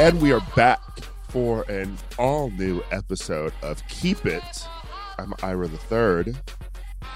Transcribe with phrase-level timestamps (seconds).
[0.00, 0.80] And we are back
[1.28, 4.42] for an all new episode of Keep It.
[5.18, 6.34] I'm Ira the Third,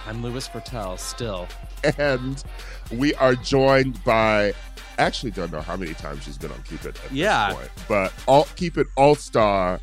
[0.06, 1.48] I'm Louis Virtel still.
[1.98, 2.45] and
[2.92, 4.52] we are joined by.
[4.98, 7.01] Actually, don't know how many times she's been on Keep It.
[7.06, 7.48] At Yeah.
[7.48, 9.80] this point, but all Keep It All Star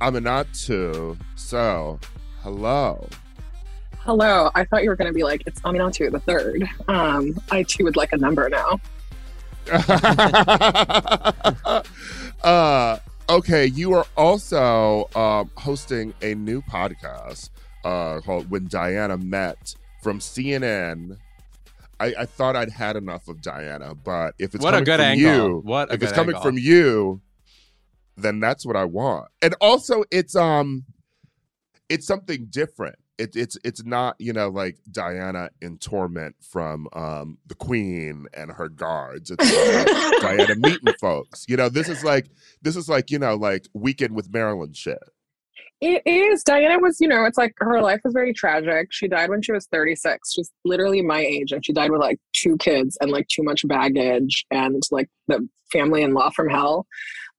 [0.00, 1.18] Aminatou.
[1.34, 1.98] So,
[2.42, 3.08] hello.
[3.98, 4.50] Hello.
[4.54, 6.62] I thought you were going to be like, it's Aminatou the third.
[6.86, 8.78] Um, I too would like a number now.
[12.44, 17.50] uh, okay, you are also um, hosting a new podcast
[17.84, 21.18] uh, called When Diana Met from CNN.
[21.98, 24.96] I, I thought I'd had enough of Diana, but if it's What a coming good
[24.96, 25.48] from angle.
[25.48, 26.50] you, What a if it's coming angle.
[26.50, 27.20] from you,
[28.16, 29.28] then that's what I want.
[29.42, 30.84] And also, it's um,
[31.88, 32.96] it's something different.
[33.18, 38.50] It, it's it's not you know like Diana in torment from um the Queen and
[38.50, 39.30] her guards.
[39.30, 41.46] It's uh, Diana meeting folks.
[41.48, 42.28] You know, this is like
[42.60, 44.98] this is like you know like Weekend with Marilyn shit.
[45.80, 46.42] It is.
[46.42, 48.88] Diana was, you know, it's like her life was very tragic.
[48.92, 50.32] She died when she was 36.
[50.32, 53.66] She's literally my age, and she died with like two kids and like too much
[53.68, 56.86] baggage and like the family in law from hell.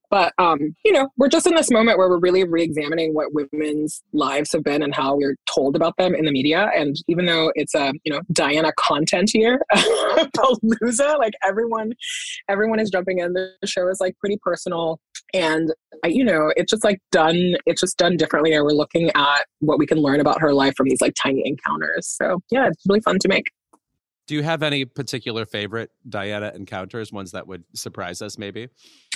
[0.09, 4.01] But um, you know, we're just in this moment where we're really re-examining what women's
[4.13, 6.71] lives have been and how we're told about them in the media.
[6.75, 11.93] And even though it's a you know Diana content here, Palooza, like everyone,
[12.49, 13.33] everyone is jumping in.
[13.33, 14.99] The show is like pretty personal
[15.33, 15.73] and
[16.03, 19.45] I, you know it's just like done it's just done differently and we're looking at
[19.59, 22.83] what we can learn about her life from these like tiny encounters so yeah it's
[22.87, 23.51] really fun to make
[24.27, 28.69] Do you have any particular favorite Diana encounters, ones that would surprise us maybe?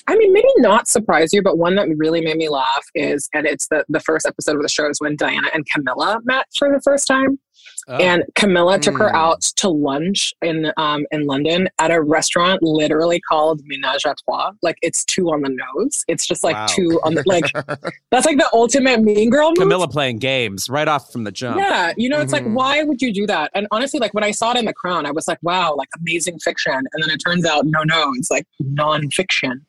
[0.07, 3.45] I mean maybe not surprise you but one that really made me laugh is and
[3.45, 6.71] it's the the first episode of the show is when diana and camilla met for
[6.71, 7.39] the first time
[7.87, 9.15] Oh, and Camilla took her Mm.
[9.15, 14.51] out to lunch in um in London at a restaurant literally called Ménage à Trois.
[14.61, 16.03] Like it's two on the nose.
[16.07, 16.65] It's just like Wow.
[16.69, 17.45] two on the like
[18.11, 19.57] that's like the ultimate mean girl move.
[19.57, 21.57] Camilla playing games right off from the jump.
[21.57, 22.45] Yeah, you know, it's Mhm.
[22.45, 23.49] like, why would you do that?
[23.55, 25.89] And honestly, like when I saw it in The Crown, I was like, wow, like
[25.99, 26.73] amazing fiction.
[26.73, 29.61] And then it turns out, no, no, it's like nonfiction.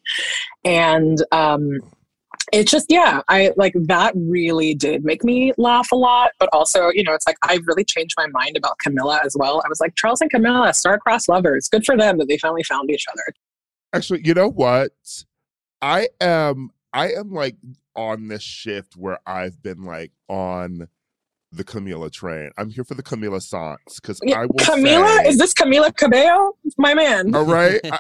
[0.65, 1.79] And um,
[2.53, 6.33] it's just, yeah, I like that really did make me laugh a lot.
[6.39, 9.63] But also, you know, it's like I've really changed my mind about Camilla as well.
[9.65, 11.69] I was like, Charles and Camilla, star-crossed lovers.
[11.69, 13.23] Good for them that they finally found each other.
[13.93, 14.93] Actually, you know what?
[15.81, 17.57] I am I am like
[17.95, 20.89] on this shift where I've been like on
[21.53, 22.51] the Camila train.
[22.57, 25.19] I'm here for the Camila songs because Yeah, I will Camila?
[25.19, 26.57] say, Is this Camila Cabello?
[26.79, 27.35] My man.
[27.35, 27.81] all right.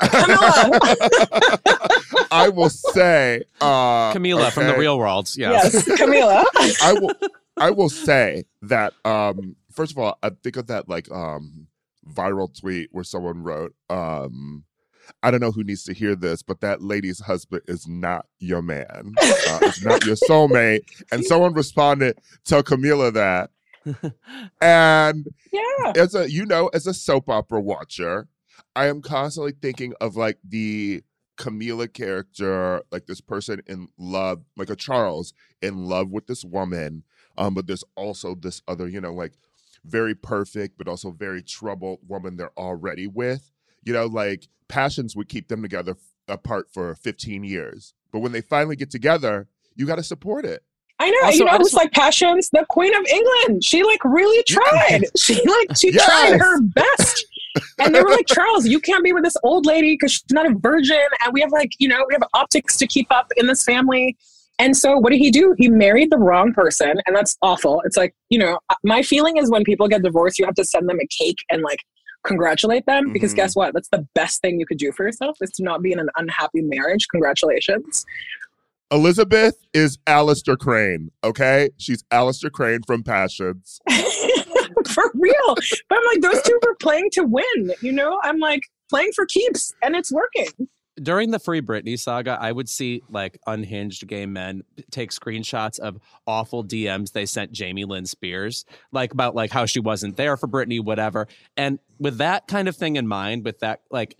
[2.30, 5.28] I will say, uh, Camila from the real world.
[5.36, 5.74] Yes.
[5.74, 6.44] Yes, Camila.
[6.82, 7.12] I will.
[7.58, 8.94] I will say that.
[9.04, 11.66] Um, first of all, I think of that like um
[12.08, 14.64] viral tweet where someone wrote, um,
[15.22, 18.62] "I don't know who needs to hear this, but that lady's husband is not your
[18.62, 19.14] man.
[19.22, 20.80] Uh, it's not your soulmate."
[21.10, 23.50] And someone responded, "Tell Camila that."
[24.60, 25.92] And yeah.
[25.96, 28.28] as a you know as a soap opera watcher
[28.74, 31.02] i am constantly thinking of like the
[31.36, 37.04] camila character like this person in love like a charles in love with this woman
[37.38, 39.32] um but there's also this other you know like
[39.84, 43.50] very perfect but also very troubled woman they're already with
[43.82, 45.96] you know like passions would keep them together
[46.26, 50.62] apart for 15 years but when they finally get together you got to support it
[50.98, 51.18] I know.
[51.24, 52.48] Also, you know I who's like passions?
[52.50, 53.64] The Queen of England.
[53.64, 55.00] She like really tried.
[55.16, 57.26] She like she tried her best.
[57.80, 60.46] And they were like, Charles, you can't be with this old lady because she's not
[60.46, 61.02] a virgin.
[61.24, 64.16] And we have like, you know, we have optics to keep up in this family.
[64.58, 65.54] And so what did he do?
[65.58, 66.94] He married the wrong person.
[67.06, 67.82] And that's awful.
[67.84, 70.64] It's like, you know, uh, my feeling is when people get divorced, you have to
[70.64, 71.80] send them a cake and like
[72.24, 73.36] congratulate them because Mhm.
[73.36, 73.74] guess what?
[73.74, 76.08] That's the best thing you could do for yourself is to not be in an
[76.16, 77.08] unhappy marriage.
[77.08, 78.04] Congratulations.
[78.90, 81.70] Elizabeth is Alistair Crane, okay?
[81.78, 83.80] She's Alistair Crane from Passions.
[84.92, 85.54] for real.
[85.88, 88.20] But I'm like, those two were playing to win, you know?
[88.22, 88.60] I'm like,
[88.90, 90.68] playing for keeps, and it's working.
[91.02, 95.98] During the Free Britney saga, I would see like unhinged gay men take screenshots of
[96.26, 100.48] awful DMs they sent Jamie Lynn Spears, like about like how she wasn't there for
[100.48, 101.28] Britney, whatever.
[101.56, 104.16] And with that kind of thing in mind, with that like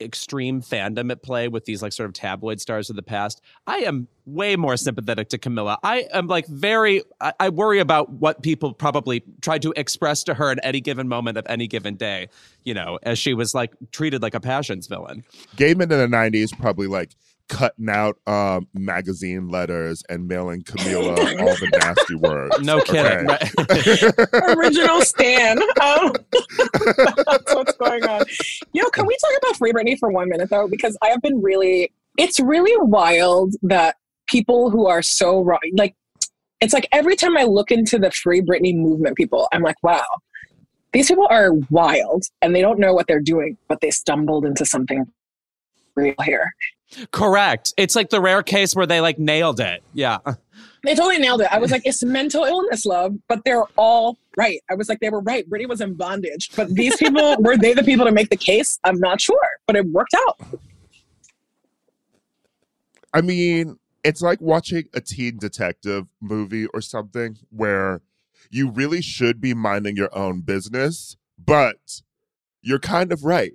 [0.00, 3.78] extreme fandom at play with these like sort of tabloid stars of the past, I
[3.78, 5.78] am way more sympathetic to Camilla.
[5.82, 10.34] I am like very, I, I, worry about what people probably tried to express to
[10.34, 12.28] her at any given moment of any given day,
[12.64, 15.24] you know, as she was like treated like a passions villain.
[15.54, 17.12] Gay men in the 90s probably like
[17.48, 22.58] cutting out um, magazine letters and mailing Camilla all the nasty words.
[22.60, 23.26] No kidding.
[23.26, 24.56] Right.
[24.56, 25.58] Original Stan.
[25.80, 28.24] Um, that's what's going on.
[28.72, 30.68] Yo, can we talk about Free Britney for one minute though?
[30.68, 33.96] Because I have been really, it's really wild that
[34.26, 35.94] people who are so wrong, like,
[36.60, 40.06] it's like every time I look into the Free Britney movement people, I'm like, wow,
[40.92, 44.64] these people are wild and they don't know what they're doing, but they stumbled into
[44.64, 45.04] something
[45.94, 46.50] real here.
[47.10, 47.74] Correct.
[47.76, 49.82] It's like the rare case where they like nailed it.
[49.92, 50.18] Yeah.
[50.84, 51.48] They totally nailed it.
[51.50, 54.60] I was like, it's mental illness, love, but they're all right.
[54.70, 55.48] I was like, they were right.
[55.48, 56.50] Britney was in bondage.
[56.54, 58.78] But these people, were they the people to make the case?
[58.84, 60.38] I'm not sure, but it worked out.
[63.12, 68.02] I mean, it's like watching a teen detective movie or something where
[68.50, 72.02] you really should be minding your own business, but
[72.62, 73.54] you're kind of right.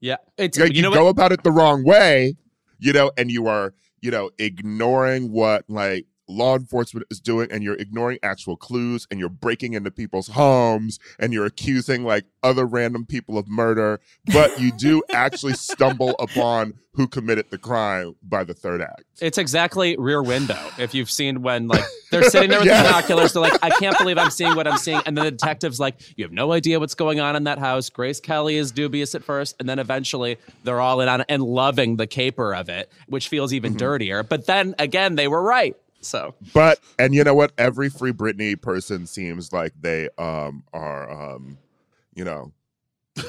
[0.00, 1.10] Yeah, it's like you, you know go what?
[1.10, 2.36] about it the wrong way,
[2.78, 7.62] you know, and you are, you know, ignoring what like law enforcement is doing and
[7.62, 12.64] you're ignoring actual clues and you're breaking into people's homes and you're accusing like other
[12.64, 14.00] random people of murder
[14.32, 19.02] but you do actually stumble upon who committed the crime by the third act.
[19.20, 20.58] It's exactly rear window.
[20.78, 22.82] If you've seen when like they're sitting there with yeah.
[22.82, 25.00] the binoculars they're like i can't believe i'm seeing what i'm seeing.
[25.04, 27.90] And then the detective's like you have no idea what's going on in that house.
[27.90, 31.42] Grace kelly is dubious at first and then eventually they're all in on it and
[31.42, 33.78] loving the caper of it which feels even mm-hmm.
[33.78, 34.22] dirtier.
[34.22, 37.52] But then again they were right so, but and you know what?
[37.58, 41.58] Every Free Britney person seems like they um are um,
[42.14, 42.52] you know,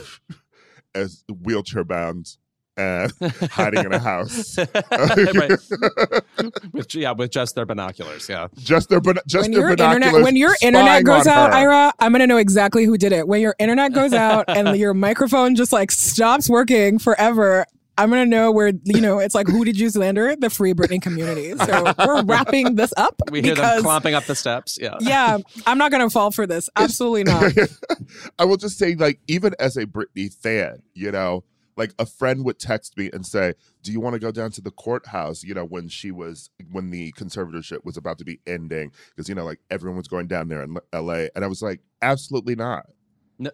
[0.96, 2.38] as wheelchair bound
[2.78, 3.12] and
[3.52, 4.58] hiding in a house.
[6.74, 8.28] with, yeah, with just their binoculars.
[8.28, 10.06] Yeah, just their just when their your binoculars.
[10.06, 11.58] Internet, when your internet goes out, her.
[11.58, 13.28] Ira, I'm gonna know exactly who did it.
[13.28, 17.66] When your internet goes out and your microphone just like stops working forever,
[17.98, 20.36] I'm gonna know where you know it's like who did you slander?
[20.36, 21.56] The Free Britney community.
[21.56, 23.22] So we're wrapping this up.
[23.32, 24.78] We hear them clomping up the steps.
[24.82, 25.38] Yeah, yeah.
[25.66, 26.70] I'm not gonna fall for this.
[26.76, 27.54] Absolutely not.
[28.40, 31.44] I will just say, like, even as a Britney fan, you know,
[31.78, 33.54] like a friend would text me and say,
[33.84, 36.90] "Do you want to go down to the courthouse?" You know, when she was when
[36.90, 40.48] the conservatorship was about to be ending, because you know, like everyone was going down
[40.48, 41.30] there in L.A.
[41.36, 42.88] And I was like, "Absolutely not."
[43.38, 43.52] No.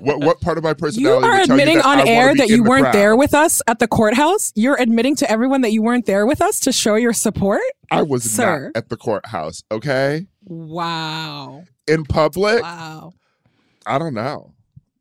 [0.00, 1.26] what what part of my personality?
[1.26, 2.94] You are admitting you on air that you the weren't crowd?
[2.94, 4.52] there with us at the courthouse.
[4.54, 7.60] You're admitting to everyone that you weren't there with us to show your support.
[7.90, 8.70] I was Sir.
[8.74, 9.62] not at the courthouse.
[9.70, 10.26] Okay.
[10.44, 11.64] Wow.
[11.86, 12.62] In public.
[12.62, 13.12] Wow.
[13.86, 14.52] I don't know.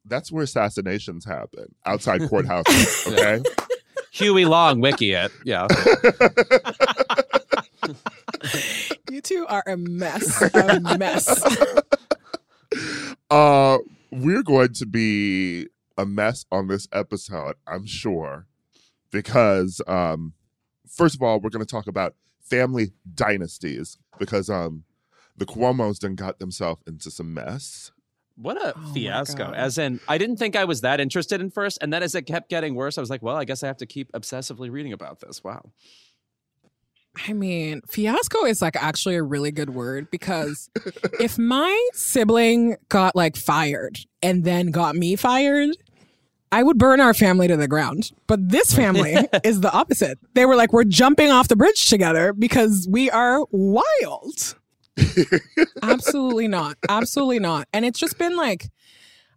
[0.06, 3.12] That's where assassinations happen outside courthouses.
[3.14, 3.42] Okay.
[4.12, 5.32] Huey Long wiki it.
[5.44, 5.68] Yeah.
[9.12, 10.42] you two are a mess.
[10.54, 11.28] A mess
[13.30, 13.78] uh,
[14.12, 15.68] we're going to be
[15.98, 18.48] a mess on this episode, I'm sure,
[19.12, 20.34] because um,
[20.88, 24.84] first of all, we're going to talk about family dynasties because um,
[25.38, 27.92] the Cuomo's done got themselves into some mess.
[28.38, 29.52] What a oh fiasco.
[29.54, 31.78] As in, I didn't think I was that interested in first.
[31.82, 33.78] And then as it kept getting worse, I was like, well, I guess I have
[33.78, 35.44] to keep obsessively reading about this.
[35.44, 35.72] Wow.
[37.28, 40.70] I mean, fiasco is like actually a really good word because
[41.20, 45.76] if my sibling got like fired and then got me fired,
[46.52, 48.12] I would burn our family to the ground.
[48.28, 50.20] But this family is the opposite.
[50.34, 54.56] They were like, we're jumping off the bridge together because we are wild.
[55.84, 56.78] Absolutely not.
[56.88, 57.68] Absolutely not.
[57.74, 58.70] And it's just been like,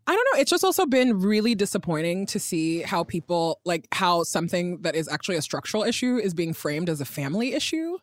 [0.08, 0.40] I don't know.
[0.40, 5.06] It's just also been really disappointing to see how people like how something that is
[5.06, 7.98] actually a structural issue is being framed as a family issue.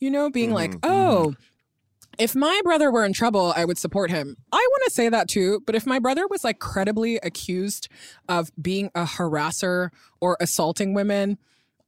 [0.00, 2.12] You know, being mm-hmm, like, oh, mm-hmm.
[2.18, 4.34] if my brother were in trouble, I would support him.
[4.50, 5.62] I want to say that too.
[5.66, 7.90] But if my brother was like credibly accused
[8.30, 9.90] of being a harasser
[10.22, 11.36] or assaulting women,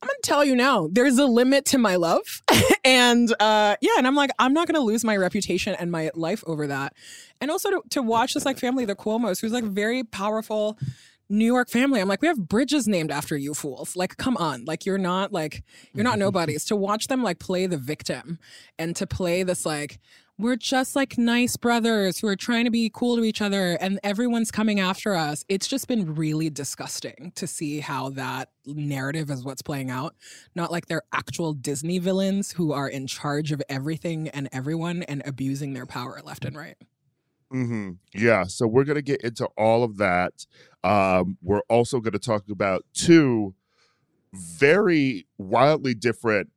[0.05, 2.43] I'm gonna tell you now, there's a limit to my love.
[2.85, 6.45] and uh, yeah, and I'm like, I'm not gonna lose my reputation and my life
[6.47, 6.93] over that.
[7.45, 10.79] And also to, to watch this like family, the Cuomo's, who's like very powerful,
[11.29, 12.01] New York family.
[12.01, 13.97] I'm like, we have bridges named after you fools.
[13.97, 14.65] Like, come on.
[14.65, 16.21] Like, you're not like, you're not mm-hmm.
[16.21, 16.65] nobodies.
[16.65, 18.39] to watch them like play the victim
[18.79, 20.01] and to play this like,
[20.39, 24.01] we're just like nice brothers who are trying to be cool to each other and
[24.03, 25.45] everyone's coming after us.
[25.51, 30.15] It's just been really disgusting to see how that narrative is what's playing out.
[30.55, 35.23] Not like they're actual Disney villains who are in charge of everything and everyone and
[35.27, 36.79] abusing their power left and right.
[37.55, 40.45] Hmm Yeah, so we're gonna get into all of that.
[40.83, 43.55] Um, we're also gonna talk about two
[44.35, 46.51] very wildly different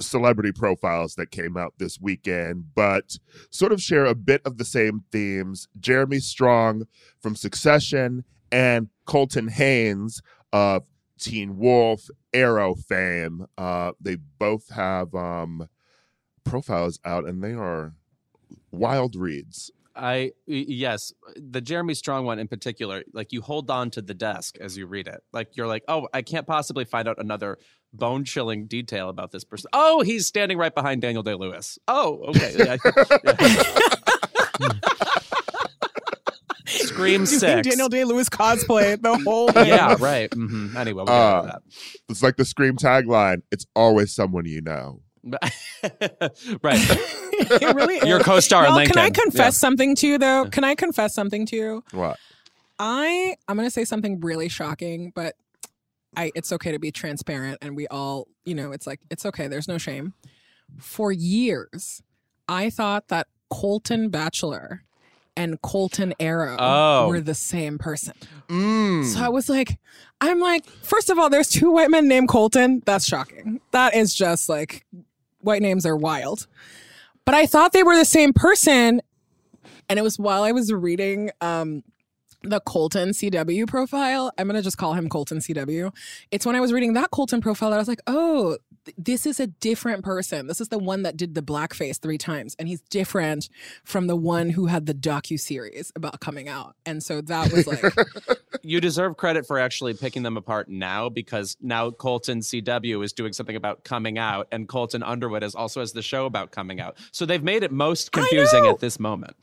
[0.00, 3.18] celebrity profiles that came out this weekend, but
[3.50, 5.68] sort of share a bit of the same themes.
[5.80, 6.84] Jeremy Strong
[7.20, 10.84] from Succession and Colton Haynes of
[11.20, 13.46] Teen Wolf, Arrow fame.
[13.58, 15.68] Uh, they both have um,
[16.44, 17.94] profiles out, and they are
[18.72, 19.70] wild reads.
[20.00, 24.14] I y- yes, the Jeremy Strong one in particular, like you hold on to the
[24.14, 25.22] desk as you read it.
[25.32, 27.58] Like you're like, "Oh, I can't possibly find out another
[27.92, 31.78] bone-chilling detail about this person." Oh, he's standing right behind Daniel Day-Lewis.
[31.86, 32.54] Oh, okay.
[32.58, 32.76] Yeah.
[34.60, 34.68] Yeah.
[36.66, 37.68] Scream Doing 6.
[37.68, 40.30] Daniel Day Lewis cosplay the whole yeah, right.
[40.30, 40.76] Mm-hmm.
[40.76, 41.60] Anyway, we'll Uh, into
[42.08, 45.00] It's like the Scream tagline it's always someone you know.
[46.62, 46.80] right.
[46.80, 48.06] it really.
[48.08, 48.94] Your co-star Y'all, Lincoln.
[48.94, 49.58] Can I confess Yeah.
[49.58, 50.46] something to you though?
[50.50, 51.84] Can I confess something to you?
[51.92, 52.18] What?
[52.78, 55.34] I I'm gonna say something really shocking, but
[56.16, 59.48] I it's okay to be transparent and we all, you know, it's like it's okay,
[59.48, 60.14] there's no shame.
[60.78, 62.02] For years,
[62.48, 64.82] I thought that Colton Bachelor
[65.36, 67.08] and Colton Arrow Oh.
[67.08, 68.14] were the same person.
[68.48, 69.04] Mm.
[69.04, 69.78] So I was like,
[70.20, 72.82] I'm like, first of all, there's two white men named Colton.
[72.84, 73.60] That's shocking.
[73.72, 74.84] That is just like
[75.40, 76.46] white names are wild.
[77.24, 79.00] But I thought they were the same person.
[79.88, 81.82] And it was while I was reading um
[82.42, 84.32] the Colton CW profile.
[84.38, 85.94] I'm gonna just call him Colton CW.
[86.30, 89.26] It's when I was reading that Colton profile that I was like, oh, th- this
[89.26, 90.46] is a different person.
[90.46, 93.48] This is the one that did the blackface three times, and he's different
[93.84, 96.76] from the one who had the docu series about coming out.
[96.86, 97.82] And so that was like,
[98.62, 103.32] you deserve credit for actually picking them apart now because now Colton CW is doing
[103.32, 106.96] something about coming out, and Colton Underwood is also has the show about coming out.
[107.12, 109.36] So they've made it most confusing at this moment.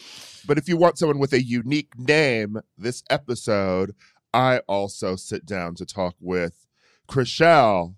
[0.48, 3.94] But if you want someone with a unique name, this episode,
[4.34, 6.66] I also sit down to talk with
[7.10, 7.96] Chrishell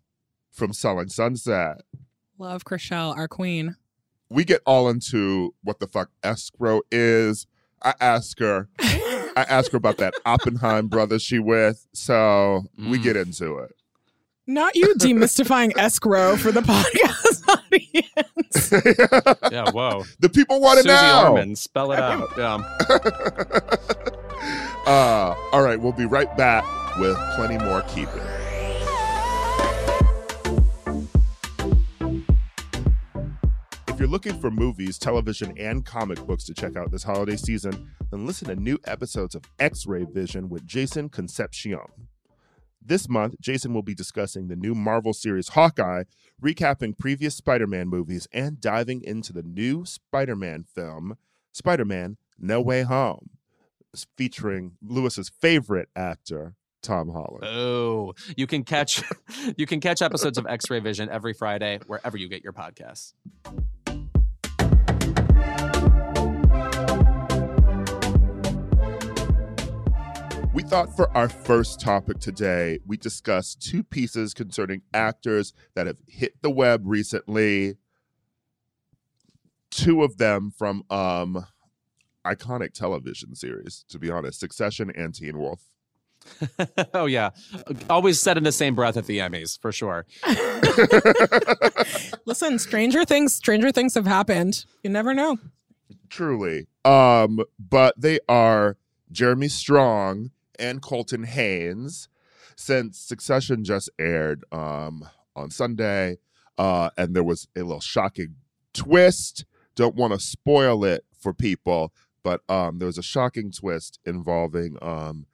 [0.51, 1.81] from Selling Sunset.
[2.39, 3.75] love Chrishell, our queen.
[4.29, 7.45] We get all into what the fuck escrow is.
[7.83, 11.87] I ask her, I ask her about that Oppenheim brother she with.
[11.93, 13.03] So we Mm.
[13.03, 13.75] get into it.
[14.49, 18.15] Not you demystifying escrow for the podcast audience.
[19.51, 20.03] Yeah, whoa.
[20.19, 21.27] the people want to Susie know.
[21.29, 22.29] Orman, spell it out.
[22.35, 22.55] Yeah.
[24.87, 26.63] uh, all right, we'll be right back
[26.97, 28.21] with plenty more keeping.
[33.87, 37.91] If you're looking for movies, television, and comic books to check out this holiday season,
[38.11, 42.08] then listen to new episodes of X Ray Vision with Jason Concepcion.
[42.89, 46.05] This month, Jason will be discussing the new Marvel series Hawkeye,
[46.43, 51.15] recapping previous Spider Man movies, and diving into the new Spider Man film,
[51.51, 53.29] Spider Man No Way Home,
[54.17, 57.43] featuring Louis's favorite actor, Tom Holland.
[57.43, 59.03] Oh, you can catch
[59.55, 63.13] you can catch episodes of X-Ray Vision every Friday wherever you get your podcasts.
[70.59, 75.95] We thought for our first topic today, we discuss two pieces concerning actors that have
[76.05, 77.77] hit the web recently.
[79.71, 81.45] Two of them from um
[82.25, 85.61] iconic television series, to be honest, Succession and Teen Wolf.
[86.93, 87.29] oh yeah,
[87.89, 90.05] always said in the same breath at the Emmys for sure.
[92.25, 94.65] Listen, stranger things, stranger things have happened.
[94.83, 95.37] You never know.
[96.09, 96.67] Truly.
[96.83, 98.75] Um, but they are
[99.09, 102.09] Jeremy Strong and Colton Haynes.
[102.55, 106.17] Since Succession just aired um on Sunday,
[106.57, 108.35] uh, and there was a little shocking
[108.73, 109.45] twist.
[109.75, 114.77] Don't want to spoil it for people, but um there was a shocking twist involving
[114.81, 115.25] um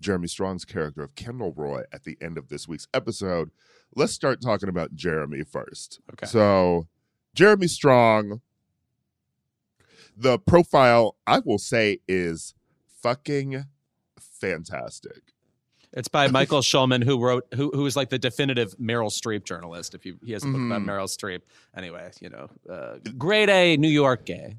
[0.00, 3.50] Jeremy Strong's character of Kendall Roy at the end of this week's episode.
[3.94, 6.00] Let's start talking about Jeremy first.
[6.12, 6.26] Okay.
[6.26, 6.88] So,
[7.34, 8.40] Jeremy Strong,
[10.16, 12.54] the profile I will say is
[13.02, 13.64] fucking
[14.40, 15.22] fantastic.
[15.92, 19.94] It's by Michael Schulman, who wrote, who who is like the definitive Meryl Streep journalist.
[19.94, 20.86] If you he has a book about Mhm.
[20.86, 21.40] Meryl Streep.
[21.76, 24.58] Anyway, you know, uh, grade A New York gay.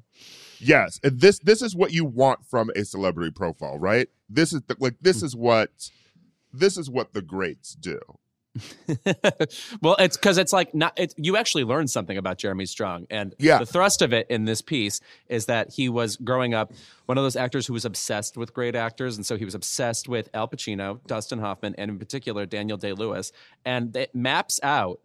[0.58, 4.08] Yes, and this this is what you want from a celebrity profile, right?
[4.28, 5.90] This is the, like this is what
[6.52, 8.00] this is what the greats do.
[9.82, 10.92] well, it's because it's like not.
[10.96, 13.58] It's, you actually learn something about Jeremy Strong, and Yeah.
[13.58, 16.72] the thrust of it in this piece is that he was growing up
[17.06, 20.08] one of those actors who was obsessed with great actors, and so he was obsessed
[20.08, 23.32] with Al Pacino, Dustin Hoffman, and in particular Daniel Day Lewis,
[23.64, 25.00] and it maps out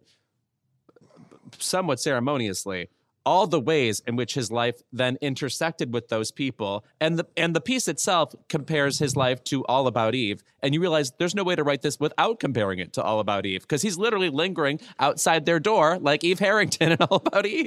[1.58, 2.88] somewhat ceremoniously
[3.26, 6.84] all the ways in which his life then intersected with those people.
[7.00, 10.42] And the and the piece itself compares his life to all about eve.
[10.62, 13.46] And you realize there's no way to write this without comparing it to all about
[13.46, 17.66] eve because he's literally lingering outside their door like eve harrington in all about eve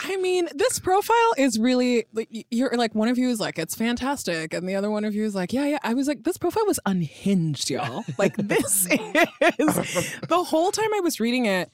[0.00, 3.74] I mean, this profile is really like you're like one of you is like it's
[3.74, 5.78] fantastic, and the other one of you is like yeah, yeah.
[5.82, 8.04] I was like this profile was unhinged, y'all.
[8.18, 11.70] Like this is the whole time I was reading it.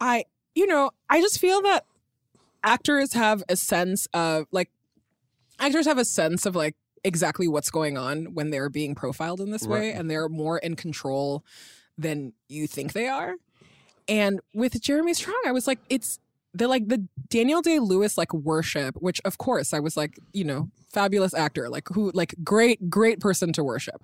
[0.00, 0.24] I
[0.54, 1.84] you know I just feel that
[2.62, 4.70] actors have a sense of like
[5.58, 9.50] actors have a sense of like exactly what's going on when they're being profiled in
[9.50, 11.44] this way, and they're more in control
[11.98, 13.34] than you think they are.
[14.08, 16.18] And with Jeremy Strong, I was like, it's
[16.52, 20.44] the like the Daniel Day Lewis like worship, which of course I was like, you
[20.44, 24.02] know, fabulous actor, like who like great, great person to worship.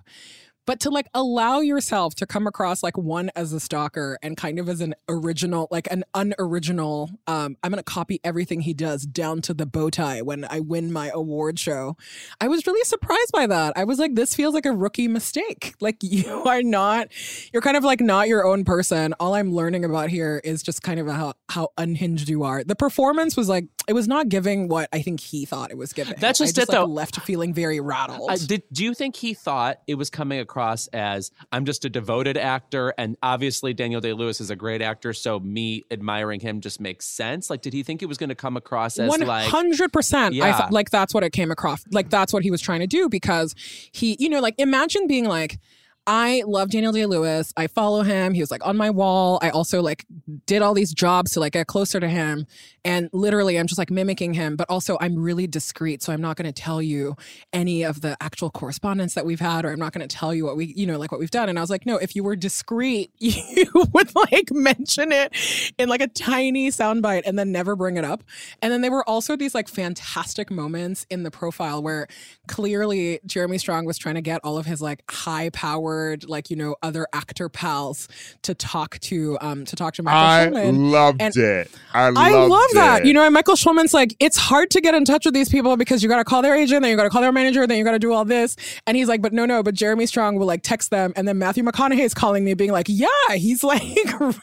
[0.65, 4.59] But to like allow yourself to come across like one as a stalker and kind
[4.59, 9.41] of as an original, like an unoriginal, um, I'm gonna copy everything he does down
[9.43, 11.97] to the bow tie when I win my award show.
[12.39, 13.73] I was really surprised by that.
[13.75, 15.75] I was like, this feels like a rookie mistake.
[15.81, 17.07] Like you are not,
[17.51, 19.15] you're kind of like not your own person.
[19.19, 22.63] All I'm learning about here is just kind of how how unhinged you are.
[22.63, 25.91] The performance was like it was not giving what I think he thought it was
[25.93, 26.15] giving.
[26.19, 26.85] That's I just just it, like, though.
[26.85, 28.29] Left feeling very rattled.
[28.29, 31.89] Uh, did, do you think he thought it was coming across as I'm just a
[31.89, 36.61] devoted actor, and obviously Daniel Day Lewis is a great actor, so me admiring him
[36.61, 37.49] just makes sense?
[37.49, 40.33] Like, did he think it was going to come across as One like hundred percent.
[40.35, 40.57] I Yeah.
[40.57, 41.83] thought like that's what it came across.
[41.91, 43.55] Like that's what he was trying to do because
[43.91, 45.59] he, you know, like imagine being like,
[46.07, 47.53] I love Daniel Day Lewis.
[47.55, 48.33] I follow him.
[48.33, 49.37] He was like on my wall.
[49.43, 50.05] I also like
[50.47, 52.47] did all these jobs to like get closer to him.
[52.83, 54.55] And literally, I'm just like mimicking him.
[54.55, 57.15] But also, I'm really discreet, so I'm not going to tell you
[57.53, 60.45] any of the actual correspondence that we've had, or I'm not going to tell you
[60.45, 61.49] what we, you know, like what we've done.
[61.49, 65.33] And I was like, no, if you were discreet, you would like mention it
[65.77, 68.23] in like a tiny soundbite and then never bring it up.
[68.61, 72.07] And then there were also these like fantastic moments in the profile where
[72.47, 76.55] clearly Jeremy Strong was trying to get all of his like high powered, like, you
[76.55, 78.07] know, other actor pals
[78.41, 80.91] to talk to, um, to talk to Michael I Schulman.
[80.91, 81.71] loved And it.
[81.93, 83.05] I, I loved love that.
[83.05, 85.77] You know, and Michael Schulman's like, it's hard to get in touch with these people
[85.77, 87.77] because you got to call their agent, then you got to call their manager, then
[87.77, 88.55] you got to do all this.
[88.87, 91.13] And he's like, but no, no, but Jeremy Strong will like text them.
[91.15, 93.83] And then Matthew McConaughey is calling me, being like, yeah, he's like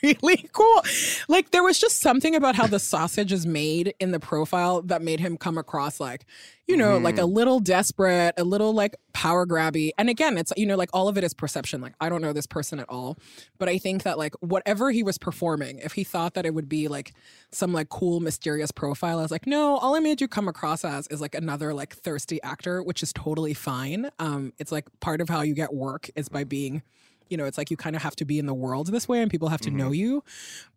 [0.02, 0.82] really cool.
[1.28, 5.02] Like, there was just something about how the sausage is made in the profile that
[5.02, 6.24] made him come across like,
[6.68, 7.34] you know, like a mm-hmm.
[7.34, 9.90] little desperate, a little like power grabby.
[9.96, 11.80] And again, it's, you know, like all of it is perception.
[11.80, 13.16] Like, I don't know this person at all.
[13.58, 16.68] But I think that like whatever he was performing, if he thought that it would
[16.68, 17.14] be like
[17.50, 20.85] some like cool, mysterious profile, I was like, no, all I made you come across
[20.85, 24.11] as is like another like thirsty actor, which is totally fine.
[24.18, 26.83] Um, it's like part of how you get work is by being
[27.28, 29.20] you know it's like you kind of have to be in the world this way
[29.20, 30.24] and people have to know you.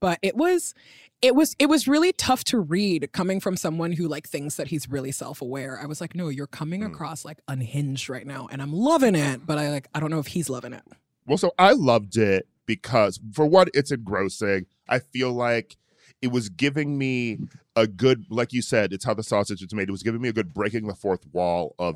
[0.02, 0.74] But it was
[1.22, 4.68] it was it was really tough to read coming from someone who like thinks that
[4.68, 5.80] he's really self-aware.
[5.82, 9.46] I was like no you're coming across like unhinged right now and i'm loving it
[9.46, 10.84] but i like i don't know if he's loving it.
[11.26, 15.78] Well, so I loved it because, for what it's engrossing, I feel like
[16.22, 17.40] it was giving me
[17.76, 19.90] a good, like you said, it's how the sausage is made.
[19.90, 21.96] It was giving me a good breaking the fourth wall of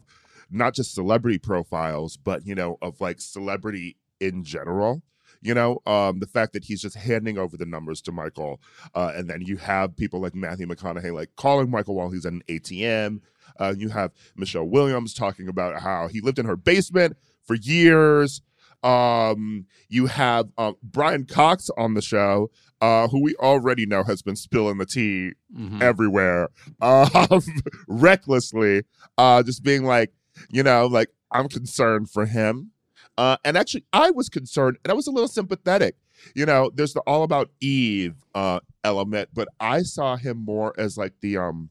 [0.50, 5.04] not just celebrity profiles, but, you know, of like celebrity in general.
[5.42, 8.60] You know, um, the fact that he's just handing over the numbers to Michael,
[8.96, 12.34] uh, and then you have people like Matthew McConaughey like calling Michael while he's at
[12.34, 13.20] an ATM.
[13.60, 18.42] Uh, you have Michelle Williams talking about how he lived in her basement for years.
[18.82, 22.50] Um, you have uh, Brian Cox on the show,
[22.82, 25.82] uh, who we already know has been spilling the tea Mhm.
[25.82, 26.50] everywhere,
[26.82, 27.10] um,
[27.88, 28.84] recklessly,
[29.18, 30.12] uh, just being like,
[30.50, 32.72] you know, like I'm concerned for him.
[33.18, 35.96] Uh, and actually, I was concerned, and I was a little sympathetic.
[36.34, 40.98] You know, there's the all about Eve uh, element, but I saw him more as
[40.98, 41.70] like the um,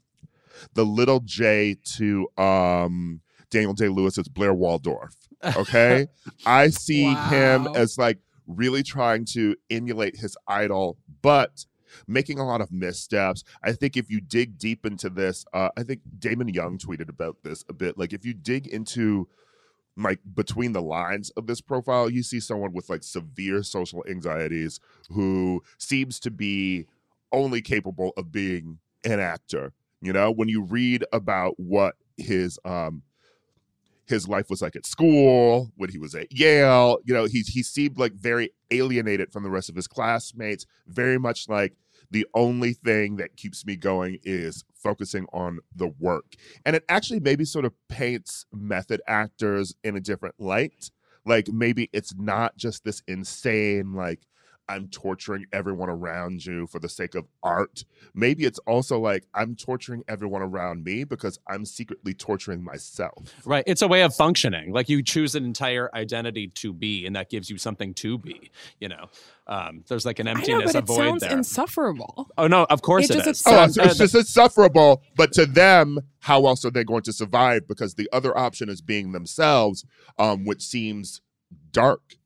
[0.74, 5.14] the little J to um Daniel Day Lewis's Blair Waldorf.
[5.44, 6.06] Okay,
[6.46, 11.66] I see him as like really trying to emulate his idol, but
[12.07, 13.44] making a lot of missteps.
[13.62, 17.38] I think if you dig deep into this, uh, I think Damon Young tweeted about
[17.42, 17.98] this a bit.
[17.98, 19.28] Like if you dig into
[19.96, 24.80] like between the lines of this profile, you see someone with like severe social anxieties
[25.11, 26.87] who seems to be
[27.33, 29.72] only capable of being an actor.
[30.00, 33.02] You know, when you read about what his um
[34.06, 36.98] his life was like at school, when he was at Yale.
[37.04, 41.18] You know, he he seemed like very alienated from the rest of his classmates, very
[41.18, 41.74] much like
[42.10, 46.34] the only thing that keeps me going is focusing on the work.
[46.64, 50.90] And it actually maybe sort of paints method actors in a different light.
[51.24, 54.20] Like maybe it's not just this insane, like,
[54.68, 57.85] I'm torturing everyone around you for the sake of art.
[58.14, 63.35] Maybe it's also like I'm torturing everyone around me because I'm secretly torturing myself.
[63.44, 63.64] Right.
[63.66, 64.72] It's a way of functioning.
[64.72, 68.50] Like you choose an entire identity to be, and that gives you something to be.
[68.81, 69.11] You know,
[69.46, 71.33] um, there's like an emptiness, I know, a but it void sounds there.
[71.33, 72.31] insufferable.
[72.38, 73.42] oh no, of course It it just- is.
[73.46, 75.03] Oh, sounds- so it's just insufferable.
[75.16, 77.68] But to them, how else are they going to survive?
[77.68, 79.85] Because the other option is being themselves,
[80.18, 81.20] um, which seems
[81.72, 82.16] dark.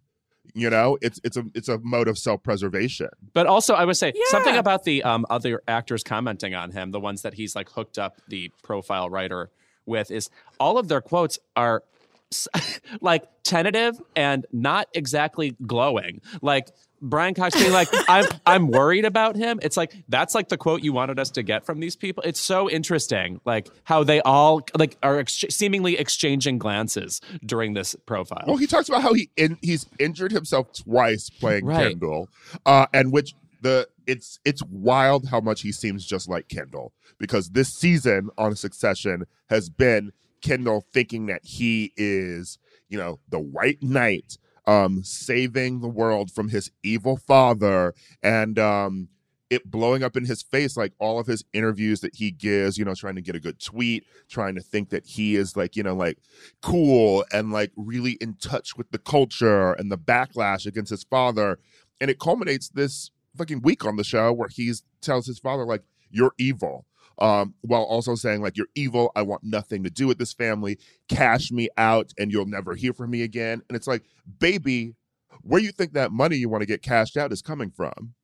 [0.54, 3.08] You know, it's it's a it's a mode of self preservation.
[3.32, 7.00] But also, I would say something about the um, other actors commenting on him, the
[7.00, 9.50] ones that he's like hooked up the profile writer
[9.86, 11.82] with, is all of their quotes are
[13.00, 16.20] like tentative and not exactly glowing.
[16.42, 16.68] Like
[17.00, 20.82] Brian Cox being like, "I'm I'm worried about him." It's like that's like the quote
[20.82, 22.22] you wanted us to get from these people.
[22.24, 27.96] It's so interesting, like how they all like are ex- seemingly exchanging glances during this
[28.06, 28.44] profile.
[28.46, 31.90] Well, he talks about how he in, he's injured himself twice playing Right.
[31.90, 32.28] Kendall,
[32.66, 37.50] uh, and which the it's it's wild how much he seems just like Kendall because
[37.50, 42.58] this season on Succession has been Kendall thinking that he is
[42.88, 49.08] you know the White Knight, um, saving the world from his evil father, and um,
[49.48, 52.84] it blowing up in his face like all of his interviews that he gives you
[52.84, 55.82] know trying to get a good tweet trying to think that he is like you
[55.82, 56.18] know like
[56.60, 61.58] cool and like really in touch with the culture and the backlash against his father.
[62.00, 65.82] And it culminates this fucking week on the show where he tells his father like
[66.10, 66.84] you're evil
[67.20, 70.78] um while also saying like you're evil i want nothing to do with this family
[71.08, 74.02] cash me out and you'll never hear from me again and it's like
[74.38, 74.94] baby
[75.42, 78.14] where you think that money you want to get cashed out is coming from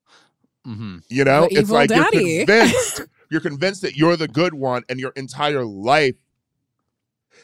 [0.64, 2.16] hmm you know, The it's like daddy.
[2.16, 6.16] you're convinced you're convinced that you're the good one, and your entire life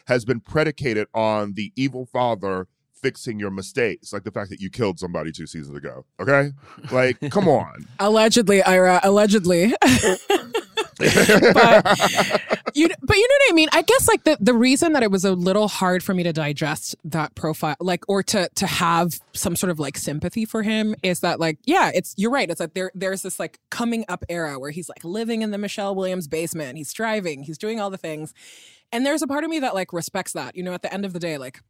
[0.07, 4.69] has been predicated on the evil father fixing your mistakes, like the fact that you
[4.69, 6.05] killed somebody two seasons ago.
[6.19, 6.51] Okay,
[6.91, 7.85] like come on.
[7.99, 8.99] Allegedly, Ira.
[9.03, 9.73] Allegedly.
[11.53, 11.85] but
[12.75, 13.69] you but you know what I mean?
[13.71, 16.33] I guess like the the reason that it was a little hard for me to
[16.33, 20.95] digest that profile like or to to have some sort of like sympathy for him
[21.03, 22.49] is that like yeah, it's you're right.
[22.49, 25.57] It's like there there's this like coming up era where he's like living in the
[25.57, 28.33] Michelle Williams basement, he's driving, he's doing all the things.
[28.91, 30.55] And there's a part of me that like respects that.
[30.55, 31.61] You know, at the end of the day like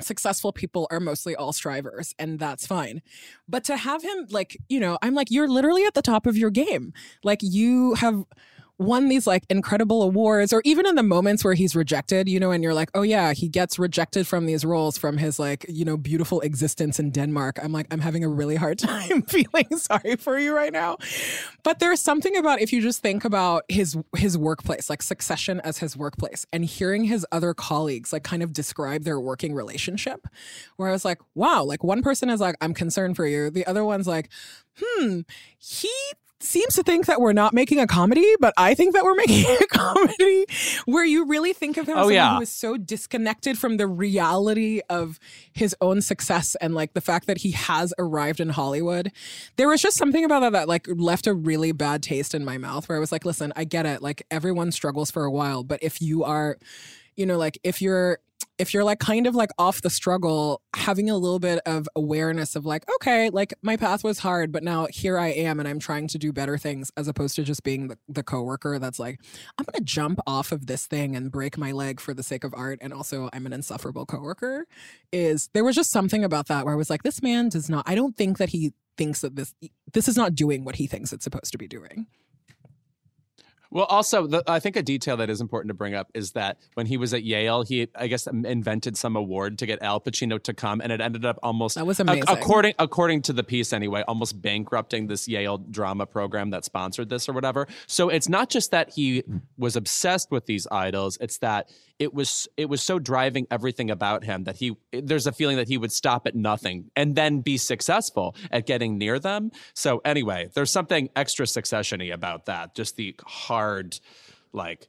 [0.00, 3.02] successful people are mostly all strivers and that's fine
[3.48, 6.36] but to have him like you know i'm like you're literally at the top of
[6.36, 6.92] your game
[7.24, 8.24] like you have
[8.78, 12.52] won these like incredible awards or even in the moments where he's rejected you know
[12.52, 15.84] and you're like oh yeah he gets rejected from these roles from his like you
[15.84, 17.58] know beautiful existence in denmark.
[17.62, 20.96] I'm like i'm having a really hard time feeling sorry for you right now.
[21.64, 25.78] But there's something about if you just think about his his workplace like succession as
[25.78, 30.26] his workplace and hearing his other colleagues like kind of describe their working relationship
[30.76, 33.50] where i was like wow like one person is like i'm concerned for you.
[33.50, 34.28] The other one's like
[34.80, 35.20] hmm
[35.58, 35.90] he
[36.40, 39.44] seems to think that we're not making a comedy, but I think that we're making
[39.44, 40.46] a comedy
[40.86, 42.36] where you really think of him oh, as Oh, someone yeah.
[42.36, 45.18] who is so disconnected from the reality of
[45.52, 49.10] his own success and like the fact that he has arrived in Hollywood.
[49.56, 52.58] There was just something about that that like left a really bad taste in my
[52.58, 54.02] mouth where I was like, listen, I get it.
[54.02, 56.56] Like everyone struggles for a while, but if you are,
[57.16, 58.18] you know, like if you're
[58.58, 62.56] if you're like kind of like off the struggle, having a little bit of awareness
[62.56, 65.78] of like, okay, like my path was hard, but now here I am and I'm
[65.78, 69.20] trying to do better things as opposed to just being the, the coworker that's like,
[69.58, 72.52] I'm gonna jump off of this thing and break my leg for the sake of
[72.54, 72.78] art.
[72.82, 74.66] And also I'm an insufferable coworker.
[75.12, 77.88] Is there was just something about that where I was like, this man does not
[77.88, 79.54] I don't think that he thinks that this
[79.92, 82.06] this is not doing what he thinks it's supposed to be doing.
[83.70, 86.58] Well, also, the, I think a detail that is important to bring up is that
[86.74, 90.42] when he was at Yale, he, I guess, invented some award to get Al Pacino
[90.44, 92.24] to come, and it ended up almost That was amazing.
[92.28, 97.28] according according to the piece anyway, almost bankrupting this Yale drama program that sponsored this
[97.28, 97.68] or whatever.
[97.86, 99.24] So it's not just that he
[99.58, 104.24] was obsessed with these idols; it's that it was it was so driving everything about
[104.24, 107.56] him that he there's a feeling that he would stop at nothing and then be
[107.56, 109.50] successful at getting near them.
[109.74, 112.74] So anyway, there's something extra successiony about that.
[112.74, 113.98] Just the hard,
[114.52, 114.88] like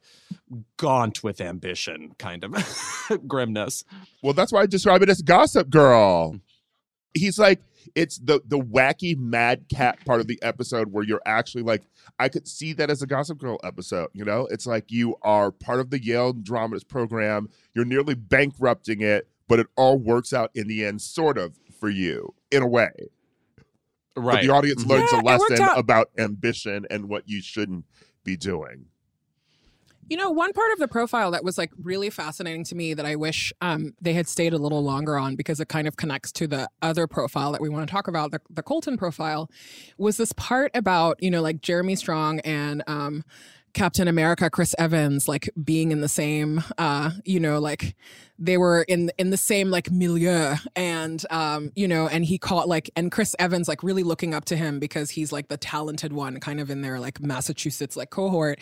[0.76, 2.54] gaunt with ambition kind of
[3.26, 3.84] grimness.
[4.22, 6.36] Well, that's why I describe it as Gossip Girl.
[7.12, 7.60] He's like
[7.94, 11.82] it's the the wacky mad cat part of the episode where you're actually like
[12.18, 14.08] I could see that as a Gossip Girl episode.
[14.12, 17.48] You know, it's like you are part of the Yale Dramas program.
[17.74, 21.88] You're nearly bankrupting it, but it all works out in the end, sort of for
[21.88, 22.90] you in a way.
[24.16, 24.34] Right.
[24.34, 24.90] But the audience mm-hmm.
[24.90, 27.84] learns Yeah, a lesson about ambition and what you shouldn't
[28.24, 28.86] be doing.
[30.10, 33.06] You know, one part of the profile that was like really fascinating to me that
[33.06, 36.32] I wish um, they had stayed a little longer on because it kind of connects
[36.32, 39.48] to the other profile that we want to talk about, the, the Colton profile,
[39.98, 43.22] was this part about, you know, like Jeremy Strong and um,
[43.72, 47.94] Captain America, Chris Evans, like being in the same, uh, you know, like
[48.40, 50.56] they were in in the same like milieu.
[50.74, 54.46] And um you know and he caught like and chris evans like really looking up
[54.46, 58.10] to him because he's like the talented one kind of in their like massachusetts like
[58.10, 58.58] cohort.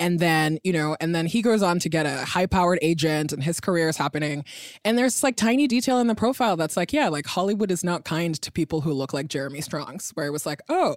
[0.00, 3.32] And then you know and then he goes on to get a high powered agent
[3.32, 4.44] and his career is happening.
[4.84, 8.04] And there's like tiny detail in the profile that's like yeah like hollywood is not
[8.04, 10.96] kind to people who look like jeremy strongs where it was like oh.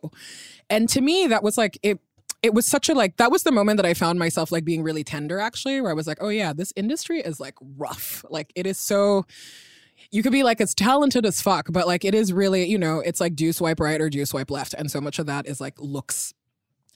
[0.69, 1.99] And to me that was like it
[2.43, 4.83] it was such a like that was the moment that I found myself like being
[4.83, 8.23] really tender actually, where I was like, oh yeah, this industry is like rough.
[8.29, 9.25] Like it is so
[10.11, 12.99] you could be like as talented as fuck, but like it is really, you know,
[12.99, 14.75] it's like do you swipe right or do you swipe left?
[14.75, 16.33] And so much of that is like looks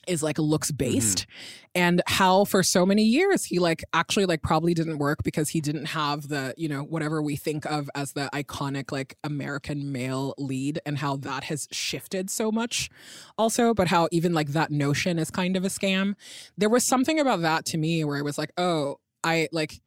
[0.08, 0.92] is like looks mm-hmm.
[0.92, 1.26] based
[1.74, 5.60] and how for so many years he like actually like probably didn't work because he
[5.60, 10.34] didn't have the you know whatever we think of as the iconic like american male
[10.38, 12.90] lead and how that has shifted so much
[13.36, 16.14] also but how even like that notion is kind of a scam.
[16.56, 19.80] There was something about that to me where i was like oh i like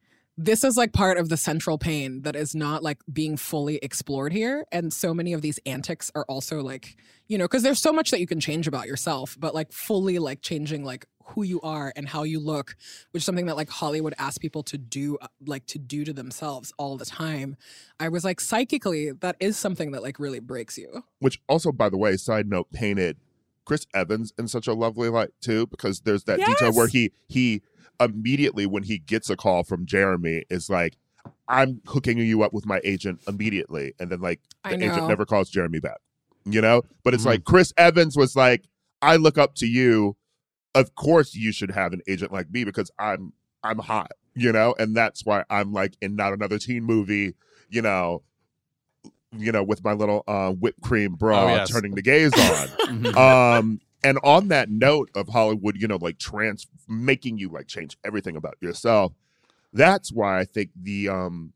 [0.44, 4.32] this is like part of the central pain that is not like being fully explored
[4.32, 4.64] here.
[4.72, 6.96] And so many of these antics are also like
[7.28, 10.18] you know because there's so much that you can change about yourself but like fully
[10.18, 12.74] like changing like who you are and how you look
[13.12, 16.12] which is something that like hollywood asks people to do uh, like to do to
[16.12, 17.56] themselves all the time.
[17.98, 21.04] I was like psychically that is something that like really breaks you.
[21.18, 23.18] Which also, by the way, side note, painted
[23.64, 27.62] Chris Evans in such a lovely light too, because there's that detail where he he
[28.00, 30.96] immediately when he gets a call from Jeremy is like,
[31.48, 33.94] I'm hooking you up with my agent immediately.
[34.00, 35.98] And then like the agent never calls Jeremy back.
[36.44, 36.82] You know?
[37.04, 37.26] But it's Mhm.
[37.26, 38.64] like Chris Evans was like,
[39.00, 40.16] I look up to you.
[40.74, 44.74] Of course you should have an agent like me because I'm I'm hot, you know,
[44.78, 47.34] and that's why I'm like in not another teen movie,
[47.68, 48.22] you know,
[49.36, 51.70] you know, with my little uh, whipped cream bra Oh, yes.
[51.70, 52.68] turning the gaze on.
[52.88, 53.16] Mhm.
[53.16, 57.96] um, and on that note of Hollywood, you know, like trans making you like change
[58.04, 59.12] everything about yourself.
[59.72, 61.52] That's why I think the um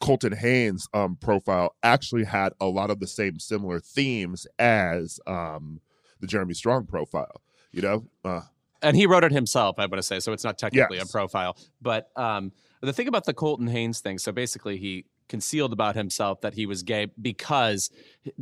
[0.00, 5.80] Colton Haynes um profile actually had a lot of the same similar themes as um
[6.20, 7.40] the Jeremy Strong profile.
[7.72, 8.42] You know, uh,
[8.82, 11.08] and he wrote it himself, I want to say, so it's not technically Yes.
[11.08, 11.56] a profile.
[11.80, 16.42] But um, the thing about the Colton Haynes thing, so basically he concealed about himself
[16.42, 17.90] that he was gay because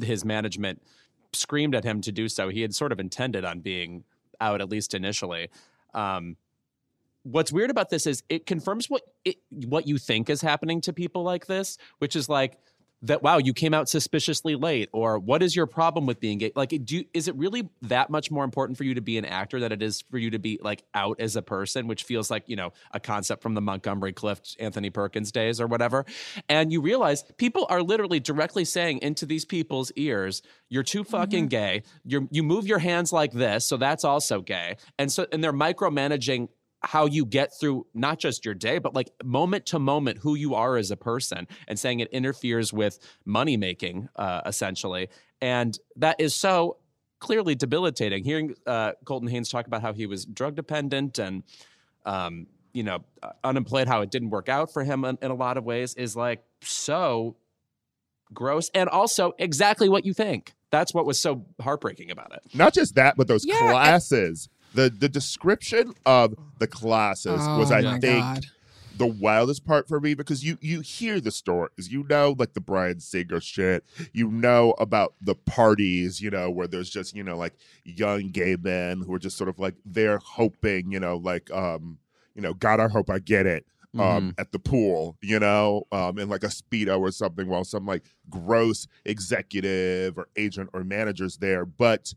[0.02, 0.82] his management
[1.32, 2.48] screamed at him to do so.
[2.48, 4.04] He had sort of intended on being
[4.40, 5.48] out, at least initially.
[5.94, 6.36] Um,
[7.22, 10.92] what's weird about this is it confirms what it, what you think is happening to
[10.92, 12.58] people like this, which is like
[13.02, 13.22] that.
[13.22, 16.52] Wow, you came out suspiciously late, or what is your problem with being gay?
[16.54, 19.24] Like, do you, is it really that much more important for you to be an
[19.24, 22.30] actor than it is for you to be like out as a person, which feels
[22.30, 26.04] like you know a concept from the Montgomery Clift, Anthony Perkins days or whatever?
[26.48, 31.44] And you realize people are literally directly saying into these people's ears, "You're too fucking
[31.44, 31.48] mm-hmm.
[31.48, 31.82] gay.
[32.04, 35.52] You you move your hands like this, so that's also gay." And so and they're
[35.52, 36.48] micromanaging
[36.82, 40.54] how you get through not just your day, but like moment to moment who you
[40.54, 45.08] are as a person and saying it interferes with money making, uh, essentially.
[45.42, 46.78] And that is so
[47.18, 48.24] clearly debilitating.
[48.24, 51.42] Hearing uh, Colton Haynes talk about how he was drug dependent and,
[52.06, 55.34] um, you know, uh, unemployed, how it didn't work out for him in, in a
[55.34, 57.36] lot of ways is like so
[58.32, 60.54] gross and also exactly what you think.
[60.70, 62.40] That's what was so heartbreaking about it.
[62.54, 64.48] not just that, but those Yeah, and- classes.
[64.74, 68.46] The the description of the classes was, Oh I think, God.
[68.96, 72.60] the wildest part for me because you you hear the stories, you know, like the
[72.60, 77.36] Bryan Singer shit, you know about the parties, you know, where there's just you know
[77.36, 77.54] like
[77.84, 81.98] young gay men who are just sort of like they're hoping, you know, like um,
[82.34, 83.64] you know, God, I hope I get it.
[83.98, 87.86] Um, at the pool, you know, um, in like a speedo or something, while some
[87.86, 91.64] like gross executive or agent or manager's there.
[91.66, 92.14] But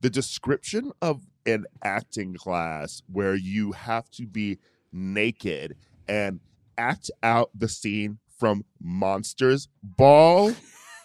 [0.00, 4.58] the description of an acting class where you have to be
[4.92, 5.76] naked
[6.08, 6.40] and
[6.78, 10.52] act out the scene from Monsters Ball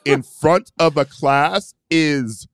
[0.05, 2.47] in front of a class is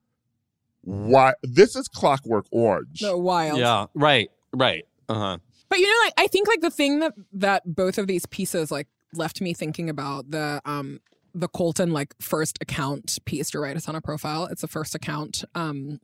[0.82, 3.00] why this is Clockwork Orange.
[3.00, 4.86] so wild Yeah, right, right.
[5.10, 5.38] Uh huh.
[5.70, 8.72] But you know, like I think like the thing that that both of these pieces
[8.72, 11.02] like left me thinking about the um
[11.34, 14.46] the Colton like first account piece to write us on a profile.
[14.46, 16.00] It's a first account um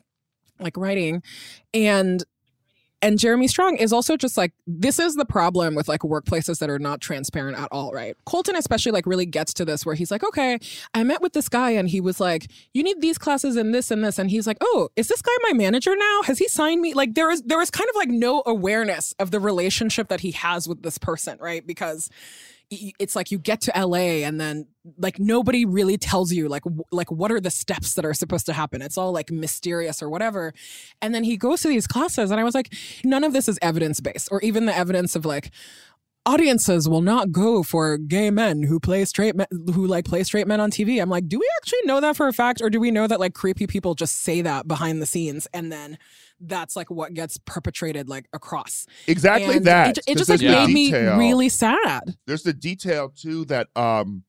[0.60, 1.22] like writing
[1.74, 2.24] and
[3.04, 6.70] and Jeremy Strong is also just like this is the problem with like workplaces that
[6.70, 8.16] are not transparent at all, right?
[8.26, 10.58] Colton especially like really gets to this where he's like, "Okay,
[10.94, 13.92] I met with this guy and he was like, "You need these classes and this
[13.92, 16.22] and this." And he's like, "Oh, is this guy my manager now?
[16.24, 19.32] Has he signed me?" Like there is there is kind of like no awareness of
[19.32, 21.68] the relationship that he has with this person, right?
[21.68, 22.10] Because
[22.70, 27.12] it's like you get to LA and then like nobody really tells you like like
[27.12, 28.82] what are the steps that are supposed to happen.
[28.82, 30.54] It's all like mysterious or whatever.
[31.02, 32.74] And then he goes to these classes and I was like
[33.04, 35.52] none of this is evidence based or even the evidence of like
[36.26, 40.48] audiences will not go for gay men who play straight men who like play straight
[40.48, 41.02] men on TV.
[41.02, 43.20] I'm like, do we actually know that for a fact or do we know that
[43.20, 45.98] like creepy people just say that behind the scenes and then
[46.48, 48.86] that's like what gets perpetrated like across.
[49.08, 49.98] Exactly And that.
[49.98, 51.18] It, it just like made detail.
[51.18, 52.16] me really sad.
[52.26, 54.24] There's the detail too that um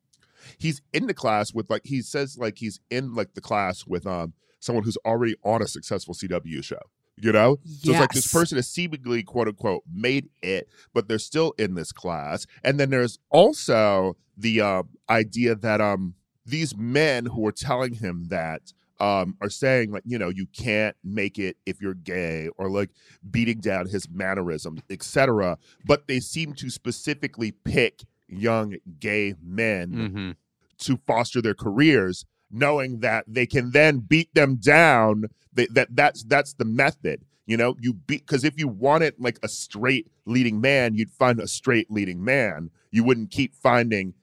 [0.58, 4.06] he's in the class with like he says like he's in like the class with
[4.06, 6.80] um someone who's already on a successful CW show.
[7.16, 7.58] You know?
[7.64, 11.74] So it's like this person is seemingly quote unquote made it, but they're still in
[11.74, 12.46] this class.
[12.64, 16.14] And then there's also the um idea that um
[16.46, 20.96] these men who are telling him that um are saying like you know you can't
[21.02, 22.90] make it if you're gay or like
[23.30, 30.30] beating down his mannerisms etc but they seem to specifically pick young gay men hmm
[30.76, 36.24] to foster their careers knowing that they can then beat them down they, that that's
[36.24, 37.76] that's the method you know?
[37.78, 41.90] You beat because if you wanted like a straight leading man you'd find a straight
[41.90, 42.70] leading man.
[42.90, 44.14] You wouldn't keep finding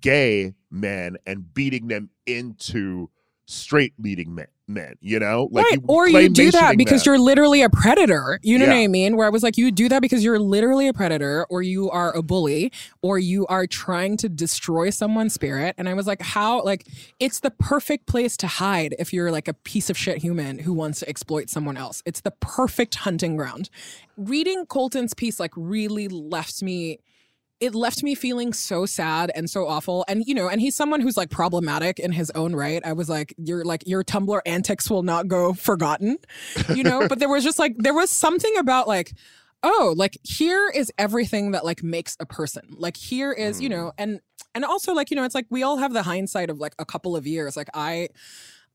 [0.00, 3.10] gay men and beating them into
[3.48, 5.64] straight leading men men you know right.
[5.72, 7.14] you Or you do that because them.
[7.14, 8.38] you're literally a predator.
[8.42, 9.16] You know what I mean?
[9.16, 12.14] Where I was like, you do that because you're literally a predator, or you are
[12.14, 15.74] a bully, or you are trying to destroy someone's spirit.
[15.78, 16.62] And I was like, how?
[16.62, 16.86] Like,
[17.18, 20.74] it's the perfect place to hide if you're like a piece of shit human who
[20.74, 22.02] wants to exploit someone else.
[22.04, 23.70] It's the perfect hunting ground.
[24.18, 26.98] Reading Colton's piece like really left me
[27.60, 30.04] it left me feeling so sad and so awful.
[30.08, 32.82] And you know and he's someone who's like problematic in his own right.
[32.84, 36.18] I was like your like your tumblr antics will not go forgotten
[36.74, 37.08] you know?
[37.08, 39.12] But there was just like there was something about like
[39.62, 42.62] oh like here is everything that like makes a person.
[42.70, 43.74] Like here is you hmm.
[43.74, 43.92] know?
[43.98, 44.20] And
[44.54, 46.84] and also like you know it's like we all have the hindsight of like a
[46.84, 47.56] couple of years.
[47.56, 48.08] Like i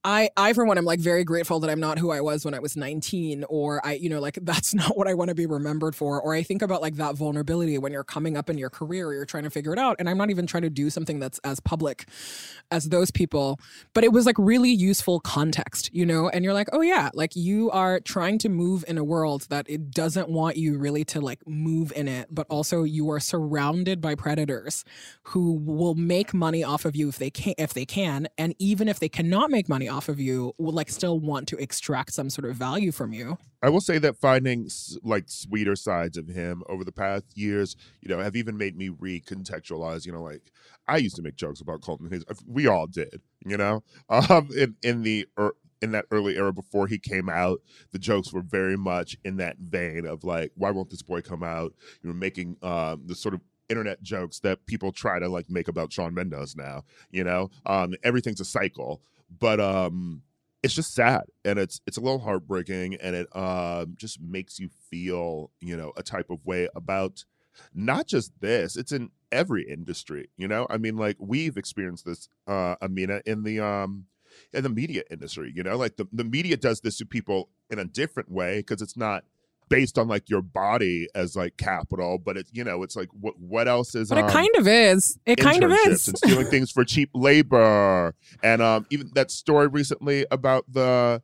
[0.06, 2.54] I, I for one, am like very grateful that I'm not who I was when
[2.54, 5.46] I was 19, or I, you know, like that's not what I want to be
[5.46, 6.22] remembered for.
[6.22, 9.14] Or I think about like that vulnerability when you're coming up in your career, or
[9.14, 9.96] you're trying to figure it out.
[10.00, 12.08] And I'm not even trying to do something that's as public
[12.70, 13.60] as those people,
[13.94, 16.28] but it was like really useful context, you know.
[16.28, 19.70] And you're like, oh yeah, like you are trying to move in a world that
[19.70, 24.02] it doesn't want you really to like move in it, but also you are surrounded
[24.02, 24.84] by predators
[25.24, 28.90] who will make money off of you if they can, if they can, and even
[28.90, 32.30] if they cannot make money off of you, will like still want to extract some
[32.30, 33.38] sort of value from you.
[33.62, 34.70] I will say that finding
[35.04, 38.90] like sweeter sides of him over the past years, you know, have even made me
[38.90, 40.06] recontextualize.
[40.06, 40.52] You know, like
[40.88, 42.26] I used to make jokes about Colton Haynes.
[42.46, 46.88] We all did, you know, um, in in the er, in that early era before
[46.88, 50.90] he came out, the jokes were very much in that vein of like, why won't
[50.90, 51.74] this boy come out?
[52.02, 55.68] You know, making um, the sort of internet jokes that people try to like make
[55.68, 56.84] about Shawn Mendes now.
[57.12, 59.02] You know, um, everything's a cycle,
[59.40, 60.22] but um
[60.64, 64.70] it's just sad and it's it's a little heartbreaking and it um just makes you
[64.90, 67.24] feel you know a type of way about
[67.74, 70.68] not just this it's in every industry you know?
[70.70, 74.06] I mean like we've experienced this uh amina in the um
[74.54, 75.78] in the media industry you know?
[75.78, 79.24] Like the, the media does this to people in a different way because it's not
[79.74, 83.34] based on like your body as like capital but it's you know it's like what
[83.40, 85.18] what else is But it um, kind of is.
[85.26, 86.04] It kind of is.
[86.04, 91.24] stealing things for cheap labor and um even that story recently about the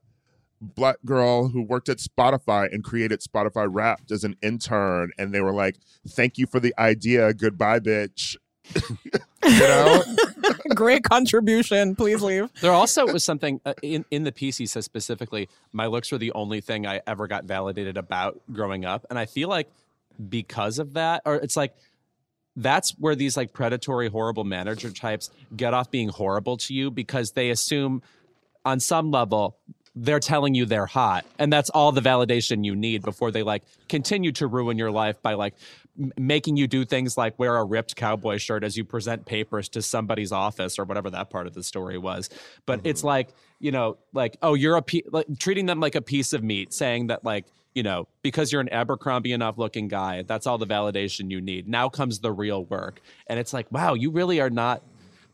[0.61, 5.41] black girl who worked at Spotify and created Spotify Wrapped as an intern and they
[5.41, 8.35] were like thank you for the idea goodbye bitch
[9.45, 10.03] you know
[10.75, 11.95] Great contribution.
[11.95, 12.49] Please leave.
[12.61, 15.49] There also was something uh, in in the piece he says specifically.
[15.71, 19.25] My looks were the only thing I ever got validated about growing up, and I
[19.25, 19.69] feel like
[20.29, 21.73] because of that, or it's like
[22.55, 27.31] that's where these like predatory, horrible manager types get off being horrible to you because
[27.31, 28.01] they assume
[28.65, 29.57] on some level
[29.95, 33.63] they're telling you they're hot and that's all the validation you need before they like
[33.87, 35.78] continue to ruin your life by like m-
[36.17, 39.81] making you do things like wear a ripped cowboy shirt as you present papers to
[39.81, 42.29] somebody's office or whatever that part of the story was
[42.65, 43.07] but it's mm-hmm.
[43.07, 43.29] like
[43.59, 46.73] you know like oh you're a pe- like treating them like a piece of meat
[46.73, 47.45] saying that like
[47.75, 51.67] you know because you're an abercrombie enough looking guy that's all the validation you need
[51.67, 54.81] now comes the real work and it's like wow you really are not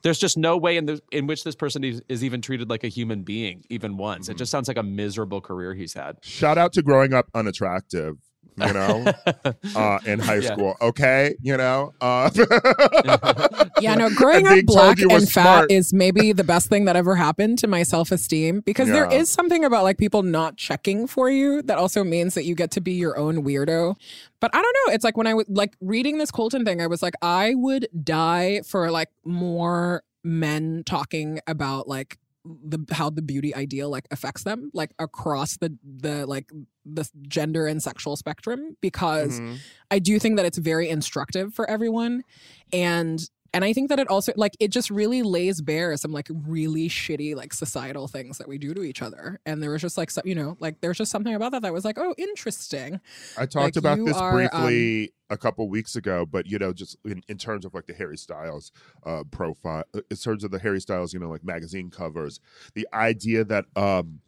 [0.01, 2.83] There's just no way in the in which this person is, is even treated like
[2.83, 4.27] a human being even once.
[4.27, 4.37] It mm-hmm.
[4.37, 6.17] just sounds like a miserable career he's had.
[6.21, 8.17] Shout out to growing up unattractive.
[8.57, 9.05] You know,
[9.75, 10.53] uh, in high Yeah.
[10.53, 10.75] school.
[10.81, 11.93] Okay, you know.
[12.01, 12.29] Uh,
[13.81, 15.71] Yeah, no, growing up black you were and fat smart.
[15.71, 19.19] is maybe the best thing that ever happened to my self esteem because there Yeah.
[19.19, 22.71] is something about like people not checking for you that also means that you get
[22.71, 23.95] to be your own weirdo.
[24.39, 24.93] But I don't know.
[24.93, 27.87] It's like when I was like reading this Colton thing, I was like, I would
[28.03, 34.43] die for like more men talking about like the how the beauty ideal like affects
[34.43, 36.51] them like across the the like
[36.85, 39.57] the gender and sexual spectrum because mhm.
[39.89, 42.23] I do think that it's very instructive for everyone.
[42.71, 46.27] And and I think that it also like it just really lays bare some like
[46.29, 49.39] really shitty like societal things that we do to each other.
[49.45, 51.71] And there was just like some, you know, like there's just something about that that
[51.71, 52.99] was like, oh, interesting.
[53.37, 56.97] I talked Like, about this are, briefly a couple weeks ago, but you know, just
[57.05, 58.73] in, in terms of like the Harry Styles
[59.05, 62.41] uh, profile, uh, in terms of the Harry Styles, you know, like magazine covers,
[62.73, 64.19] the idea that um,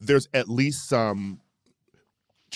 [0.00, 1.40] there's at least some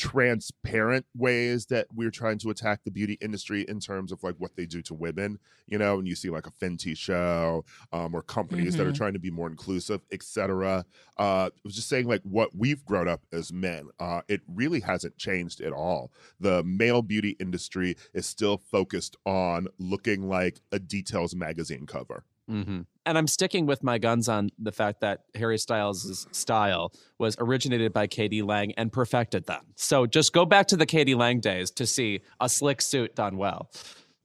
[0.01, 4.57] transparent ways that we're trying to attack the beauty industry in terms of like what
[4.57, 8.23] they do to women you know and you see like a fenty show um, or
[8.23, 8.97] companies that are Mhm.
[8.97, 10.85] trying to be more inclusive etc
[11.19, 14.81] uh, I was just saying like what we've grown up as men uh, it really
[14.81, 16.11] hasn't changed at all.
[16.39, 22.81] The male beauty industry is still focused on looking like a details magazine cover hmm
[23.07, 27.93] And I'm sticking with my guns on the fact that Harry Styles' style was originated
[27.93, 28.43] by k.d.
[28.43, 29.67] lang and perfected them.
[29.77, 31.15] So just go back to the k.d.
[31.15, 33.71] lang days to see a slick suit done well.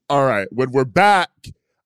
[0.10, 1.30] All right, when we're back,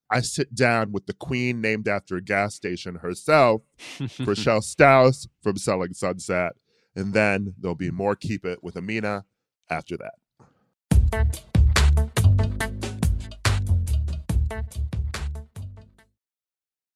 [0.10, 3.62] I sit down with the queen named after a gas station herself,
[4.00, 6.54] Chrishell Stause from Selling Sunset.
[6.96, 9.26] And then there'll be more Keep It with Amina
[9.70, 11.59] after that.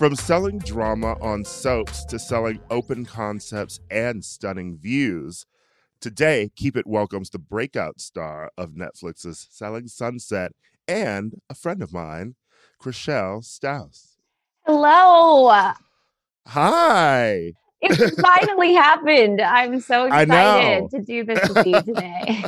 [0.00, 5.44] From selling drama on soaps to selling open concepts and stunning views,
[6.00, 10.52] today Keep It welcomes the breakout star of Netflix's Selling Sunset
[10.88, 12.36] and a friend of mine,
[12.82, 14.16] Chrishell Stause.
[14.64, 15.74] Hello.
[16.46, 17.52] Hi.
[17.82, 19.42] It finally happened.
[19.42, 22.44] I'm so excited to do this with you today.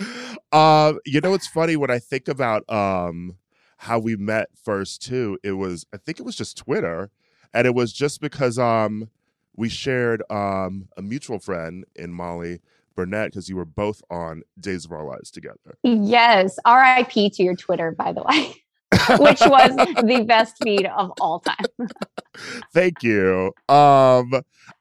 [0.50, 3.36] um, you know, it's funny when I think about um
[3.78, 5.38] how we met first too.
[5.42, 7.10] It was I think it was just Twitter,
[7.52, 9.10] and it was just because um
[9.56, 12.60] we shared um a mutual friend in Molly
[12.94, 15.78] Burnett because you were both on Days of Our Lives together.
[15.82, 16.58] yes.
[16.66, 18.54] RIP to your Twitter, by the way,
[19.18, 21.66] which was the best feed of all time.
[22.72, 23.52] Thank you.
[23.68, 24.32] Um,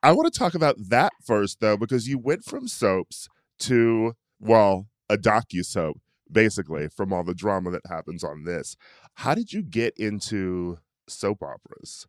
[0.02, 3.28] I want to talk about that first though, because you went from soaps
[3.60, 6.00] to well, a docu soap,
[6.32, 8.76] basically, from all the drama that happens on this.
[9.16, 12.08] How did you get into soap operas?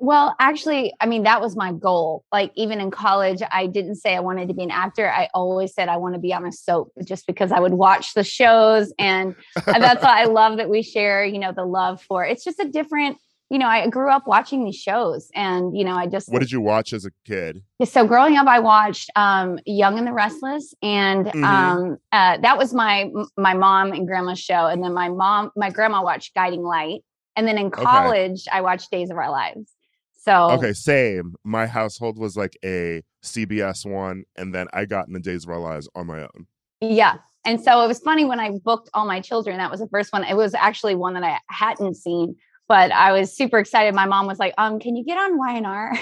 [0.00, 2.24] Well, actually, I mean, that was my goal.
[2.32, 5.08] Like, even in college, I didn't say I wanted to be an actor.
[5.08, 8.12] I always said I want to be on a soap just because I would watch
[8.12, 8.92] the shows.
[8.98, 9.36] And,
[9.66, 12.58] and that's why I love that we share, you know, the love for it's just
[12.58, 13.18] a different,
[13.50, 16.28] you know, I grew up watching these shows and, you know, I just.
[16.32, 17.62] What did you watch as a kid?
[17.84, 21.44] So growing up, I watched um, Young and the Restless, and Mhm.
[21.44, 24.66] um, uh, that was my my mom and grandma's show.
[24.66, 27.02] And then my mom, my grandma watched Guiding Light,
[27.36, 29.70] and then in college, I watched Days of Our Lives.
[30.16, 31.34] So Okay, same.
[31.44, 35.50] My household was like a CBS one, and then I got in the Days of
[35.50, 36.46] Our Lives on my own.
[36.80, 37.16] Yeah.
[37.46, 39.58] And so it was funny when I booked all my children.
[39.58, 40.24] That was the first one.
[40.24, 42.36] It was actually one that I hadn't seen,
[42.68, 43.94] but I was super excited.
[43.94, 45.94] My mom was like, "Um, can you get on YNR?"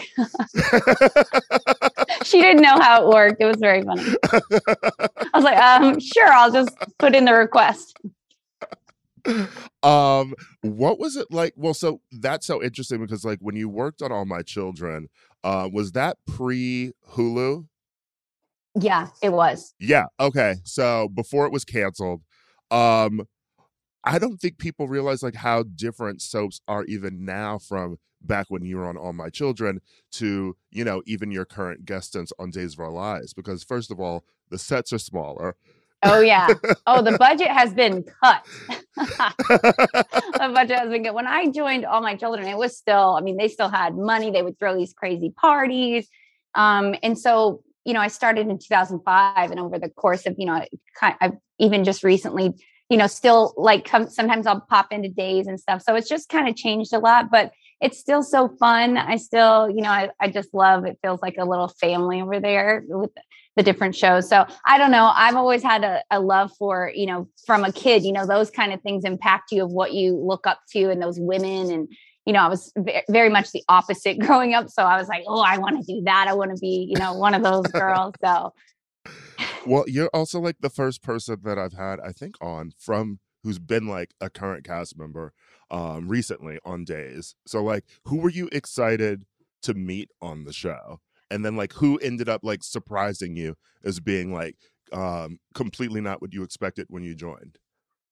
[2.24, 3.40] she didn't know how it worked.
[3.40, 4.14] It was very funny.
[4.32, 6.28] I was like, "Um, sure.
[6.28, 7.98] I'll just put in the request."
[9.82, 11.54] um, what was it like?
[11.56, 15.08] Well, so that's so interesting because like when you worked on All My Children,
[15.44, 17.66] uh, was that pre Hulu?
[18.80, 19.74] Yeah, it was.
[19.78, 20.06] Yeah.
[20.18, 20.56] Okay.
[20.64, 22.22] So before it was canceled,
[22.70, 23.26] um,
[24.04, 28.64] I don't think people realize like how different soaps are even now from back when
[28.64, 29.80] you were on All My Children
[30.12, 33.32] to you know even your current guest stints on Days of Our Lives.
[33.32, 35.56] Because first of all, the sets are smaller.
[36.02, 36.48] Oh yeah.
[36.86, 38.44] Oh, the budget has been cut.
[38.96, 41.14] the budget has been good.
[41.14, 44.30] When I joined all my children, it was still, I mean, they still had money.
[44.30, 46.08] They would throw these crazy parties.
[46.54, 50.46] Um, and so, you know, I started in 2005 and over the course of, you
[50.46, 50.64] know,
[51.00, 52.52] I've even just recently,
[52.92, 55.80] you know, still like come, sometimes I'll pop into days and stuff.
[55.80, 58.98] So it's just kind of changed a lot, but it's still so fun.
[58.98, 62.38] I still, you know, I, I just love, it feels like a little family over
[62.38, 63.10] there with
[63.56, 64.28] the different shows.
[64.28, 65.10] So I don't know.
[65.14, 68.50] I've always had a, a love for, you know, from a kid, you know, those
[68.50, 71.70] kind of things impact you of what you look up to and those women.
[71.70, 71.88] And,
[72.26, 72.74] you know, I was
[73.08, 74.68] very much the opposite growing up.
[74.68, 76.26] So I was like, oh, I want to do that.
[76.28, 78.12] I want to be, you know, one of those girls.
[78.22, 78.52] So
[79.66, 83.58] Well, you're also like the first person that I've had, I think, on from who's
[83.58, 85.32] been like a current cast member
[85.70, 87.34] um recently on days.
[87.46, 89.24] So like who were you excited
[89.62, 91.00] to meet on the show?
[91.30, 94.56] And then like who ended up like surprising you as being like
[94.92, 97.58] um completely not what you expected when you joined?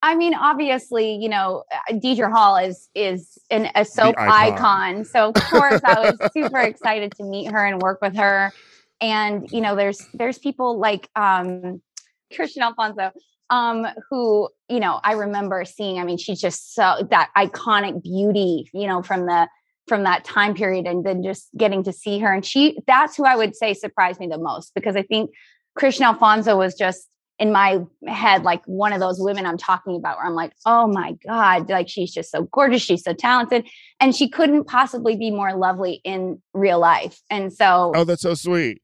[0.03, 4.53] I mean, obviously, you know, uh, Deidre Hall is is an, a soap icon.
[4.53, 5.05] icon.
[5.05, 8.51] So of course, I was super excited to meet her and work with her.
[9.01, 11.81] And you know, there's there's people like um,
[12.31, 13.11] Kristian Alfonso,
[13.49, 15.99] um, who you know I remember seeing.
[15.99, 19.47] I mean, she's just so that iconic beauty, you know, from the
[19.87, 22.31] from that time period, and then just getting to see her.
[22.31, 25.31] And she that's who I would say surprised me the most because I think
[25.77, 27.07] Kristian Alfonso was just
[27.41, 30.85] in my head like one of those women I'm talking about where I'm like, oh
[30.85, 33.67] my God, like she's just so gorgeous, she's so talented.
[33.99, 37.19] And she couldn't possibly be more lovely in real life.
[37.31, 38.83] And so Oh, that's so sweet.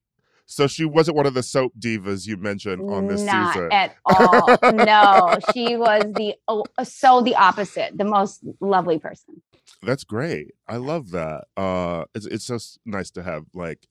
[0.50, 3.70] So she wasn't one of the soap divas you mentioned on this not season.
[3.72, 4.58] at all.
[4.74, 9.42] no, she was the oh, so the opposite, the most lovely person.
[9.84, 10.54] That's great.
[10.68, 11.46] I love that.
[11.58, 13.88] Uh it's it's just nice to have like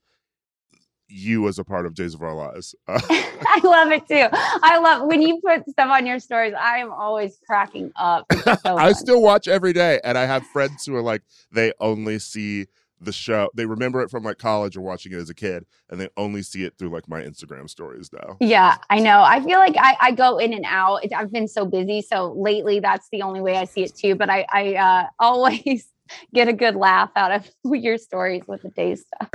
[1.09, 2.75] you as a part of Days of Our Lives.
[2.89, 4.27] I love it too.
[4.33, 6.55] I love when you put stuff on your stories.
[6.59, 8.27] I am always cracking up.
[8.63, 12.19] So I still watch every day, and I have friends who are like they only
[12.19, 12.67] see
[13.01, 13.51] the show.
[13.55, 16.43] They remember it from like college or watching it as a kid, and they only
[16.43, 18.37] see it through like my Instagram stories now.
[18.41, 19.23] Yeah, I know.
[19.23, 21.05] I feel like I, I go in and out.
[21.05, 24.15] It, I've been so busy, so lately that's the only way I see it too.
[24.15, 25.89] But I I uh, always
[26.35, 29.31] get a good laugh out of your stories with the day stuff.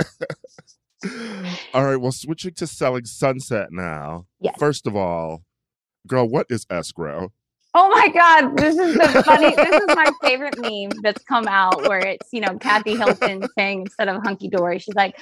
[1.74, 4.26] all right, well, switching to selling Sunset now.
[4.40, 4.56] Yes.
[4.58, 5.42] First of all,
[6.06, 7.32] girl, what is escrow?
[7.74, 9.54] Oh my god, this is the funny.
[9.56, 13.82] this is my favorite meme that's come out where it's you know Kathy Hilton saying
[13.82, 15.16] instead of hunky dory, she's like,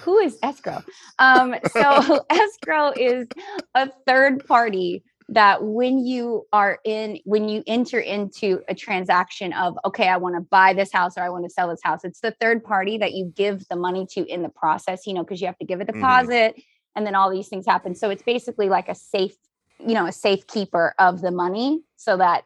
[0.00, 0.82] "Who is escrow?"
[1.18, 3.26] Um, so escrow is
[3.74, 9.78] a third party that when you are in when you enter into a transaction of
[9.84, 12.20] okay i want to buy this house or i want to sell this house it's
[12.20, 15.40] the third party that you give the money to in the process you know because
[15.40, 16.54] you have to give a deposit
[16.96, 19.36] and then all these things happen so it's basically like a safe
[19.86, 22.44] you know a safekeeper of the money so that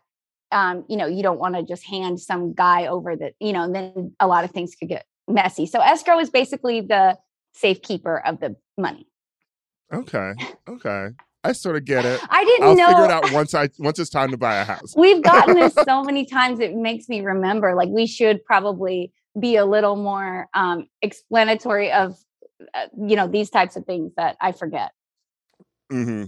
[0.53, 3.63] um you know you don't want to just hand some guy over that you know
[3.63, 7.17] and then a lot of things could get messy so escrow is basically the
[7.55, 9.07] safekeeper of the money
[9.93, 10.33] Okay,
[10.69, 11.11] okay,
[11.45, 12.21] I sort of get it.
[12.29, 14.65] i didn't I'll know figure it out once I once it's time to buy a
[14.65, 14.95] house.
[14.97, 19.55] We've gotten this so many times it makes me remember like we should probably be
[19.57, 22.17] a little more um explanatory of
[22.75, 24.91] uh, you know these types of things that I forget.
[25.91, 26.25] hmm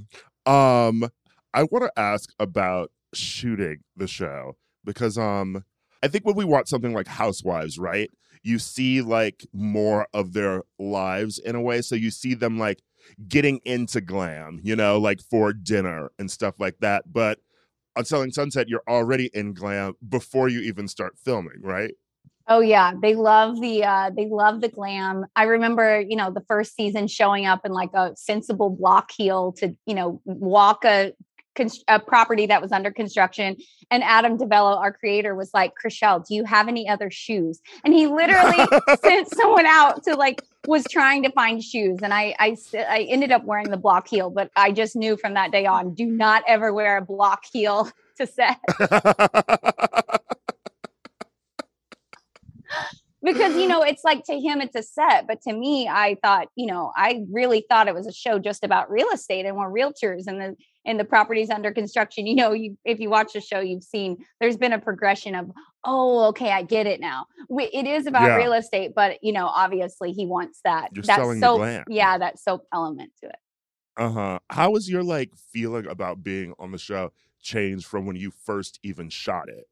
[0.49, 1.11] Um,
[1.53, 5.65] I want to ask about shooting the show because um,
[6.03, 8.11] I think when we watch something like Housewives, right?
[8.43, 11.83] You see like more of their lives in a way.
[11.83, 12.83] So you see them like
[13.29, 17.13] getting into glam, you know, like for dinner and stuff like that.
[17.13, 17.41] But
[17.95, 21.93] on Selling Sunset, you're already in glam before you even start filming, right?
[22.49, 25.27] Oh yeah, they love the uh they love the glam.
[25.37, 29.53] I remember, you know, the first season showing up in like a sensible block heel
[29.59, 31.13] to, you know, walk a
[31.89, 33.57] a property that was under construction.
[33.91, 37.61] And Adam DiVello, our creator, was like, Chrishell, do you have any other shoes?
[37.85, 38.65] And he literally
[39.03, 41.99] sent someone out to like was trying to find shoes.
[42.03, 45.35] And I, I I ended up wearing the block heel, but I just knew from
[45.35, 48.59] that day on, do not ever wear a block heel to set.
[53.33, 56.49] because you know it's like to him it's a set but to me i thought
[56.57, 59.71] you know i really thought it was a show just about real estate and we're
[59.71, 60.57] realtors and the
[60.89, 62.27] and the properties under construction.
[62.27, 65.51] You know you if you watch the show you've seen there's been a progression of
[65.85, 67.27] oh okay i get it now.
[67.51, 68.37] It is about yeah.
[68.37, 70.89] real estate but you know obviously he wants that.
[70.95, 73.37] You're that soap yeah that soap element to it.
[73.97, 74.39] Uh-huh.
[74.49, 78.79] How was your like feeling about being on the show changed from when you first
[78.83, 79.67] even shot it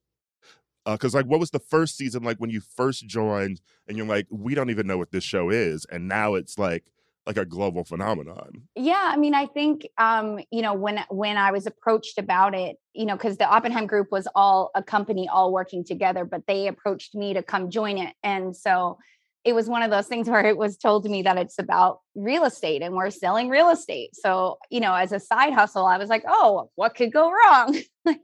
[0.87, 4.07] because uh, like what was the first season like when you first joined and you're
[4.07, 6.85] like we don't even know what this show is and now it's like
[7.27, 8.63] like a global phenomenon?
[8.77, 12.77] Yeah i mean i think um you know when when i was approached about it
[12.93, 16.69] you know because the oppenheim group was all a company all working together but they
[16.69, 18.99] approached me to come join it and so
[19.47, 22.01] it was one of those things where it was told to me that it's about
[22.17, 24.17] real estate and we're selling real estate.
[24.17, 27.79] So, you know, as a side hustle, I was like, oh, what could go wrong?
[28.05, 28.19] like,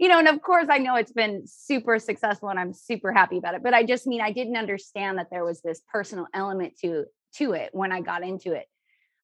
[0.00, 3.36] you know, and of course, I know it's been super successful and I'm super happy
[3.36, 3.62] about it.
[3.62, 7.04] But I just mean I didn't understand that there was this personal element to
[7.34, 8.64] to it when I got into it.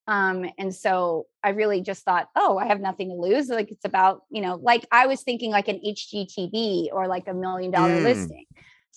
[0.07, 3.49] Um, and so I really just thought, oh, I have nothing to lose.
[3.49, 7.35] Like it's about, you know, like I was thinking like an HGTV or like a
[7.35, 8.05] million dollar mm.
[8.05, 8.45] listing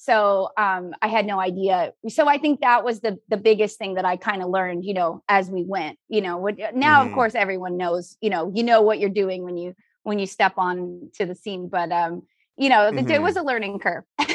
[0.01, 3.93] so um, i had no idea so i think that was the the biggest thing
[3.93, 7.09] that i kind of learned you know as we went you know what, now mm-hmm.
[7.09, 10.25] of course everyone knows you know you know what you're doing when you when you
[10.25, 12.23] step on to the scene but um
[12.57, 13.11] you know mm-hmm.
[13.11, 14.03] it was a learning curve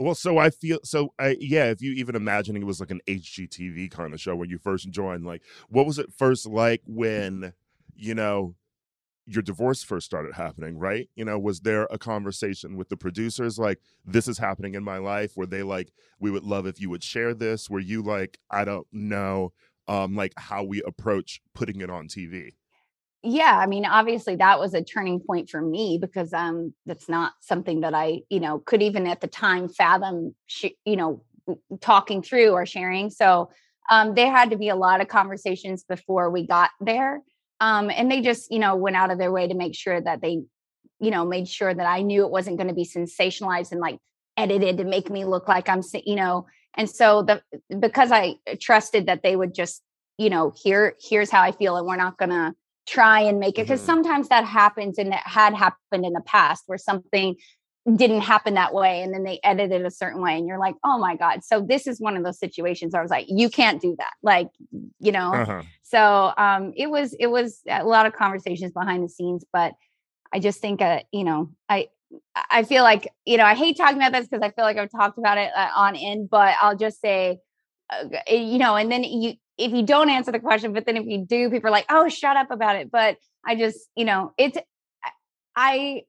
[0.00, 3.00] well so i feel so I, yeah if you even imagining it was like an
[3.06, 7.52] hgtv kind of show when you first joined like what was it first like when
[7.94, 8.56] you know
[9.28, 11.08] your divorce first started happening, right?
[11.14, 14.96] You know, was there a conversation with the producers like, this is happening in my
[14.98, 15.32] life?
[15.36, 17.68] Were they like, we would love if you would share this?
[17.68, 19.52] Were you like, I don't know,
[19.86, 22.54] um, like how we approach putting it on TV?
[23.22, 27.32] Yeah, I mean, obviously that was a turning point for me because um, that's not
[27.40, 31.22] something that I, you know, could even at the time fathom, sh- you know,
[31.80, 33.10] talking through or sharing.
[33.10, 33.50] So
[33.90, 37.20] um, there had to be a lot of conversations before we got there
[37.60, 40.20] um, and they just, you know, went out of their way to make sure that
[40.20, 40.42] they,
[41.00, 43.98] you know, made sure that I knew it wasn't going to be sensationalized and like
[44.36, 47.42] edited to make me look like I'm, you know, and so the
[47.78, 49.82] because I trusted that they would just,
[50.16, 52.54] you know, here here's how I feel, and we're not going to
[52.86, 53.86] try and make it because mm-hmm.
[53.86, 57.36] sometimes that happens and it had happened in the past where something
[57.96, 60.98] didn't happen that way and then they edited a certain way and you're like oh
[60.98, 61.42] my god.
[61.44, 64.12] So this is one of those situations i was like you can't do that.
[64.22, 64.48] Like
[65.00, 65.32] you know?
[65.34, 65.62] Uh-huh.
[65.82, 69.72] so um it was it was a lot of conversations behind the scenes but
[70.32, 71.88] i just think uh you know i
[72.50, 74.90] i feel like you know i hate talking about this because i feel like i've
[74.90, 77.38] talked about it uh, on end but i'll just say
[77.90, 81.06] uh, you know and then you if you don't answer the question but then if
[81.06, 82.90] you do people are like oh shut up about it.
[82.90, 84.58] But i just you know it's
[85.56, 86.02] i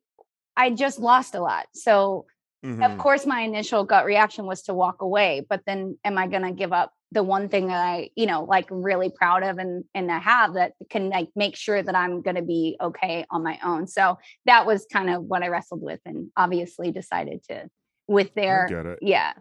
[0.56, 1.68] I just lost a lot.
[1.74, 2.26] So
[2.66, 2.84] mm-hmm.
[2.84, 6.44] of course my initial gut reaction was to walk away, but then am I going
[6.44, 9.84] to give up the one thing that I, you know, like really proud of and
[9.96, 13.44] and I have that can like make sure that I'm going to be okay on
[13.44, 13.88] my own.
[13.88, 17.70] So that was kind of what I wrestled with and obviously decided to
[18.08, 19.34] with their yeah.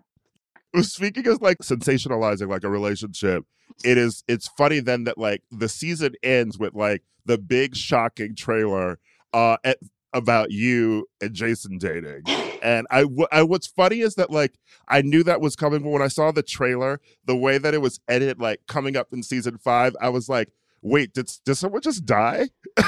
[0.81, 3.45] Speaking of like sensationalizing like a relationship,
[3.85, 8.35] it is it's funny then that like the season ends with like the big shocking
[8.35, 8.99] trailer
[9.33, 9.79] uh at
[10.13, 12.23] about you and Jason dating.
[12.61, 16.03] And I, I, what's funny is that like I knew that was coming, but when
[16.03, 19.59] I saw the trailer, the way that it was edited, like coming up in season
[19.59, 20.49] five, I was like,
[20.83, 22.49] wait, did did someone just die?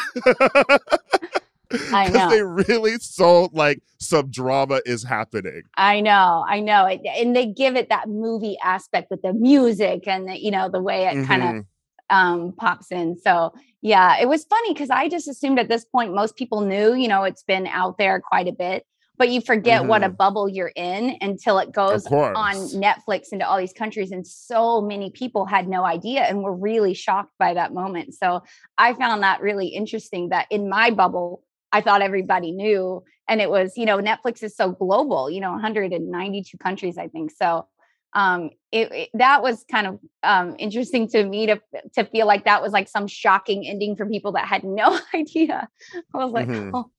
[1.92, 5.62] I know they really sold like some drama is happening.
[5.76, 10.28] I know, I know, and they give it that movie aspect with the music and
[10.28, 11.26] the, you know the way it mm-hmm.
[11.26, 11.64] kind of
[12.11, 13.18] um, pops in.
[13.18, 16.94] So yeah, it was funny because I just assumed at this point most people knew,
[16.94, 18.84] you know, it's been out there quite a bit,
[19.16, 19.88] but you forget mm-hmm.
[19.88, 20.16] what a mm-hmm.
[20.16, 24.12] bubble you're in until it goes on Netflix into all these countries.
[24.12, 28.14] And so many people had no idea and were really shocked by that moment.
[28.14, 28.42] So
[28.76, 31.42] I found that really interesting that in my bubble,
[31.72, 33.02] I thought everybody knew.
[33.28, 37.30] And it was, you know, Netflix is so global, you know, 192 countries, I think.
[37.30, 37.66] So
[38.14, 41.61] um it, it, that was kind of um interesting to me to
[41.94, 45.68] to feel like that was like some shocking ending for people that had no idea
[46.14, 46.70] i was like Mhm.
[46.74, 46.90] oh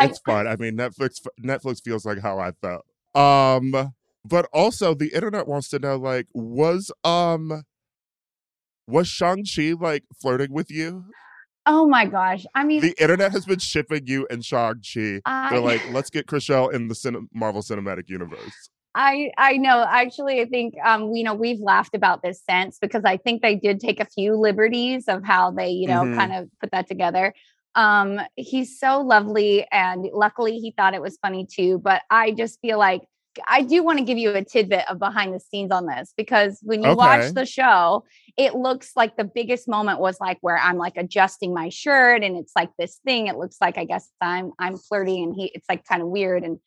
[0.00, 0.46] It's fun.
[0.46, 2.84] I mean, Netflix Netflix feels like how I felt.
[3.14, 3.92] Um,
[4.24, 7.62] but also the internet wants to know, like, was um
[8.86, 11.04] was Shang-Chi like flirting with you?
[11.68, 15.20] oh my gosh i mean The internet has been shipping you and Shang-Chi.
[15.24, 18.70] I, They're like, let's get Chrishell in the cin- Marvel Cinematic Universe.
[18.96, 19.84] I I know.
[19.88, 23.54] Actually, I think um, you know we've laughed about this since because I think they
[23.56, 26.14] did take a few liberties of how they you know Mhm.
[26.18, 27.34] kind of put that together.
[27.74, 31.78] Um, he's so lovely, and luckily he thought it was funny too.
[31.78, 33.02] But I just feel like
[33.46, 36.58] I do want to give you a tidbit of behind the scenes on this because
[36.62, 36.96] when you Okay.
[36.96, 38.04] watch the show,
[38.38, 42.36] it looks like the biggest moment was like where I'm like adjusting my shirt, and
[42.38, 43.28] it's like this thing.
[43.28, 46.44] It looks like I guess I'm I'm flirting, and he it's like kind of weird
[46.44, 46.58] and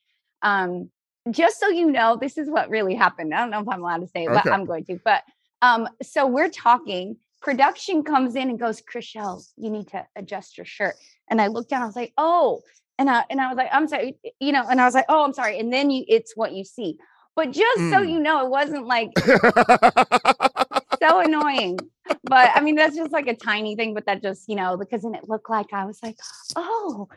[0.43, 0.91] um
[1.31, 3.33] just so you know, this is what really happened.
[3.33, 4.99] I don't know if I'm allowed to say it, but I'm going to.
[5.03, 5.23] But
[5.61, 7.17] um, so we're talking.
[7.41, 10.95] Production comes in and goes, Chrishell, you need to adjust your shirt.
[11.29, 11.83] And I looked down.
[11.83, 12.61] I was like, oh,
[12.97, 14.65] and I and I was like, I'm sorry, you know.
[14.69, 15.57] And I was like, oh, I'm sorry.
[15.59, 16.97] And then you, it's what you see.
[17.35, 18.09] But just so Mm.
[18.11, 19.11] you know, it wasn't like
[21.01, 21.79] so annoying.
[22.23, 23.93] But I mean, that's just like a tiny thing.
[23.93, 26.17] But that just, you know, because then it looked like I was like,
[26.55, 27.07] oh,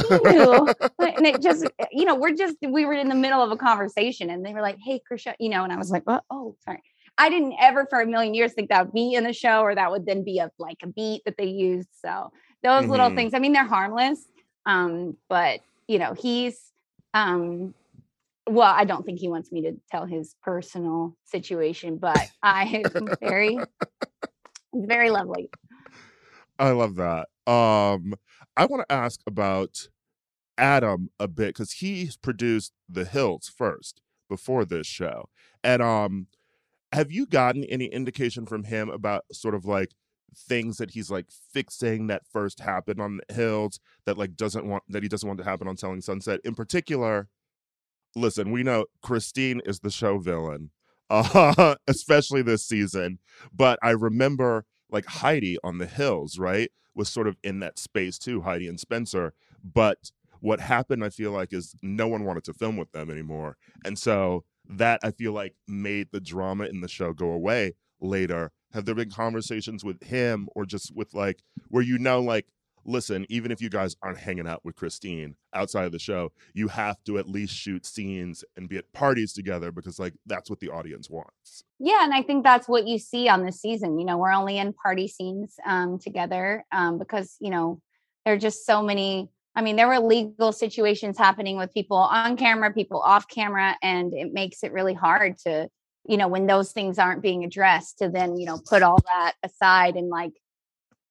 [0.00, 0.70] see you.
[1.00, 4.30] and it just, you know, we're just, we were in the middle of a conversation
[4.30, 6.82] and they were like, hey, Chrishell, you know, and I was like, oh, oh, sorry.
[7.18, 9.74] I didn't ever for a million years think that would be in the show or
[9.74, 11.88] that would then be a like a beat that they used.
[12.00, 12.30] So
[12.62, 13.14] those little Mhm.
[13.14, 14.26] things, I mean, they're harmless.
[14.64, 16.72] Um, but you know, he's
[17.12, 17.74] um
[18.48, 23.16] well, I don't think he wants me to tell his personal situation, but I am
[23.20, 23.60] very
[24.72, 25.50] very lovely.
[26.58, 27.28] I love that.
[27.46, 28.14] Um,
[28.56, 29.88] I want to ask about
[30.58, 35.28] Adam a bit because he produced The Hills first before this show,
[35.64, 36.26] and um,
[36.92, 39.92] have you gotten any indication from him about sort of like
[40.36, 44.84] things that he's like fixing that first happened on the Hills that like doesn't want
[44.88, 46.40] that he doesn't want to happen on Selling Sunset?
[46.44, 47.28] In particular,
[48.14, 50.70] listen, we know Christine is the show villain,
[51.08, 53.18] uh, especially this season,
[53.52, 58.18] but I remember like Heidi on the Hills, right, was sort of in that space
[58.18, 59.32] too, Heidi and Spencer.
[59.62, 60.10] But
[60.40, 63.56] what happened, I feel like, is no one wanted to film with them anymore.
[63.84, 68.52] And so that I feel like made the drama in the show go away later.
[68.72, 72.46] Have there been conversations with him or just with like where you know, like,
[72.84, 76.68] listen, even if you guys aren't hanging out with Christine outside of the show, you
[76.68, 80.60] have to at least shoot scenes and be at parties together because like that's what
[80.60, 81.64] the audience wants.
[81.78, 83.98] Yeah, and I think that's what you see on this season.
[83.98, 87.80] You know, we're only in party scenes um, together um, because you know
[88.24, 89.30] there are just so many.
[89.54, 94.14] I mean, there were legal situations happening with people on camera, people off camera, and
[94.14, 95.68] it makes it really hard to,
[96.06, 99.34] you know, when those things aren't being addressed, to then you know put all that
[99.42, 100.32] aside and like,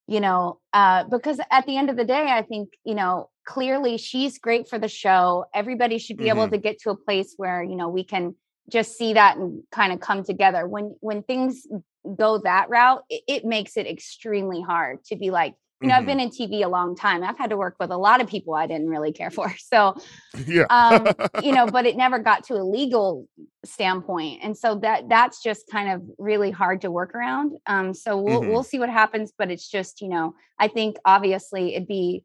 [0.09, 3.97] you know, uh, because at the end of the day, I think you know clearly
[3.97, 5.45] she's great for the show.
[5.53, 6.51] Everybody should be able Mhm.
[6.51, 8.35] to get to a place where you know we can
[8.69, 11.67] just see that and kind of come together when when things
[12.15, 16.03] go that route it, it makes it extremely hard to be like you know i've
[16.03, 16.07] Mhm.
[16.07, 18.53] been in tv a long time i've had to work with a lot of people
[18.53, 19.95] i didn't really care for so
[20.47, 20.65] yeah.
[20.69, 23.27] um you know but it never got to a legal
[23.65, 28.17] standpoint and so that that's just kind of really hard to work around um so
[28.21, 28.51] we'll Mhm.
[28.51, 32.23] we'll see what happens but it's just you know i think obviously it'd be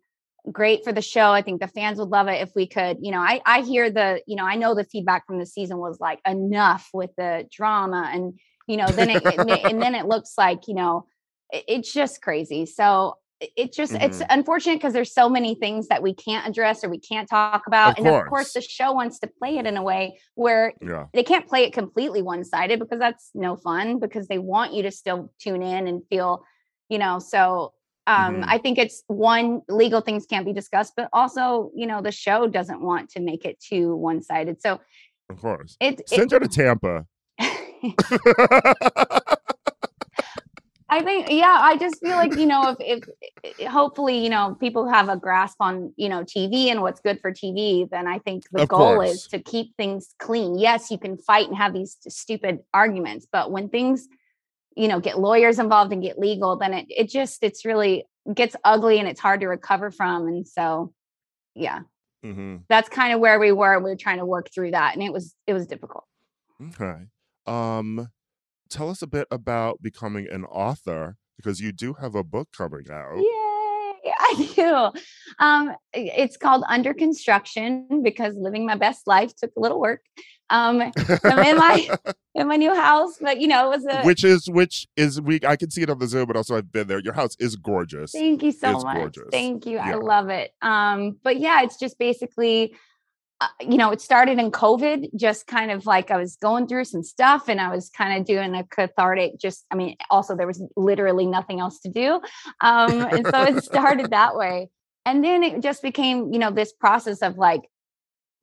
[0.52, 3.10] great for the show i think the fans would love it if we could you
[3.10, 5.98] know i i hear the you know i know the feedback from the season was
[6.00, 10.68] like enough with the drama and you know then it, and then it looks like
[10.68, 11.06] you know
[11.50, 13.16] it's just crazy so
[13.56, 14.26] it- just it's Mhm.
[14.30, 17.92] unfortunate because there's so many things that we can't address or we can't talk about
[17.92, 18.52] Of and of course course.
[18.54, 21.06] the show wants to play it in a way where yeah.
[21.12, 24.90] they can't play it completely one-sided because that's no fun because they want you to
[24.90, 26.44] still tune in and feel
[26.88, 27.72] you know so
[28.06, 28.44] um Mhm.
[28.48, 32.46] i think it's one legal things can't be discussed but also you know the show
[32.46, 34.78] doesn't want to make it too one-sided so
[35.30, 35.76] Of course.
[35.80, 37.06] it, it her to Tampa.
[40.94, 43.02] I think, yeah, I just feel like, you know, if,
[43.42, 47.20] if hopefully, you know, people have a grasp on, you know, TV and what's good
[47.20, 49.10] for TV, then I think the Of goal course.
[49.10, 50.56] is to keep things clean.
[50.56, 54.06] Yes, you can fight and have these stupid arguments, but when things,
[54.76, 58.54] you know, get lawyers involved and get legal, then it, it just, it's really gets
[58.62, 60.28] ugly and it's hard to recover from.
[60.28, 60.92] And so,
[61.56, 61.80] yeah,
[62.22, 63.80] hmm that's kind of where we were.
[63.80, 66.04] We were trying to work through that and it was, it was difficult.
[66.68, 67.06] Okay.
[67.46, 68.08] Um,
[68.74, 72.90] tell us a bit about becoming an author because you do have a book coming
[72.90, 73.16] out.
[73.16, 73.22] Yay.
[74.20, 75.00] I do.
[75.38, 80.02] Um, it's called Under Construction because living my best life took a little work.
[80.50, 80.82] Um,
[81.24, 81.88] I'm in my
[82.34, 85.40] in my new house, but you know, it was a which is which is we
[85.46, 86.98] I can see it on the Zoom, but also I've been there.
[86.98, 88.12] Your house is gorgeous.
[88.12, 88.96] Thank you so It's much.
[88.96, 89.28] gorgeous.
[89.30, 89.78] Thank you.
[89.78, 90.52] I love it.
[90.60, 92.74] Um, but yeah, it's just basically,
[93.60, 97.02] you know, it started in COVID, just kind of like I was going through some
[97.02, 100.62] stuff and I was kind of doing a cathartic, just, I mean, also there was
[100.76, 102.20] literally nothing else to do.
[102.60, 104.70] Um, and so it started that way.
[105.06, 107.62] And then it just became, you know, this process of like,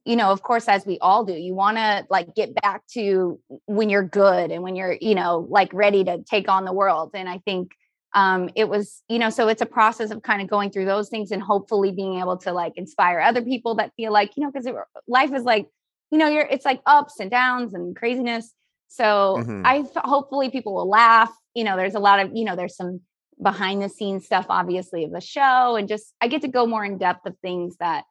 [0.06, 3.40] you know, of course, as we all do, you want to like get back to
[3.66, 7.12] when you're good and when you're, you know, like ready to take on the world.
[7.14, 7.72] And I think
[8.14, 11.10] um it was you know so it's a process of kind of going through those
[11.10, 14.52] things and hopefully being able to like inspire other people that feel like you know
[14.52, 14.68] because
[15.08, 15.68] life is like
[16.12, 18.54] you know you're it's like ups and downs and craziness
[18.88, 19.64] so Mhm.
[19.66, 23.00] i hopefully people will laugh you know there's a lot of you know there's some
[23.42, 26.84] behind the scenes stuff obviously of the show and just i get to go more
[26.86, 28.04] in depth of things that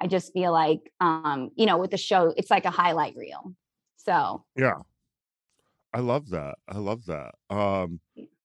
[0.00, 3.54] i just feel like um you know with the show it's like a highlight reel
[3.96, 4.82] so Yeah.
[5.92, 6.56] I love that.
[6.68, 7.34] I love that.
[7.50, 8.00] Um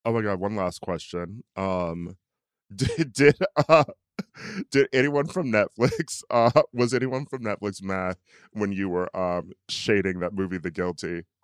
[0.06, 1.44] oh my god, one last question.
[1.56, 2.18] Um
[2.76, 3.38] did did
[3.68, 3.84] uh
[4.72, 8.18] did anyone from Netflix uh was anyone from Netflix mad
[8.54, 11.24] when you were um shading that movie The Guilty?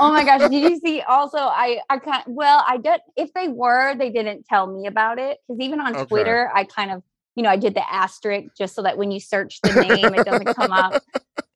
[0.00, 3.48] oh my gosh did you see also i i kind well i did if they
[3.48, 6.06] were they didn't tell me about it because even on Okay.
[6.06, 7.02] twitter i kind of
[7.36, 10.24] you know i did the asterisk just so that when you search the name it
[10.24, 10.98] doesn't come up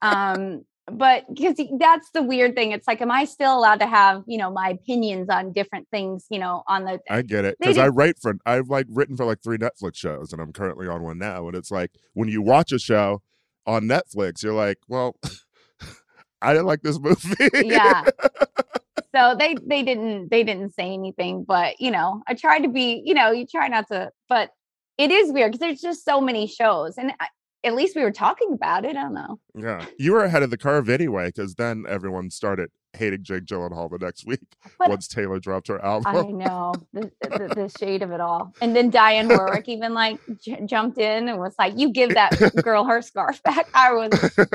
[0.03, 4.23] um but because that's the weird thing it's like am i still allowed to have
[4.27, 7.79] you know my opinions on different things you know on the I get it because
[7.79, 11.03] I write for I've like written for like three Netflix shows and I'm currently on
[11.03, 13.23] one now and it's like when you watch a show
[13.67, 15.17] on Netflix you're like, well,
[16.43, 17.49] I didn't like this movie.
[17.53, 18.05] yeah
[19.15, 23.01] so they they didn't they didn't say anything but you know i tried to be
[23.05, 24.51] you know you try not to but
[24.99, 27.29] it is weird because there's just so many shows and I,
[27.65, 29.39] at least we were talking about it i don't know.
[29.57, 33.91] Yeah, you were ahead of the curve anyway, because then everyone started hating Jake Gyllenhaal
[33.91, 34.41] the next week
[34.79, 36.17] But- once Taylor dropped her album.
[36.17, 38.53] i know the, the, the shade of it all.
[38.61, 42.33] And then Dionne Warwick even like j- jumped in and was like you give that
[42.65, 43.69] girl her scarf back.
[43.75, 44.11] I was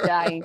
[0.06, 0.44] dying.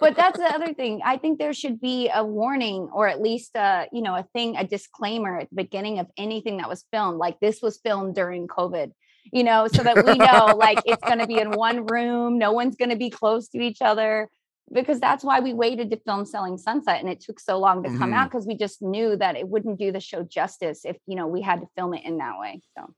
[0.00, 3.52] But that's the other thing i think there should be a warning or at least
[3.56, 7.18] a you know a thing a disclaimer at the beginning of anything that was filmed
[7.18, 8.90] like this was filmed during covid
[9.32, 12.52] you know so that we know like it's going to be in one room no
[12.52, 14.28] one's going to be close to each other
[14.72, 17.90] because that's why we waited to film selling sunset and it took so long to
[17.98, 21.14] come out because we just knew that it wouldn't do the show justice if you
[21.14, 22.92] know we had to film it in that way so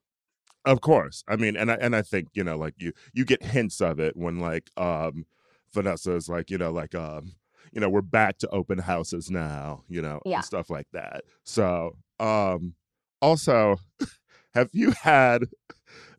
[0.64, 3.43] Of course, I mean, and I and I think you know, like you you get
[3.43, 5.27] hints of it when like um
[5.75, 7.33] Vanessa is like you know like um
[7.72, 10.37] you know we're back to open houses now, you know, Yeah.
[10.37, 11.25] and stuff like that.
[11.45, 12.75] So um
[13.20, 13.77] also,
[14.55, 15.45] have you had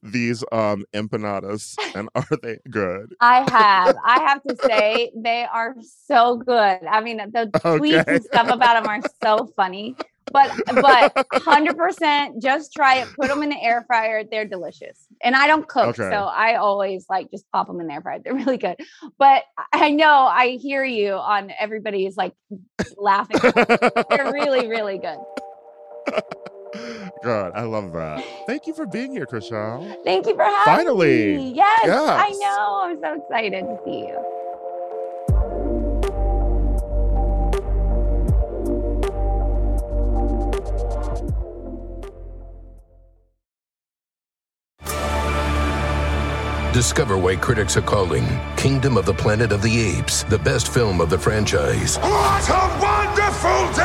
[0.05, 3.13] these um empanadas and are they good?
[3.19, 3.95] I have.
[4.05, 5.75] I have to say they are
[6.07, 6.79] so good.
[6.89, 8.03] I mean, the tweets Okay.
[8.15, 9.95] and stuff about them are so funny.
[10.31, 10.51] But
[10.81, 13.07] but hundred percent, just try it.
[13.17, 14.23] Put them in the air fryer.
[14.29, 15.07] They're delicious.
[15.23, 16.09] And I don't cook, Okay.
[16.09, 18.19] so I always like just pop them in the air fryer.
[18.19, 18.75] They're really good.
[19.17, 22.33] But I know I hear you on everybody's like
[22.97, 23.37] laughing.
[24.09, 25.17] They're really really good.
[27.23, 28.23] God, I love that.
[28.45, 30.03] Thank you for being here, Chrishell.
[30.03, 31.35] Thank you for having Finally.
[31.35, 31.35] me.
[31.35, 31.53] Finally.
[31.55, 32.81] Yes, I know.
[32.83, 34.35] I'm so excited to see you.
[46.75, 48.25] Discover why critics are calling
[48.57, 51.97] Kingdom of the Planet of the Apes the best film of the franchise.
[51.99, 53.84] What a wonderful day!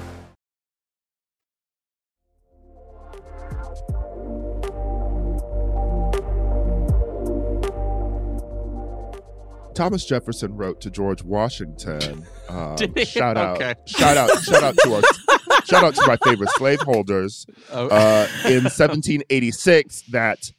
[9.73, 12.25] Thomas Jefferson wrote to George Washington.
[12.51, 13.75] Um, shout out, Okay.
[13.87, 15.01] shout out, shout out to our,
[15.65, 17.45] shout out to my favorite slaveholders.
[17.71, 20.51] Oh, Uh, in 1786, that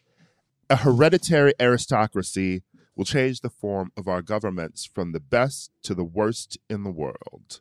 [0.70, 2.62] a hereditary aristocracy
[2.96, 6.90] will change the form of our governments from the best to the worst in the
[6.90, 7.60] world.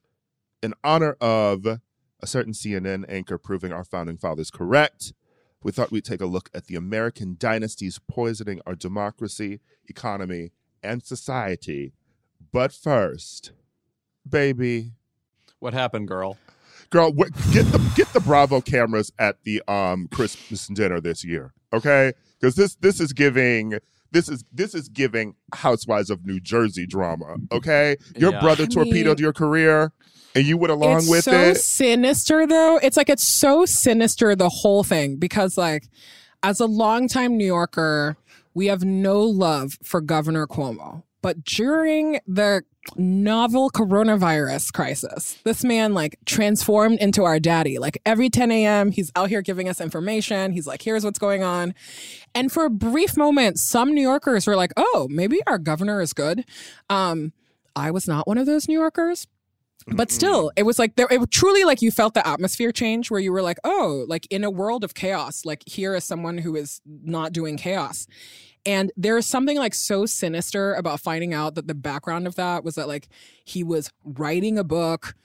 [0.63, 1.79] In honor of a
[2.27, 5.11] certain CNN anchor proving our founding fathers correct,
[5.61, 10.51] we thought we'd take a look at the American dynasties poisoning our democracy, economy,
[10.83, 11.93] and society.
[12.51, 13.51] But first,
[14.27, 14.91] baby,
[15.59, 16.37] What happened, girl?
[16.89, 21.53] Girl, what, get the get the Bravo cameras at the um Christmas dinner this year,
[21.71, 22.11] okay?
[22.39, 23.75] Because this this is giving
[24.11, 27.95] this is this is giving Housewives of New Jersey drama, okay?
[28.17, 28.41] Your Yeah.
[28.41, 29.93] brother I torpedoed mean- your career,
[30.35, 31.55] and you went along with so it.
[31.55, 32.77] So sinister though.
[32.83, 35.87] It's like it's so sinister the whole thing because like
[36.43, 38.17] as a longtime New Yorker,
[38.53, 41.03] we have no love for Governor Cuomo.
[41.21, 42.63] But during the
[42.95, 47.77] novel coronavirus crisis, this man like transformed into our daddy.
[47.77, 50.51] Like every 10 a.m., he's out here giving us information.
[50.51, 51.75] He's like, here's what's going on.
[52.33, 56.13] And for a brief moment, some New Yorkers were like, oh, maybe our governor is
[56.13, 56.43] good.
[56.89, 57.33] Um,
[57.75, 59.27] I was not one of those New Yorkers.
[59.87, 61.07] But still, it was like there.
[61.09, 64.43] It truly like you felt the atmosphere change, where you were like, "Oh, like in
[64.43, 68.07] a world of chaos, like here is someone who is not doing chaos."
[68.65, 72.63] And there is something like so sinister about finding out that the background of that
[72.63, 73.07] was that like
[73.43, 75.15] he was writing a book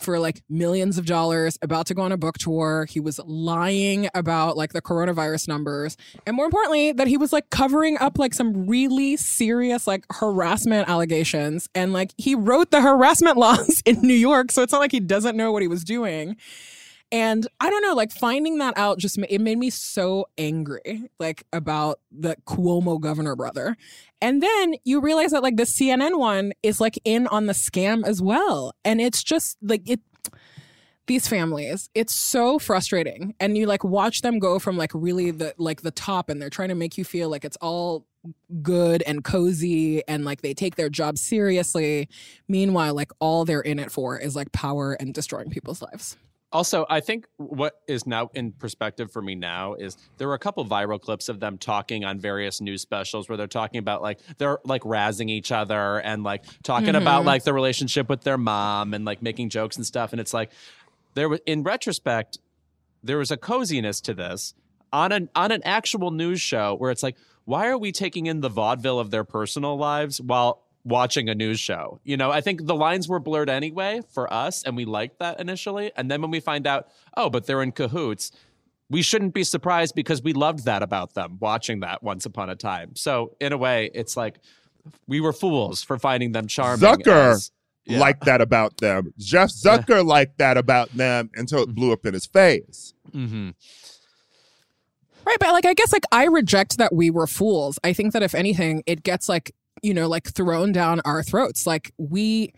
[0.00, 2.86] for like millions of dollars, about to go on a book tour.
[2.88, 5.96] He was lying about like the coronavirus numbers.
[6.26, 10.88] And more importantly, that he was like covering up like some really serious like harassment
[10.88, 11.68] allegations.
[11.74, 14.50] And like he wrote the harassment laws in New York.
[14.50, 16.36] So it's not like he doesn't know what he was doing.
[17.10, 21.44] And I don't know, like finding that out just it made me so angry, like
[21.52, 23.76] about the Cuomo governor brother.
[24.20, 28.04] And then you realize that like the CNN one is like in on the scam
[28.04, 28.72] as well.
[28.84, 30.00] And it's just like it
[31.06, 33.34] these families, it's so frustrating.
[33.40, 36.50] And you like watch them go from like really the like the top and they're
[36.50, 38.06] trying to make you feel like it's all
[38.62, 42.08] good and cozy and like they take their job seriously.
[42.46, 46.16] Meanwhile, like all they're in it for is like power and destroying people's lives.
[46.50, 50.38] Also, I think what is now in perspective for me now is there were a
[50.38, 54.18] couple viral clips of them talking on various news specials where they're talking about like
[54.38, 57.26] they're like razzing each other and like talking about Mhm.
[57.26, 60.12] like the relationship with their mom and like making jokes and stuff.
[60.12, 60.50] And it's like
[61.12, 62.38] there was in retrospect,
[63.02, 64.54] there was a coziness to this
[64.90, 68.40] on an on an actual news show where it's like, why are we taking in
[68.40, 72.00] the vaudeville of their personal lives while watching a news show?
[72.04, 75.40] You know, I think the lines were blurred anyway for us, and we liked that
[75.40, 75.92] initially.
[75.96, 78.32] And then when we find out, oh, but they're in cahoots,
[78.90, 82.56] we shouldn't be surprised because we loved that about them watching that once upon a
[82.56, 82.96] time.
[82.96, 84.38] So in a way, it's like
[85.06, 86.88] we were fools for finding them charming.
[86.88, 87.50] Zucker as-
[87.84, 88.00] Yeah.
[88.00, 89.12] liked that about them.
[89.18, 92.92] Jeff Zucker liked that about them until it blew up in his face.
[93.14, 93.54] Mhm.
[95.26, 97.78] Right, but like I guess like I reject that we were fools.
[97.84, 101.66] I think that if anything, it gets like, you know, like thrown down our throats.
[101.66, 102.52] Like we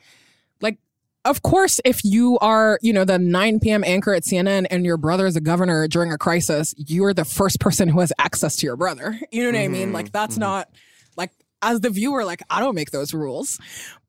[0.60, 0.78] like
[1.24, 3.84] of course, if you are, you know, the 9 p.m.
[3.84, 7.60] anchor at CNN and your brother is a governor during a crisis, you're the first
[7.60, 9.20] person who has access to your brother.
[9.30, 9.92] You know what I mean?
[9.92, 10.40] Like that's mhm.
[10.40, 10.70] not
[11.16, 11.30] like
[11.62, 13.58] as the viewer, like I don't make those rules.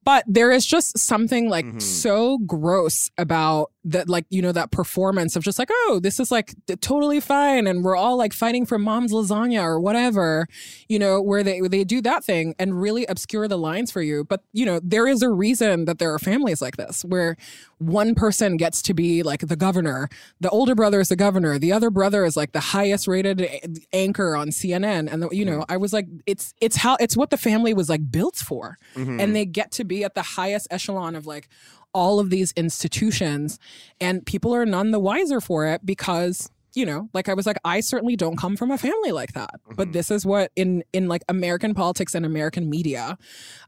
[0.04, 1.82] But there is just something like Mhm.
[1.82, 6.32] so gross about that, like, you know, that performance of just like, oh, this is
[6.32, 7.66] like totally fine.
[7.66, 10.48] And we're all like fighting for mom's lasagna or whatever,
[10.88, 14.24] you know, where they, they do that thing and really obscure the lines for you.
[14.24, 17.36] But, you know, there is a reason that there are families like this where
[17.80, 21.72] one person gets to be like the governor, the older brother is the governor, the
[21.72, 23.62] other brother is like the highest rated a-
[23.94, 25.12] anchor on CNN.
[25.12, 27.90] And, the, you know, I was like, it's, it's how, it's what the family was
[27.90, 29.20] like built for Mhm.
[29.20, 31.46] and they get to be at the highest echelon of like
[31.94, 33.60] all of these institutions
[34.00, 37.58] and people are none the wiser for it because you know like i was like
[37.66, 39.94] i certainly don't come from a family like that but Mhm.
[39.98, 43.18] this is what in in like american politics and american media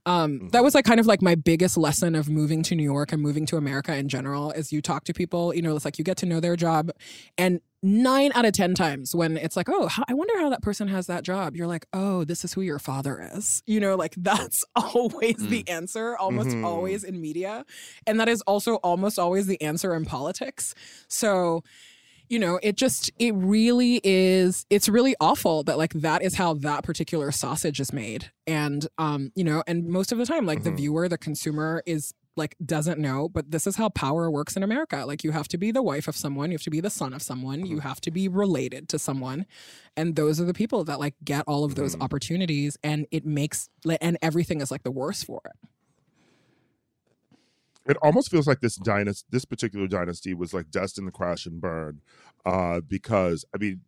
[0.06, 0.52] um Mhm.
[0.54, 3.22] that was like kind of like my biggest lesson of moving to new york and
[3.22, 6.06] moving to america in general is you talk to people you know it's like you
[6.12, 6.92] get to know their job
[7.38, 10.62] and nine out of ten times when it's like oh how, i wonder how that
[10.62, 11.56] person has that job.
[11.56, 13.62] You're like oh this is who your father is.
[13.66, 16.64] You know like that's always the answer almost Mhm.
[16.64, 17.66] always in media
[18.08, 20.74] and that is also almost always the answer in politics.
[21.10, 21.62] So
[22.30, 26.54] you know it just it really is it's really awful that like that is how
[26.56, 28.32] that particular sausage is made.
[28.48, 30.64] And um you know and most of the time like Mhm.
[30.64, 34.64] the viewer the consumer is like doesn't know but this is how power works in
[34.64, 35.06] america.
[35.06, 37.14] Like you have to be the wife of someone you have to be the son
[37.14, 39.46] of someone you have to be related to someone.
[39.96, 42.02] And those are the people that like get all of those Mhm.
[42.02, 43.70] opportunities and it makes
[44.02, 45.70] and everything is like the worse for it.
[47.86, 51.60] It almost feels like this dynasty, this particular dynasty, was like destined to crash and
[51.60, 52.02] burn,
[52.46, 53.82] uh, because I mean,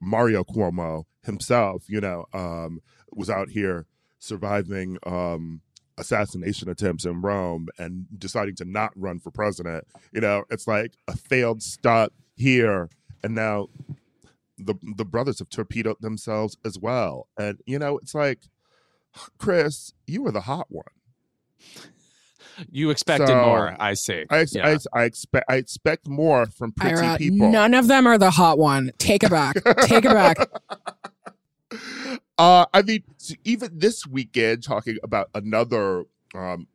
[0.00, 2.80] Mario Cuomo himself, you know, um,
[3.12, 3.86] was out here
[4.18, 5.60] surviving um,
[5.98, 9.86] assassination attempts in Rome and deciding to not run for president.
[10.12, 12.88] You know, it's like a failed stunt here,
[13.22, 13.68] and now
[14.58, 17.28] the the brothers have torpedoed themselves as well.
[17.38, 18.40] And you know, it's like,
[19.38, 20.84] Chris, you were the hot one.
[22.70, 23.74] You expected So, more.
[23.80, 24.24] I see.
[24.30, 24.66] I, ex- Yeah.
[24.66, 27.50] I, ex- I expect I expect more from pretty Ira, people.
[27.50, 28.92] none of them are the hot one.
[28.98, 29.54] Take it back.
[29.86, 30.36] Take it back.
[32.38, 36.04] Uh, I mean, so even this weekend, talking about another
[36.34, 36.66] um,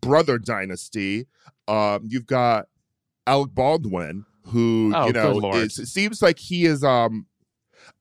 [0.00, 1.26] brother dynasty,
[1.68, 2.68] um, you've got
[3.26, 6.84] Alec Baldwin, who Oh, you know is, it seems like he is.
[6.84, 7.26] Um,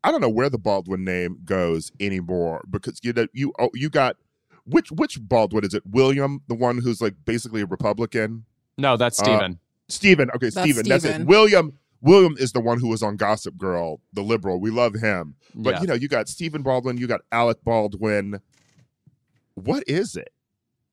[0.03, 3.89] I don't know where the Baldwin name goes anymore because you know you oh, you
[3.89, 4.18] got
[4.66, 5.84] which which Baldwin is it?
[5.86, 8.45] William, the one who's like basically a Republican.
[8.78, 9.60] no, that's Uh, Stephen.
[9.88, 10.30] Stephen.
[10.32, 10.88] Okay, That's Stephen.
[10.88, 11.26] That's it.
[11.26, 11.78] William.
[12.01, 14.59] William is the one who was on Gossip Girl, the liberal.
[14.59, 15.35] We love him.
[15.53, 15.81] But yeah.
[15.81, 18.41] you know, you got Stephen Baldwin, you got Alec Baldwin.
[19.55, 20.31] What is it?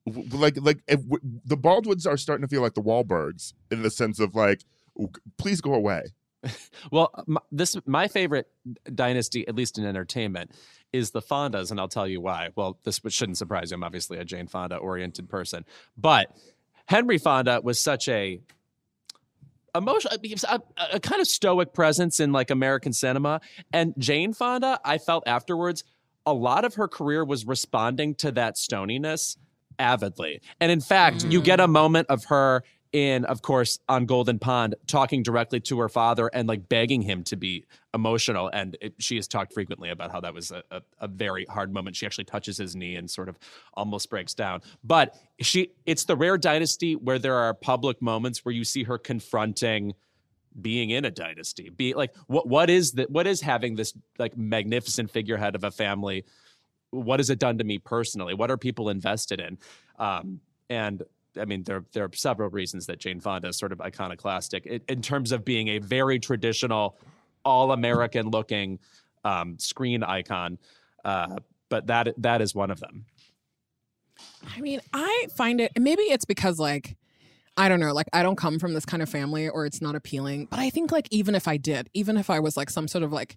[0.06, 3.90] Like, like if w- the Baldwins are starting to feel like the Wahlbergs in the
[3.90, 4.64] sense of like,
[4.98, 6.02] "Oh, please go away.
[6.90, 8.48] Well, m this my favorite
[8.92, 10.50] dynasty, at least in entertainment,
[10.92, 12.48] is the Fondas, and I'll tell you why.
[12.56, 13.76] Well, this shouldn't surprise you.
[13.76, 15.64] I'm obviously a Jane Fonda oriented person,
[15.96, 16.36] but
[16.86, 18.40] Henry Fonda was such a
[19.74, 20.10] emotion,
[20.48, 20.60] a,
[20.92, 23.40] a kind of stoic presence in like American cinema,
[23.72, 25.84] and Jane Fonda, I felt afterwards,
[26.24, 29.36] a lot of her career was responding to that stoniness
[29.78, 31.72] avidly, and in fact, you get a mm.
[31.72, 32.62] moment of her
[32.92, 37.24] in, of course, on Golden Pond, talking directly to her father and like begging him
[37.24, 37.64] to be
[37.94, 38.48] emotional.
[38.52, 41.72] And it, she has talked frequently about how that was a, a, a very hard
[41.72, 41.96] moment.
[41.96, 43.38] She actually touches his knee and sort of
[43.74, 44.60] almost breaks down.
[44.84, 48.98] But she, it's the rare dynasty where there are public moments where you see her
[48.98, 49.94] confronting
[50.60, 51.70] being in a dynasty.
[51.70, 53.10] Be like, what what is that?
[53.10, 56.24] What is having this like magnificent figurehead of a family?
[56.90, 58.34] What has it done to me personally?
[58.34, 59.56] What are people invested in?
[59.98, 61.02] Um, and
[61.40, 64.80] I mean, there there are several reasons that Jane Fonda is sort of iconoclastic in,
[64.88, 66.96] in terms of being a very traditional,
[67.44, 68.78] all American looking
[69.24, 70.58] um, screen icon.
[71.04, 71.36] Uh,
[71.68, 73.06] but that that is one of them.
[74.54, 76.96] I mean, I find it maybe it's because like
[77.56, 79.94] I don't know, like I don't come from this kind of family or it's not
[79.94, 82.88] appealing, but I think like even if I did, even if I was like some
[82.88, 83.36] sort of like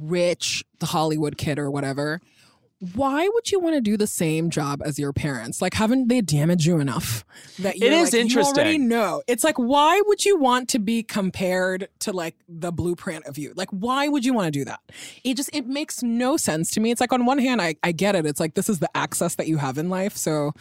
[0.00, 2.20] rich Hollywood kid or whatever,
[2.94, 5.60] why would you want to do the same job as your parents?
[5.60, 7.24] Like, haven't they damaged you enough
[7.58, 9.22] that you're, is like, You already know.
[9.26, 13.52] It's like, why would you want to be compared to like the blueprint of you?
[13.56, 14.78] Like, why would you want to do that?
[15.24, 16.92] It just it makes no sense to me.
[16.92, 18.24] It's like on one hand, I I get it.
[18.24, 20.16] It's like this is the access that you have in life.
[20.16, 20.52] So,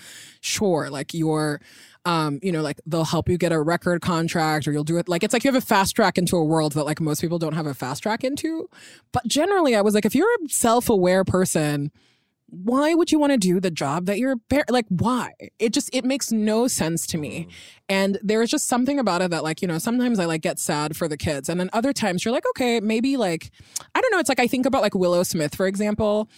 [0.41, 1.61] sure, like you're.
[2.05, 5.09] Um, you know, like they'll help you get a record contract or you'll do it.
[5.09, 7.37] Like it's like you have a fast track into a world that like most people
[7.37, 8.69] don't have a fast track into.
[9.11, 11.91] But generally, I was like, if you're a self aware person,
[12.49, 15.33] why would you want to do the job that you're par- like why?
[15.59, 17.41] It just it makes no sense to me.
[17.41, 17.49] Mm-hmm.
[17.89, 20.95] And there's just something about it that like you know sometimes i like get sad
[20.95, 23.51] for the kids and then other times you're like okay maybe like
[23.95, 26.29] i don't know it's like i think about like willow smith for example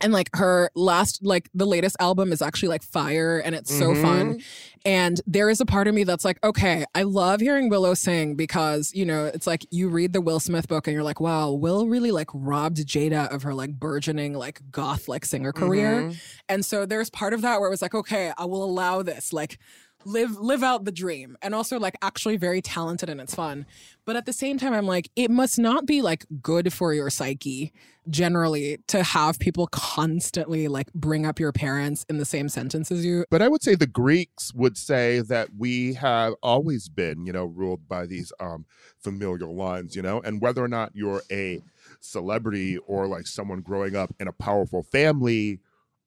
[0.00, 3.90] and like her last like the latest album is actually like fire and it's so
[3.90, 4.02] mm-hmm.
[4.02, 4.40] fun.
[4.84, 8.36] And there is a part of me that's like okay i love hearing willow sing
[8.36, 11.50] because you know it's like you read the will smith book and you're like wow
[11.50, 16.02] will really like robbed jada of her like burgeoning like goth like singer career.
[16.02, 16.18] Mm-hmm.
[16.48, 19.32] And so there's part of that where it was like okay i will allow this
[19.32, 19.58] like
[20.04, 21.36] live live out the dream.
[21.42, 23.66] And also like actually very talented and it's fun.
[24.04, 27.10] But at the same time i'm like it must not be like good for your
[27.10, 27.72] psyche
[28.10, 33.04] generally to have people constantly like bring up your parents in the same sentence as
[33.04, 33.24] you.
[33.30, 37.44] But I would say the Greeks would say that we have always been, you know,
[37.44, 38.64] ruled by these um,
[38.98, 41.60] familial lines, you know, and whether or not you're a
[42.00, 45.60] celebrity or like someone growing up in a powerful family,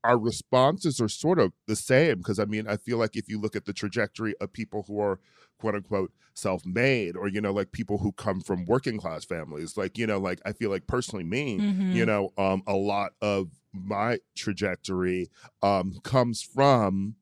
[0.04, 2.18] our responses are sort of the same.
[2.20, 5.00] Because I mean, I feel like if you look at the trajectory of people who
[5.00, 5.20] are
[5.60, 9.78] quote unquote self made or, you know, like people who come from working class families,
[9.78, 11.92] like, you know, like I feel like personally me, Mhm.
[11.92, 15.30] you know, um, a lot of my trajectory
[15.62, 17.16] um, comes from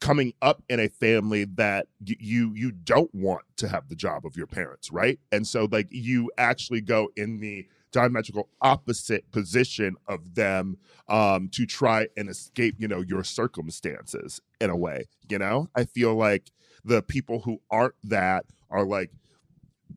[0.00, 4.26] coming up in a family that y- you you don't want to have the job
[4.26, 9.96] of your parents right and so like you actually go in the diametrical opposite position
[10.06, 10.76] of them
[11.08, 15.68] um to try and escape you know your circumstances in a way you know?
[15.74, 16.50] I feel like
[16.84, 19.10] the people who aren't that are like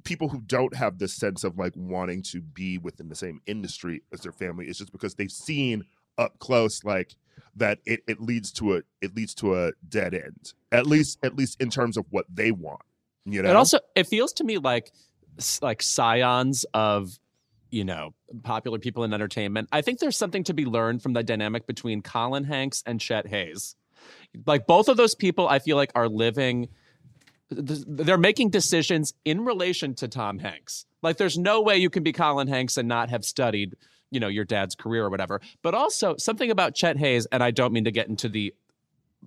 [0.03, 4.01] people who don't have this sense of like wanting to be within the same industry
[4.11, 5.83] as their family it's just because they've seen
[6.17, 7.15] up close like
[7.55, 11.35] that it, it leads to a it leads to a dead end at least at
[11.35, 12.81] least in terms of what they want
[13.25, 13.49] you know?
[13.49, 14.91] It also it feels to me like
[15.61, 17.19] like scions of
[17.69, 18.13] you know
[18.43, 19.69] popular people in entertainment.
[19.71, 23.27] I think there's something to be learned from the dynamic between Colin Hanks and Chet
[23.27, 23.75] Hanks.
[24.45, 26.69] Like both of those people, I feel like are living.
[27.49, 30.85] They're making decisions in relation to Tom Hanks.
[31.01, 33.75] Like there's no way you can be Colin Hanks and not have studied,
[34.11, 35.41] you know, your dad's career or whatever.
[35.61, 38.53] But also something about Chet Hanks, and I don't mean to get into the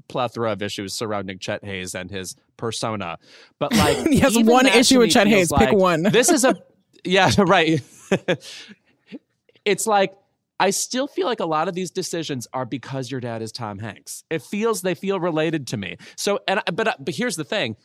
[0.09, 3.19] plethora of issues surrounding Chet Hanks and his persona.
[3.59, 5.51] But like, he has one issue with Chet Hanks.
[5.51, 6.03] feels Pick one.
[6.05, 6.57] This is a
[7.05, 7.81] yeah, right.
[9.65, 10.15] it's like
[10.61, 13.81] I still feel like a lot of these decisions are because your dad is Tom
[13.81, 14.23] Hanks.
[14.31, 15.97] It feels they feel related to me.
[16.17, 17.77] So and but uh, but here's the thing.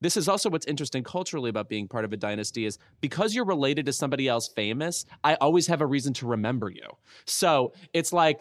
[0.00, 3.44] This is also what's interesting culturally about being part of a dynasty is because you're
[3.44, 6.86] related to somebody else famous, I always have a reason to remember you.
[7.26, 8.40] So it's like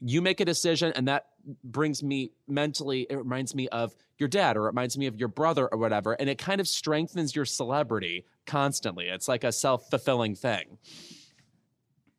[0.00, 1.26] you make a decision and that
[1.64, 5.28] brings me mentally it reminds me of your dad or it reminds me of your
[5.28, 9.08] brother or whatever and it kind of strengthens your celebrity constantly.
[9.08, 10.78] It's like a self-fulfilling thing.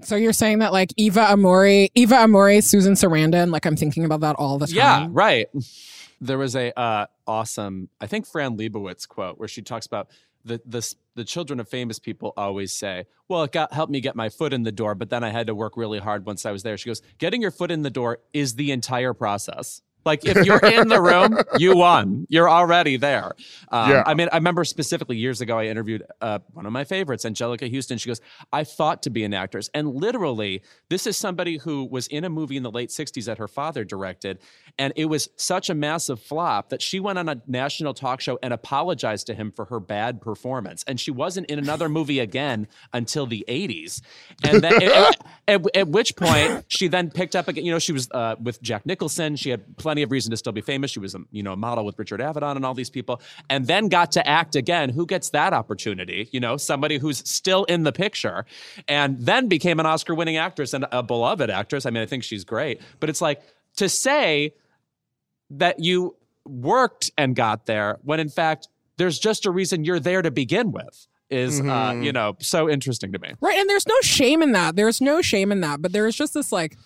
[0.04, 4.22] So you're saying that like Eva Amurri, Eva Amurri, Susan Sarandon, like I'm thinking about
[4.22, 4.76] that all the time.
[4.76, 5.48] yeah right.
[6.20, 10.10] There was a uh, awesome i think fran lebowitz quote where she talks about
[10.46, 14.16] the, the the children of famous people always say, "Well, it got helped me get
[14.16, 16.52] my foot in the door, but then I had to work really hard once I
[16.52, 19.82] was there." She goes, "Getting your foot in the door is the entire process.
[20.06, 22.26] Like if you're in the room, you won.
[22.30, 23.34] You're already there."
[23.70, 24.04] Um, Yeah.
[24.06, 27.74] I mean, I remember specifically years ago, I interviewed uh, one of my favorites, Anjelica
[27.74, 27.98] Huston.
[27.98, 28.22] She goes,
[28.52, 32.30] "I fought to be an actress," and literally, this is somebody who was in a
[32.30, 34.40] movie in the late '60s that her father directed,
[34.78, 38.40] and it was such a massive flop that she went on a national talk show
[38.42, 40.84] and apologized to him for her bad performance.
[40.88, 44.02] And she wasn't in another movie again until the 80s.
[44.44, 45.16] And then, at,
[45.48, 47.66] at- at which point she then picked up again.
[47.66, 49.36] You know, she was uh, with Jack Nicholson.
[49.36, 50.92] She had plenty of reason to still be famous.
[50.92, 53.22] She was, a, you know, a model with Richard Avedon and all these people.
[53.50, 54.90] And then got to act again.
[54.90, 56.30] Who gets that opportunity?
[56.32, 58.46] You know, somebody who's still in the picture.
[58.88, 61.86] And then became an Oscar winning actress and a beloved actress.
[61.86, 62.80] I mean, I think she's great.
[63.02, 63.42] But it's like
[63.76, 64.54] to say
[65.50, 66.16] that you
[66.46, 70.72] worked and got there when in fact there's just a reason you're there to begin
[70.72, 72.04] with is uh Mhm.
[72.04, 73.58] you know so interesting to me Right.
[73.58, 74.76] And there's no shame in that.
[74.76, 75.82] There's no shame in that.
[75.82, 76.78] But there's just this like,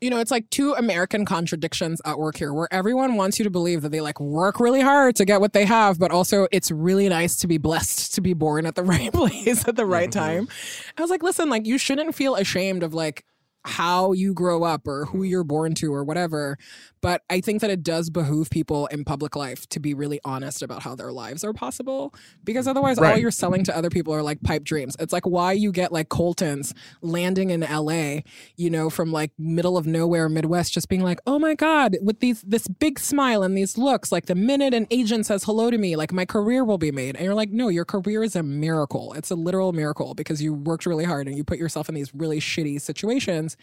[0.00, 3.50] you know, it's like two American contradictions at work here where everyone wants you to
[3.50, 6.70] believe that they like work really hard to get what they have, but also it's
[6.70, 10.10] really nice to be blessed to be born at the right place at the right
[10.10, 10.20] mm-hmm.
[10.20, 10.48] time.
[10.96, 13.24] I was like, listen, like you shouldn't feel ashamed of like
[13.64, 16.58] how you grow up or who you're born to or whatever.
[17.00, 20.62] But I think that it does behoove people in public life to be really honest
[20.62, 22.14] about how their lives are possible
[22.44, 24.96] because otherwise all you're selling to other people are like pipe dreams.
[24.98, 28.20] It's like why you get like Colton's landing in LA,
[28.56, 32.20] you know, from like middle of nowhere Midwest just being like, "Oh my god, with
[32.20, 35.78] these this big smile and these looks, like the minute an agent says hello to
[35.78, 38.42] me, like my career will be made." And you're like, "No, your career is a
[38.42, 39.12] miracle.
[39.14, 42.14] It's a literal miracle because you worked really hard and you put yourself in these
[42.14, 43.56] really shitty situations,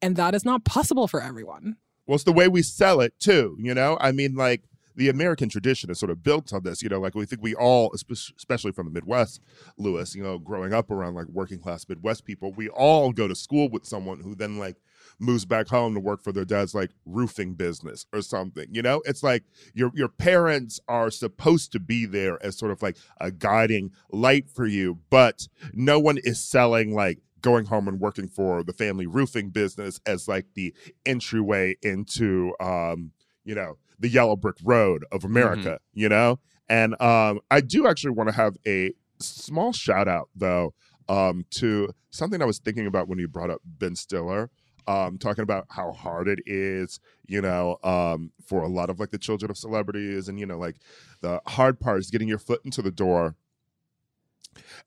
[0.00, 1.76] and that is not possible for everyone."
[2.08, 3.54] Well, it's the way we sell it too.
[3.60, 4.62] You know, I mean, like
[4.96, 6.82] the American tradition is sort of built on this.
[6.82, 9.42] You know, like we think we all, especially from the Midwest,
[9.76, 10.14] Louis.
[10.14, 13.68] You know, growing up around like working class Midwest people, we all go to school
[13.68, 14.76] with someone who then like
[15.20, 18.68] moves back home to work for their dad's like roofing business or something.
[18.72, 19.44] You know, it's like
[19.74, 24.48] your your parents are supposed to be there as sort of like a guiding light
[24.48, 29.06] for you, but no one is selling like going home and working for the family
[29.06, 30.74] roofing business as like the
[31.06, 33.12] entryway into um
[33.44, 36.38] you know the yellow brick road of america you know?
[36.68, 40.74] And um i do actually want to have a small shout out though
[41.08, 44.50] um to something i was thinking about when you brought up ben stiller
[44.86, 49.10] um talking about how hard it is you know um for a lot of like
[49.10, 50.76] the children of celebrities and you know like
[51.20, 53.34] the hard part is getting your foot into the door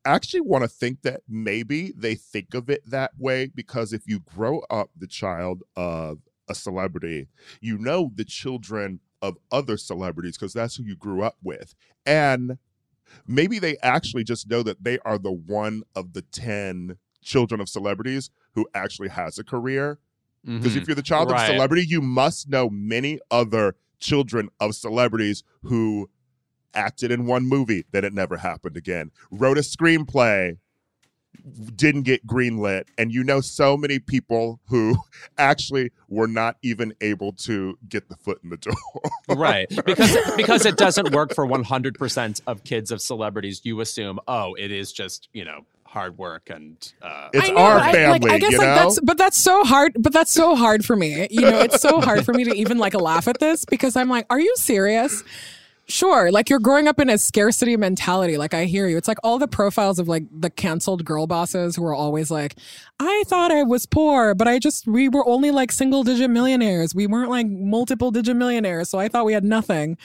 [0.05, 4.03] I actually want to think that maybe they think of it that way because if
[4.07, 6.19] you grow up the child of
[6.49, 7.27] a celebrity,
[7.59, 11.75] you know the children of other celebrities because that's who you grew up with.
[12.05, 12.57] And
[13.27, 17.69] maybe they actually just know that they are the one of the 10 children of
[17.69, 19.99] celebrities who actually has a career.
[20.43, 20.89] Because if mm-hmm.
[20.89, 26.09] you're the child of a celebrity, you must know many other children of celebrities who
[26.73, 30.57] acted in one movie that it never happened again, wrote a screenplay,
[31.75, 34.95] didn't get greenlit, and you know so many people who
[35.37, 38.73] actually were not even able to get the foot in the door.
[39.29, 44.53] right because because it doesn't work for 100% of kids of celebrities you assume oh
[44.55, 47.91] it is just you know hard work and uh It's I know, our but I-
[47.93, 48.75] family, like, I guess you like know?
[48.75, 49.93] that's but that's so hard.
[49.99, 51.27] But that's so hard for me.
[51.31, 54.09] You know, it's so hard for me to even like laugh at this because I'm
[54.09, 55.21] like, are you serious?
[55.91, 58.37] Sure, like you're growing up in a scarcity mentality.
[58.37, 58.95] Like I hear you.
[58.95, 62.55] It's like all the profiles of like the canceled girl bosses who are always like,
[62.97, 66.95] I thought I was poor, but I just we were only like single digit millionaires.
[66.95, 69.97] We weren't like multiple digit millionaires, so I thought we had nothing.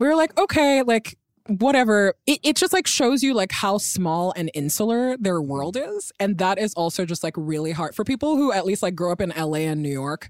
[0.00, 1.16] We were like, okay, like
[1.46, 6.12] whatever it, it just like shows you like how small and insular their world is
[6.20, 9.10] and that is also just like really hard for people who at least like grow
[9.10, 10.28] up in la and new york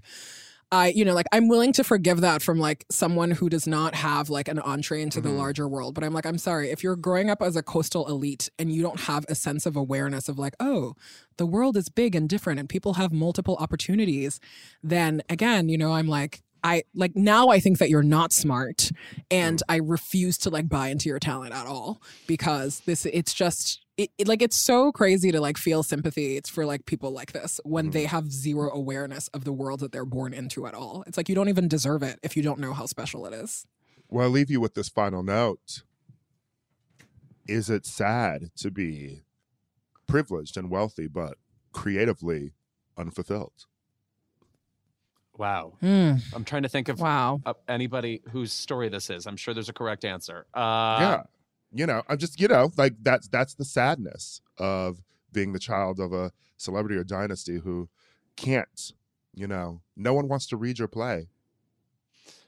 [0.71, 3.95] I, you know, like I'm willing to forgive that from like someone who does not
[3.95, 5.37] have like an entree into the Mhm.
[5.37, 5.95] larger world.
[5.95, 8.83] But I'm like, I'm sorry, if you're growing up as a coastal elite and you
[8.83, 10.93] don't have a sense of awareness of like, oh,
[11.37, 14.39] the world is big and different and people have multiple opportunities,
[14.83, 18.91] then again, you know, I'm like, I like now I think that you're not smart
[19.31, 23.79] and I refuse to like buy into your talent at all because this it's just
[23.99, 27.33] it, it like it's so crazy to like feel sympathy it's for like people like
[27.33, 31.03] this when they have zero awareness of the world that they're born into at all.
[31.05, 33.65] It's like you don't even deserve it if you don't know how special it is.
[34.07, 35.83] Well, I'll leave you with this final note.
[37.47, 39.21] Is it sad to be
[40.07, 41.35] privileged and wealthy, but
[41.73, 42.53] creatively
[42.97, 43.65] unfulfilled?
[45.37, 45.73] Wow.
[45.79, 46.13] Hmm.
[46.33, 47.41] I'm trying to think of Wow.
[47.45, 49.25] uh, anybody whose story this is.
[49.25, 50.45] I'm sure there's a correct answer.
[50.53, 51.23] Uh, yeah.
[51.71, 55.01] You know, I'm just, you know, like that's that's the sadness of
[55.31, 57.89] being the child of a celebrity or dynasty who
[58.35, 58.93] can't,
[59.33, 61.29] you know, no one wants to read your play.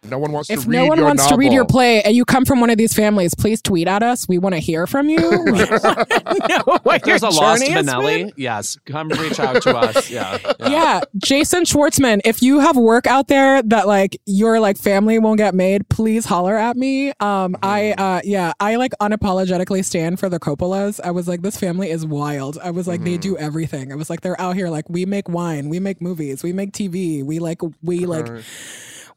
[0.04, 2.16] No one wants If to read no one your wants to read your play and
[2.16, 4.28] you come from one of these families, please tweet at us.
[4.28, 5.18] We want to hear from you.
[5.18, 6.16] We wanna
[6.50, 7.96] know what If there's a your lost journey has been.
[7.96, 10.02] Benelli, yes, come reach out to us.
[10.12, 10.40] Yeah.
[10.60, 11.02] yeah.
[11.18, 15.54] Jason Schwartzman, if you have work out there that like your like family won't get
[15.54, 17.12] made, please holler at me.
[17.20, 21.00] Um, I uh, yeah, I like unapologetically stand for the Coppolas.
[21.04, 22.58] I was like, this family is wild.
[22.58, 23.92] I was like, they do everything.
[23.92, 26.72] I was like, they're out here like we make wine, we make movies, we make
[26.72, 28.44] TV, we like we like Right.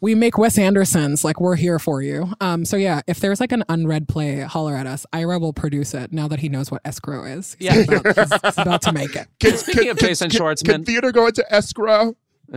[0.00, 1.24] We make Wes Andersons.
[1.24, 2.32] Like we're here for you.
[2.40, 5.06] Um, so yeah, if there's like an unread play, holler at us.
[5.12, 7.56] Ira will produce it now that he knows what escrow is.
[7.58, 7.78] He's Yeah.
[7.98, 9.26] about, he's, he's about to make it.
[9.40, 12.14] Can, Speaking of Jason can, Schwartzman- can theater go into escrow?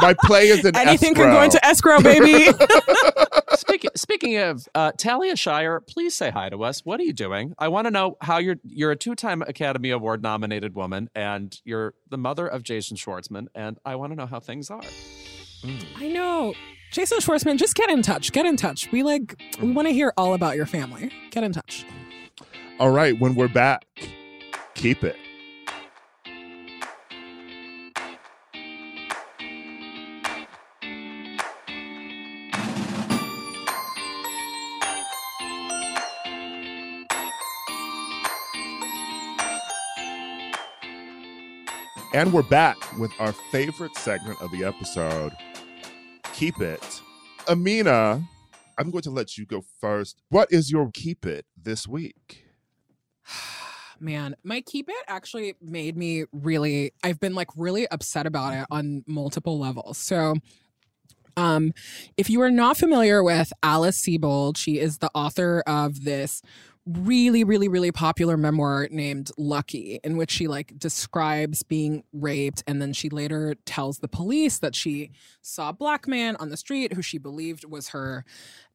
[0.00, 1.24] My play is in Anything escrow.
[1.24, 2.46] can go into escrow, baby.
[3.54, 6.84] speaking speaking of uh, Talia Shire, please say hi to us.
[6.84, 7.54] What are you doing?
[7.58, 8.56] I want to know how you're.
[8.62, 13.78] You're a two-time Academy Award nominated woman, and you're the mother of Jason Schwartzman, and
[13.86, 14.82] I want to know how things are.
[15.66, 15.84] Mm.
[15.96, 16.54] I know.
[16.92, 18.32] Jason Schwartzman, just get in touch.
[18.32, 18.90] Get in touch.
[18.92, 21.10] We like we want to hear all about your family.
[21.30, 21.84] Get in touch.
[22.78, 23.86] All right, when we're back,
[24.74, 25.16] keep it.
[42.14, 45.34] And we're back with our favorite segment of the episode,
[46.36, 47.00] Keep It.
[47.48, 48.22] Amina,
[48.76, 50.20] I'm going to let you go first.
[50.28, 52.44] What is your Keep It this week?
[54.00, 58.66] Man, my keep it actually made me really I've been like really upset about it
[58.70, 59.96] on multiple levels.
[59.96, 60.34] So
[61.38, 61.72] um
[62.18, 66.42] if you are not familiar with Alice Sebold, she is the author of this
[66.86, 72.80] really really really popular memoir named Lucky in which she like describes being raped and
[72.80, 75.10] then she later tells the police that she
[75.42, 78.24] saw a black man on the street who she believed was her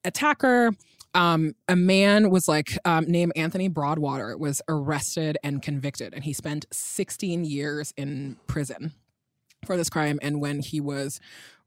[0.04, 0.72] attacker
[1.14, 6.34] um, a man was like um, named Anthony Broadwater was arrested and convicted, and he
[6.34, 8.94] spent 16 years in prison
[9.66, 10.20] for this crime.
[10.22, 11.20] And when he was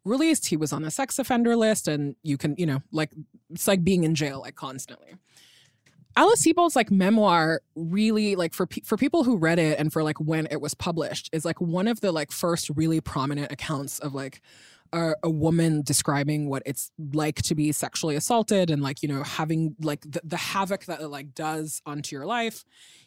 [0.05, 3.11] released, he was on the sex offender list, and you can, you know, like
[3.51, 5.15] it's like being in jail like constantly.
[6.17, 10.03] Alice Sebold's like memoir really like for pe- for people who read it and for
[10.03, 13.99] like when it was published is like one of the like first really prominent accounts
[13.99, 14.41] of like
[14.93, 19.25] a, a woman describing what it's like to be sexually assaulted and like you know
[19.25, 22.65] having like the, the havoc that it like does onto your life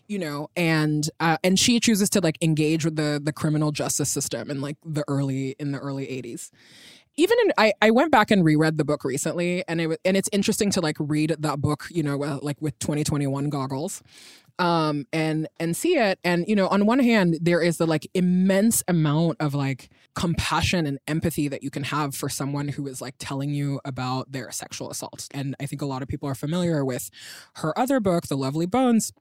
[0.08, 4.10] you know and uh, and she chooses to like engage with the the criminal justice
[4.10, 6.50] system in like the early in the early 80s
[7.18, 10.30] even in, I, I went back and reread the book recently and it and it's
[10.32, 14.04] interesting to like read that book you know uh, like with 2021 goggles
[14.60, 16.20] um and and see it.
[16.24, 20.88] And you know on one hand there is the like immense amount of like compassion
[20.88, 24.50] and empathy that you can have for someone who is like telling you about their
[24.52, 27.12] sexual assault and i think a lot of people are familiar with
[27.58, 29.14] her other book the lovely bones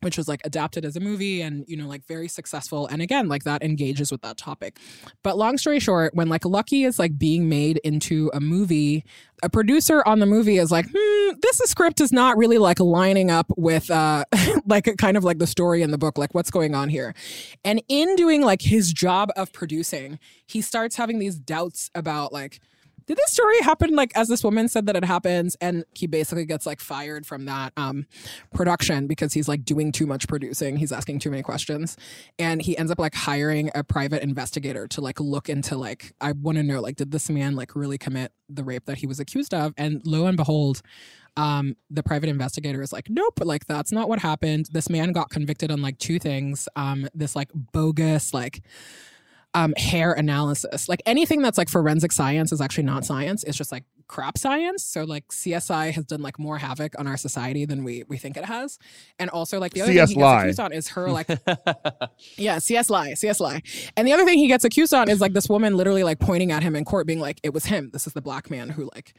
[0.00, 2.86] which was like adapted as a movie and you know like very successful.
[2.86, 4.78] And again like that engages with that topic.
[5.22, 9.04] But long story short when like lucky is like being made into a movie
[9.42, 13.30] a producer on the movie is like hmm this script is not really like lining
[13.30, 14.24] up with uh
[14.66, 17.14] like kind of like the story in the book like what's going on here?
[17.64, 22.60] And in doing like his job of producing he starts having these doubts about like
[23.06, 26.44] did this story happen like as this woman said that it happens and he basically
[26.44, 28.06] gets like fired from that um
[28.52, 30.76] production because he's like doing too much producing.
[30.76, 31.96] He's asking too many questions.
[32.38, 36.32] And he ends up like hiring a private investigator to like look into like i
[36.32, 39.20] want to know like did this man like really commit the rape that he was
[39.20, 39.74] accused of?
[39.76, 40.82] And lo and behold
[41.36, 44.68] um the private investigator is like nope like that's not what happened.
[44.72, 48.62] This man got convicted on like two things um this like bogus like
[49.54, 50.88] um, hair analysis.
[50.88, 53.44] Like anything that's like forensic science is actually not science.
[53.44, 54.82] It's just like crap science.
[54.84, 58.36] So like CSI has done like more havoc on our society than we we think
[58.36, 58.78] it has.
[59.18, 60.34] And also like the other CS thing he lie.
[60.34, 61.28] gets accused on is her like
[62.36, 63.62] yeah, CS lie, CS lie.
[63.96, 66.50] And the other thing he gets accused on is like this woman literally like pointing
[66.50, 67.90] at him in court, being like, "It was him.
[67.92, 69.14] This is the black man who like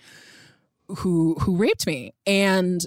[0.97, 2.85] who who raped me." And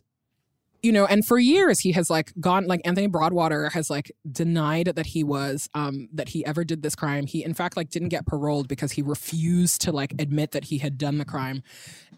[0.83, 4.93] you know, and for years he has like gone like Anthony Broadwater has like denied
[4.95, 7.27] that he was um that he ever did this crime.
[7.27, 10.79] He in fact like didn't get paroled because he refused to like admit that he
[10.79, 11.63] had done the crime.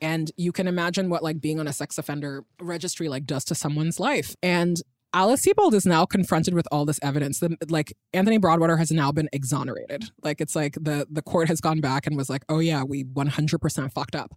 [0.03, 3.55] And you can imagine what like being on a sex offender registry like does to
[3.55, 4.37] someone's life.
[4.43, 4.81] And
[5.13, 7.41] Alice Sebold is now confronted with all this evidence.
[7.41, 10.05] The, like Anthony Broadwater has now been exonerated.
[10.23, 13.05] Like it's like the the court has gone back and was like, "Oh yeah, we
[13.05, 14.35] 100% fucked up."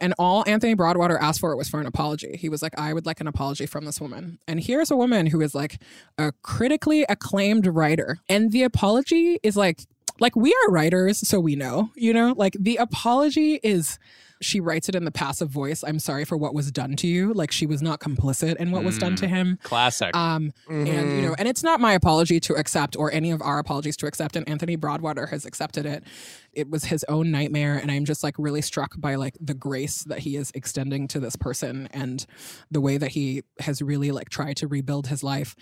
[0.00, 2.36] And all Anthony Broadwater asked for was for an apology.
[2.36, 4.38] He was like, I would like an apology from this woman.
[4.48, 5.80] And here's a woman who is like
[6.18, 8.18] a critically acclaimed writer.
[8.28, 9.82] And the apology is like,
[10.18, 13.98] like we are writers, so we know, you know, like the apology is
[14.40, 15.84] she writes it in the passive voice.
[15.86, 17.34] I'm sorry for what was done to you.
[17.34, 19.58] Like she was not complicit in what was done to him.
[19.62, 20.16] Classic.
[20.16, 23.58] Um, and you know, and it's not my apology to accept or any of our
[23.58, 24.36] apologies to accept.
[24.36, 26.04] And Anthony Broadwater has accepted it.
[26.52, 30.04] It was his own nightmare, and I'm just like really struck by like the grace
[30.04, 32.24] that he is extending to this person and
[32.70, 35.54] the way that he has really like tried to rebuild his life.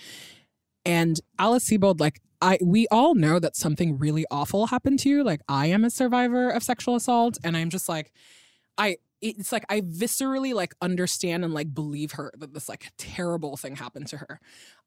[0.85, 5.25] And Alice Sebold, like I, we all know that something really awful happened to you.
[5.25, 8.13] Like I am a survivor of sexual assault, and I'm just like,
[8.79, 13.57] I it's like I viscerally like understand and like believe her that this like terrible
[13.57, 14.41] thing happened to her.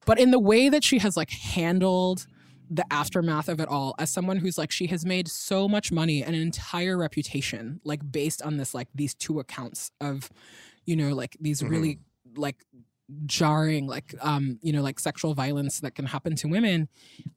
[0.05, 2.25] But in the way that she has like handled
[2.69, 6.23] the aftermath of it all as someone who's like she has made so much money
[6.23, 10.29] and an entire reputation like based on this like these two accounts of
[10.85, 12.39] you know like these really mm-hmm.
[12.39, 12.63] like
[13.25, 16.87] jarring like um you know like sexual violence that can happen to women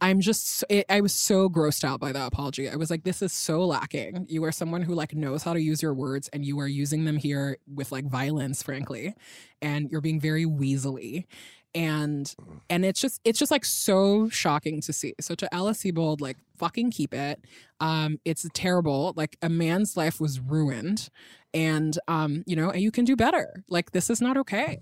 [0.01, 2.69] i'm just it, i was so grossed out by that apology.
[2.69, 4.27] I was like this is so lacking.
[4.29, 7.05] You are someone who like knows how to use your words and you are using
[7.05, 9.15] them here with like violence frankly
[9.63, 11.27] and you're being very weaselly.
[11.75, 12.33] And
[12.71, 15.15] and it's just it's just like so shocking to see.
[15.21, 17.41] So to alice Sebold, like fucking keep it.
[17.81, 19.13] Um it's terrible.
[19.17, 21.09] Like a man's life was ruined
[21.53, 23.65] and um you know and you can do better.
[23.69, 24.81] Like this is not okay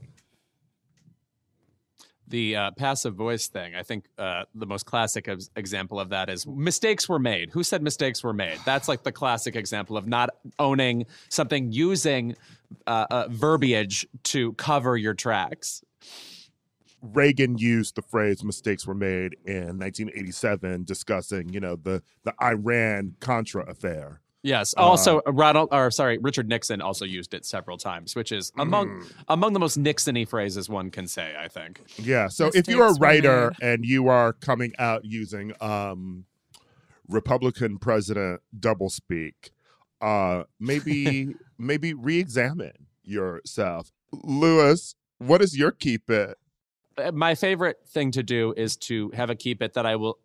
[2.33, 6.31] the uh, passive voice thing, I think uh, the most classic ex- example of that
[6.31, 7.51] is mistakes were made.
[7.51, 8.59] Who said mistakes were made?
[8.65, 12.35] That's like the classic example of not owning something, using
[12.87, 15.85] uh, uh, verbiage to cover your tracks.
[17.03, 23.15] Reagan used the phrase "mistakes were made" in 1987, discussing, you know, the the Iran
[23.21, 24.22] Contra affair.
[24.43, 24.75] Yes.
[24.75, 29.53] Also, Ronald, or sorry, Richard Nixon also used it several times, which is among among
[29.53, 31.35] the most Nixony phrases one can say.
[31.39, 31.81] I think.
[31.97, 32.29] Yeah.
[32.29, 36.25] So if you're a Mistakes were writer and you are coming out using um,
[37.09, 39.35] Republican president doublespeak,
[40.01, 43.93] uh, maybe maybe re-examine yourself.
[44.13, 46.37] Louis, what is your keep it?
[46.99, 50.19] Uh, my favorite thing to do is to have a keep it that I will.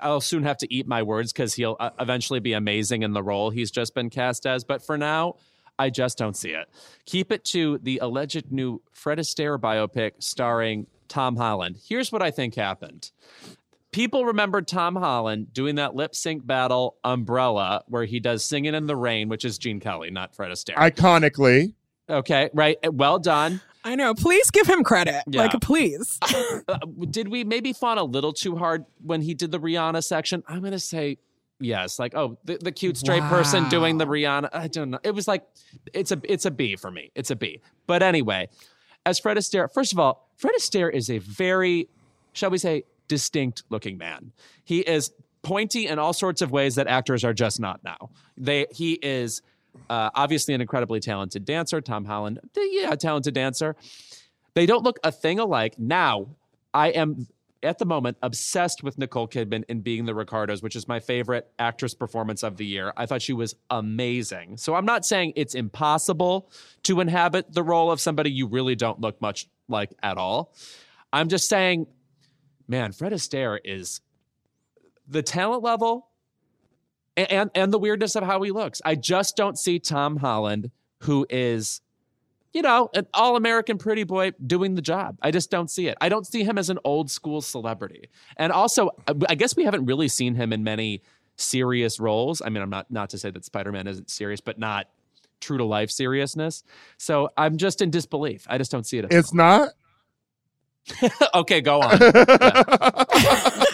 [0.00, 3.22] I'll soon have to eat my words because he'll uh, eventually be amazing in the
[3.22, 4.64] role he's just been cast as.
[4.64, 5.36] But for now,
[5.78, 6.68] I just don't see it.
[7.06, 11.78] Keep it to the alleged new Fred Astaire biopic starring Tom Holland.
[11.88, 13.10] Here's what I think happened.
[13.90, 18.86] People remember Tom Holland doing that lip sync battle Umbrella, where he does Singing in
[18.86, 20.74] the Rain, which is Gene Kelly, not Fred Astaire.
[20.74, 21.72] Iconically,
[22.10, 22.76] okay, right.
[22.92, 23.62] Well done.
[23.84, 24.14] I know.
[24.14, 25.22] Please give him credit.
[25.26, 25.42] Yeah.
[25.42, 26.18] Like, please.
[26.68, 26.78] Uh,
[27.10, 30.42] did we maybe fawn a little too hard when he did the Rihanna section?
[30.46, 31.16] I'm going to say
[31.60, 31.98] yes.
[31.98, 34.50] Like, oh, the, the cute straight person doing the Rihanna.
[34.52, 34.98] I don't know.
[35.02, 35.46] It was like,
[35.94, 37.10] it's a it's a B for me.
[37.14, 37.60] It's a B.
[37.86, 38.48] But anyway,
[39.06, 41.88] as Fred Astaire, first of all, Fred Astaire is a very,
[42.32, 44.32] shall we say, distinct looking man.
[44.64, 48.10] He is pointy in all sorts of ways that actors are just not now.
[48.36, 49.42] They he is
[49.88, 51.80] uh, obviously an incredibly talented dancer.
[51.80, 53.76] Tom Holland, yeah, talented dancer.
[54.54, 55.78] They don't look a thing alike.
[55.78, 56.28] Now,
[56.74, 57.26] I am
[57.62, 61.50] at the moment obsessed with Nicole Kidman in Being the Ricardos, which is my favorite
[61.58, 62.92] actress performance of the year.
[62.96, 64.56] I thought she was amazing.
[64.56, 66.50] So I'm not saying it's impossible
[66.84, 70.54] to inhabit the role of somebody you really don't look much like at all.
[71.12, 71.86] I'm just saying,
[72.68, 74.00] man, Fred Astaire is
[75.08, 76.08] the talent level
[77.18, 78.80] and, and and the weirdness of how he looks.
[78.84, 80.70] I just don't see Tom Holland,
[81.00, 81.80] who is,
[82.52, 85.18] you know, an all-American pretty boy doing the job.
[85.22, 85.98] I just don't see it.
[86.00, 88.08] I don't see him as an old school celebrity.
[88.36, 91.02] And also, I- I guess we haven't really seen him in many
[91.36, 92.40] serious roles.
[92.44, 94.88] I mean, I'm not not to say that Spider-Man isn't serious, but not
[95.40, 96.64] true to life seriousness.
[96.96, 98.46] So I'm just in disbelief.
[98.48, 99.06] I just don't see it.
[99.10, 99.68] it's not.
[101.34, 101.98] okay, go on.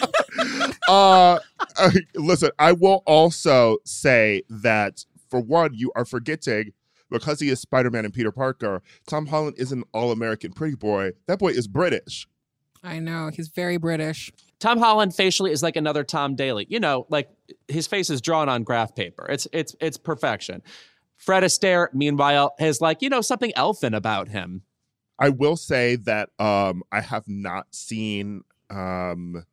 [0.87, 1.39] uh,
[1.77, 6.73] uh, listen, I will also say that for one, you are forgetting
[7.09, 8.81] because he is Spider Man and Peter Parker.
[9.07, 11.11] Tom Holland is an all American pretty boy.
[11.27, 12.27] That boy is British.
[12.83, 14.31] I know he's very British.
[14.59, 16.67] Tom Holland facially is like another Tom Daley.
[16.69, 17.29] You know, like
[17.67, 19.25] his face is drawn on graph paper.
[19.29, 20.61] It's it's it's perfection.
[21.17, 24.61] Fred Astaire, meanwhile, has like you know something elfin about him.
[25.17, 29.45] I will say that um, I have not seen um,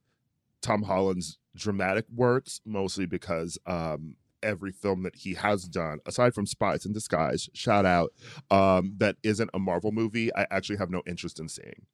[0.62, 6.46] Tom Holland's dramatic works, mostly because um, every film that he has done, aside from
[6.46, 8.12] Spies in Disguise, shout out,
[8.50, 11.86] um, that isn't a Marvel movie, I actually have no interest in seeing.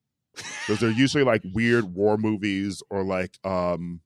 [0.68, 4.00] Those are usually like weird war movies or like um,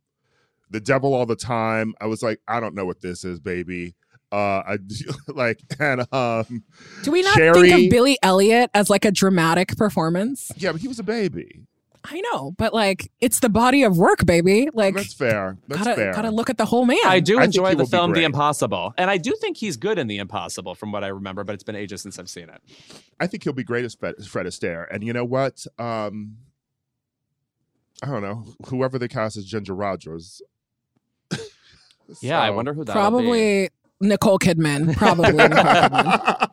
[0.71, 1.95] The Devil All the Time.
[2.01, 3.95] I was like, I don't know what this is, baby.
[4.31, 4.79] Uh, I
[5.29, 6.65] like and um,
[7.03, 10.51] Do we not Cherry- think of Billy Elliot as like a dramatic performance?
[10.57, 11.67] yeah, but he was a baby.
[12.05, 14.69] I know, but like it's the body of work, baby.
[14.73, 15.57] Like That's fair.
[15.69, 16.13] That's gotta fair.
[16.13, 16.99] gotta look at the whole man.
[17.05, 18.25] I do I enjoy the film The.
[18.25, 21.45] Impossible, and I do think he's good in The Impossible, from what I remember.
[21.45, 22.61] But it's been ages since I've seen it.
[23.21, 24.87] I think he'll be great as Fred, Fred Astaire.
[24.91, 25.65] And you know what?
[25.79, 26.39] Um,
[28.03, 28.47] I don't know.
[28.67, 30.43] Whoever they cast as Ginger Rogers.
[32.21, 33.71] Yeah, I wonder who that Probably
[34.01, 34.95] Nicole Kidman.
[34.97, 36.47] Probably Nicole Kidman.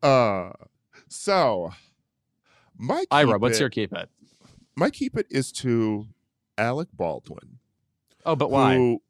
[0.02, 0.52] uh,
[1.08, 1.72] so
[2.82, 4.08] my Ira, keep what's it- your keep it?
[4.76, 6.06] my keep it is to
[6.58, 7.58] Alec Baldwin.
[8.26, 8.74] Oh, but why?
[8.76, 9.02] Who,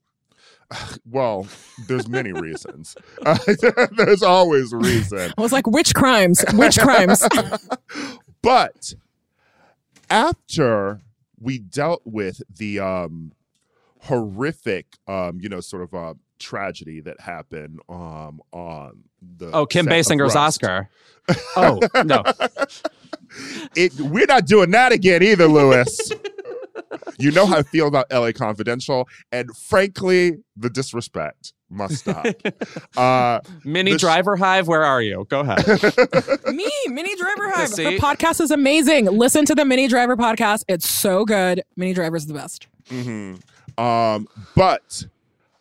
[1.11, 1.47] well,
[1.89, 2.97] there's many reasons.
[3.25, 3.39] Uh,
[3.97, 5.33] there's always a reason.
[5.37, 6.45] I was like, which crimes?
[6.55, 7.27] Which crimes?
[8.43, 8.95] but
[10.11, 11.01] after
[11.41, 13.33] we dealt with the um
[14.03, 19.05] horrific um you know sort of uh tragedy that happened um on
[19.39, 20.89] the Oh, Kim set of Basinger's Oscar.
[21.57, 22.25] Oh no,
[23.77, 26.13] it we're not doing that again either louis
[27.19, 32.27] you know how i feel about la confidential and frankly the disrespect must stop
[32.97, 34.69] uh Minnie The sh- Driver Hive.
[34.69, 35.27] Where are you?
[35.31, 35.67] Go ahead.
[36.55, 37.71] Me, Minnie Driver Hive.
[37.71, 39.07] Her podcast is amazing.
[39.07, 40.65] Listen to the Minnie Driver podcast.
[40.69, 41.63] It's so good.
[41.77, 42.67] Minnie Driver's the best.
[42.91, 43.37] hmm
[43.79, 45.07] Um, but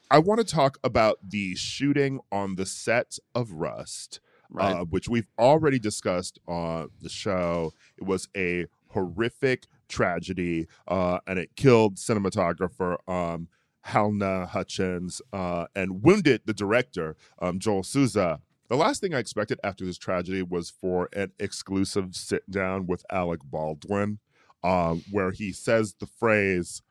[0.10, 4.20] I want to talk about the shooting on the set of Rust,
[4.54, 4.76] Right.
[4.76, 7.74] uh, which we've already discussed on the show.
[7.98, 13.48] It was a horrific tragedy, uh, and it killed cinematographer um,
[13.88, 18.42] Halyna Hutchins uh, and wounded the director, um, Joel Souza.
[18.70, 23.06] The last thing I expected after this tragedy was for an exclusive sit down with
[23.12, 24.20] Alec Baldwin,
[24.64, 26.82] um, where he says the phrase,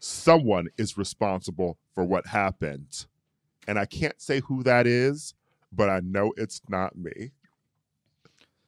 [0.00, 3.06] someone is responsible for what happened.
[3.68, 5.34] And I can't say who that is,
[5.72, 7.32] but I know it's not me.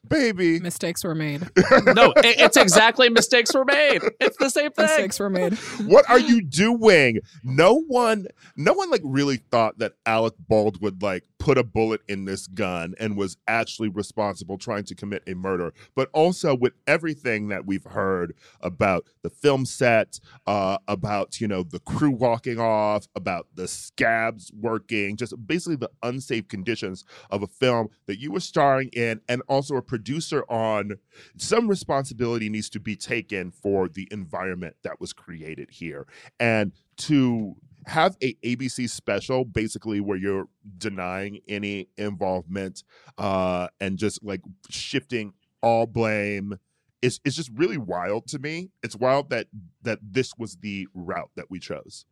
[0.06, 0.60] Baby.
[0.60, 1.40] Mistakes were made.
[1.86, 4.02] no, it- it's exactly mistakes were made.
[4.20, 4.84] It's the same thing.
[4.84, 5.54] Mistakes were made.
[5.86, 7.20] what are you doing?
[7.42, 8.26] No one,
[8.56, 12.46] no one like really thought that Alec Bald would like put a bullet in this
[12.46, 15.74] gun and was actually responsible trying to commit a murder.
[15.94, 21.62] But also with everything that we've heard about the film set, uh, about you know
[21.62, 27.46] the crew walking off, about the scabs working, just basically the unsafe conditions of a
[27.46, 30.92] film that you were starring in and also a producer on
[31.36, 36.06] some responsibility needs to be taken for the environment that was created here
[36.40, 37.54] and to
[37.86, 40.48] have a abc special basically where you're
[40.78, 42.82] denying any involvement
[43.18, 44.40] uh and just like
[44.70, 45.32] shifting
[45.62, 46.58] all blame
[47.02, 49.46] is it's just really wild to me it's wild that
[49.82, 52.06] that this was the route that we chose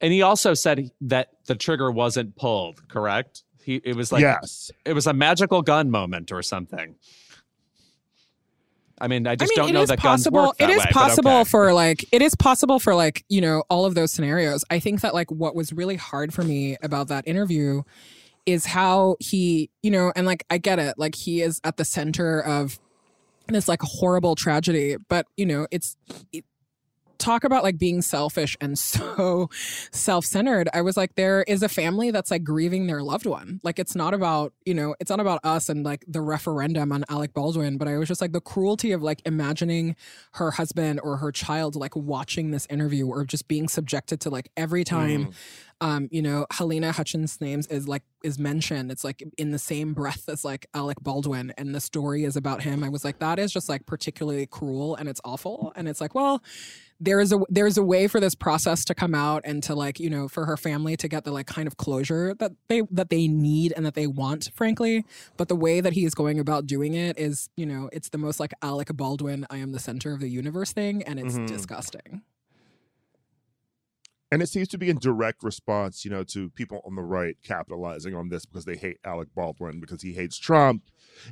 [0.00, 2.88] And he also said that the trigger wasn't pulled.
[2.88, 3.44] Correct?
[3.62, 6.96] He it was like yes it was a magical gun moment or something.
[9.00, 10.40] I mean, I just I mean, don't know that possible.
[10.40, 11.50] guns work that it is way, possible okay.
[11.50, 14.64] for like it is possible for like you know all of those scenarios.
[14.70, 17.82] I think that like what was really hard for me about that interview
[18.46, 21.84] is how he you know and like I get it like he is at the
[21.84, 22.78] center of
[23.48, 25.96] this like horrible tragedy, but you know it's.
[26.32, 26.44] It,
[27.20, 29.48] talk about like being selfish and so
[29.92, 33.78] self-centered i was like there is a family that's like grieving their loved one like
[33.78, 37.32] it's not about you know it's not about us and like the referendum on alec
[37.34, 39.94] baldwin but i was just like the cruelty of like imagining
[40.32, 44.50] her husband or her child like watching this interview or just being subjected to like
[44.56, 45.34] every time Mm.
[45.80, 48.90] Um you know halyna hutchins names is like is mentioned.
[48.92, 52.62] It's like in the same breath as like alec baldwin and the story is about
[52.62, 52.84] him.
[52.84, 55.72] I was like that is just like particularly cruel and it's awful.
[55.76, 56.42] And it's like well
[57.02, 59.98] there is a there's a way for this process to come out and to like
[59.98, 63.08] you know for her family to get the like kind of closure that they that
[63.08, 65.04] they need and that they want frankly.
[65.38, 68.18] But the way that he is going about doing it is you know it's the
[68.18, 71.46] most like alec baldwin i am the center of the universe thing and it's Mhm.
[71.46, 72.22] disgusting
[74.32, 77.36] And it seems to be in direct response, you know, to people on the right
[77.42, 80.84] capitalizing on this because they hate Alec Baldwin because he hates Trump.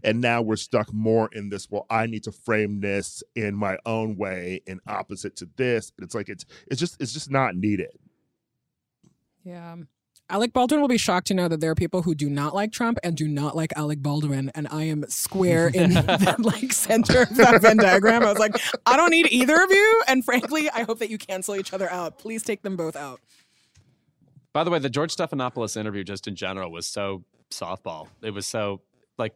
[0.03, 3.79] And now we're stuck more in this, well, I need to frame this in my
[3.87, 5.93] own way in opposite to this.
[5.97, 7.97] And it's like it's it's just it's just not needed.
[9.45, 9.77] yeah
[10.31, 12.73] alec baldwin will be shocked to know that there are people who do not like
[12.73, 17.23] trump and do not like alec baldwin and i am square in the like center
[17.23, 18.23] of that venn diagram.
[18.23, 18.57] I was like
[18.87, 21.91] i don't need either of you and frankly i hope that you cancel each other
[21.91, 22.19] out.
[22.19, 23.21] Please take them both out.
[24.53, 28.09] By the way, the George Stephanopoulos interview, just in general, was so softball.
[28.23, 28.81] It was so
[29.19, 29.35] like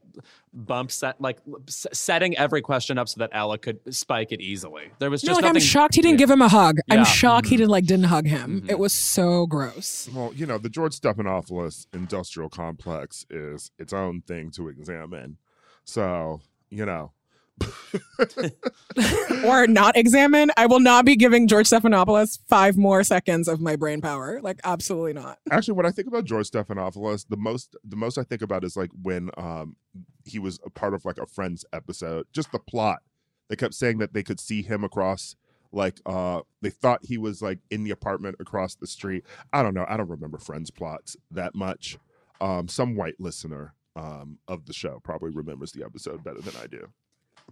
[0.55, 1.39] bump set, like
[1.69, 4.85] s- setting every question up so that Ella could spike it easily.
[4.99, 6.25] There was no, just like I'm shocked he didn't Yeah.
[6.25, 6.79] give him a hug.
[6.89, 6.95] Yeah.
[6.97, 7.59] I'm shocked he Mhm.
[7.59, 8.63] didn't like didn't hug him.
[8.63, 8.71] Mhm.
[8.71, 10.09] It was so gross.
[10.15, 15.39] Well, you know, the George Stephanopoulos industrial complex is its own thing to examine.
[15.85, 16.41] So,
[16.71, 17.13] you know.
[19.45, 20.51] or not examine.
[20.57, 24.41] I will not be giving George Stephanopoulos five more seconds of my brain power.
[24.43, 25.39] Like absolutely not.
[25.51, 28.77] Actually, when I think about George Stephanopoulos, the most the most I think about is
[28.77, 29.77] like when um
[30.25, 32.27] he was a part of like a Friends episode.
[32.33, 33.03] Just the plot.
[33.49, 35.37] They kept saying that they could see him across
[35.73, 39.25] like uh they thought he was like in the apartment across the street.
[39.53, 39.87] I don't know.
[39.89, 41.99] I don't remember Friends plots that much.
[42.41, 46.67] Um some white listener um of the show probably remembers the episode better than I
[46.67, 46.89] do.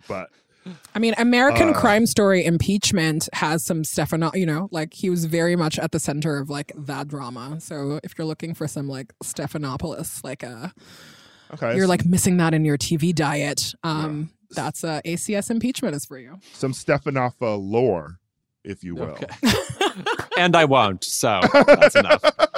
[0.09, 0.31] But
[0.94, 1.72] I mean, American Uh.
[1.72, 4.31] Crime Story impeachment has some Stefano.
[4.35, 7.60] You know, like he was very much at the center of like that drama.
[7.60, 10.72] So if you're looking for some like Stephanopoulos, like a,
[11.55, 11.77] okay.
[11.77, 13.74] you're like missing that in your TV diet.
[13.82, 16.39] Um, that's a ACS impeachment is for you.
[16.52, 18.18] some Stephanopha lore,
[18.64, 19.16] if you will.
[19.16, 19.27] Okay.
[20.39, 21.05] and I won't.
[21.05, 22.22] So that's enough.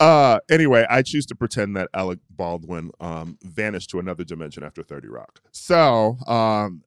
[0.00, 4.82] uh anyway i choose to pretend that alec baldwin um vanished to another dimension after
[4.82, 5.40] 30 rock.
[5.52, 6.82] So um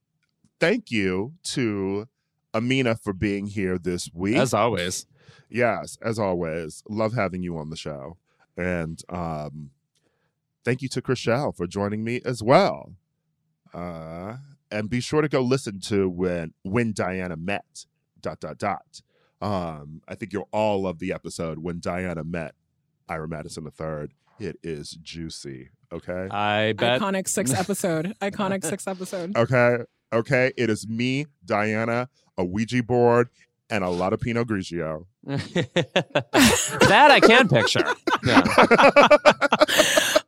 [0.59, 2.07] thank you to
[2.53, 4.37] amina for being here this week.
[4.37, 5.05] As always.
[5.49, 6.83] yes as always.
[6.89, 8.17] Love having you on the show.
[8.57, 9.71] And um
[10.63, 12.93] thank you to Chrishell for joining me as well.
[13.73, 14.37] Uh
[14.71, 17.85] and be sure to go listen to when when diana met
[18.19, 19.01] dot dot dot.
[19.41, 22.55] Um i think you'll all love the episode when diana met
[23.09, 24.07] ira madison III.
[24.39, 26.99] it is juicy okay I bet.
[27.01, 28.15] Iconic six episode.
[28.21, 29.35] Iconic six episode.
[29.37, 29.77] okay
[30.13, 33.29] okay it is me diana a ouija board
[33.69, 37.83] and a lot of pinot grigio that I can picture.
[38.25, 38.41] Yeah.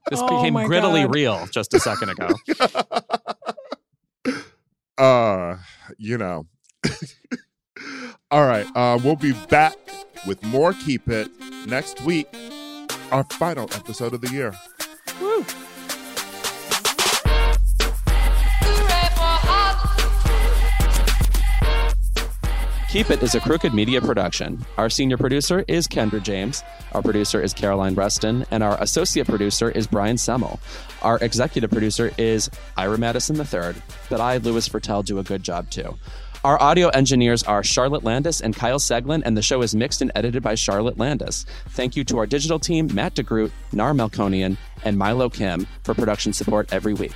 [0.10, 1.14] This Oh became my grittily God.
[1.16, 2.30] real just a second ago.
[4.98, 5.58] uh
[5.98, 6.46] you know
[8.32, 9.76] all right uh we'll be back
[10.26, 11.30] with more keep it
[11.68, 12.28] next week
[13.12, 14.54] our final episode of the year
[22.90, 24.66] Keep It is a Crooked Media production.
[24.78, 26.64] Our senior producer is Kendra James.
[26.94, 28.46] Our producer is Caroline Reston.
[28.50, 30.58] And our associate producer is Brian Semmel.
[31.02, 33.80] Our executive producer is Ira Madison III.
[34.10, 35.98] But I, Louis Virtel, do a good job too.
[36.44, 40.12] Our audio engineers are Charlotte Landis and Kyle Seglin, and the show is mixed and
[40.16, 41.46] edited by Charlotte Landis.
[41.70, 44.56] Thank you to our digital team, Matt DeGroot, Nar Melkonian,
[44.86, 47.14] and Milo Kim for production support every week.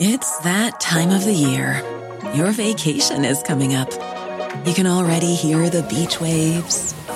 [0.00, 1.82] It's that time of the year.
[2.34, 3.90] Your vacation is coming up.
[4.66, 6.94] You can already hear the beach waves,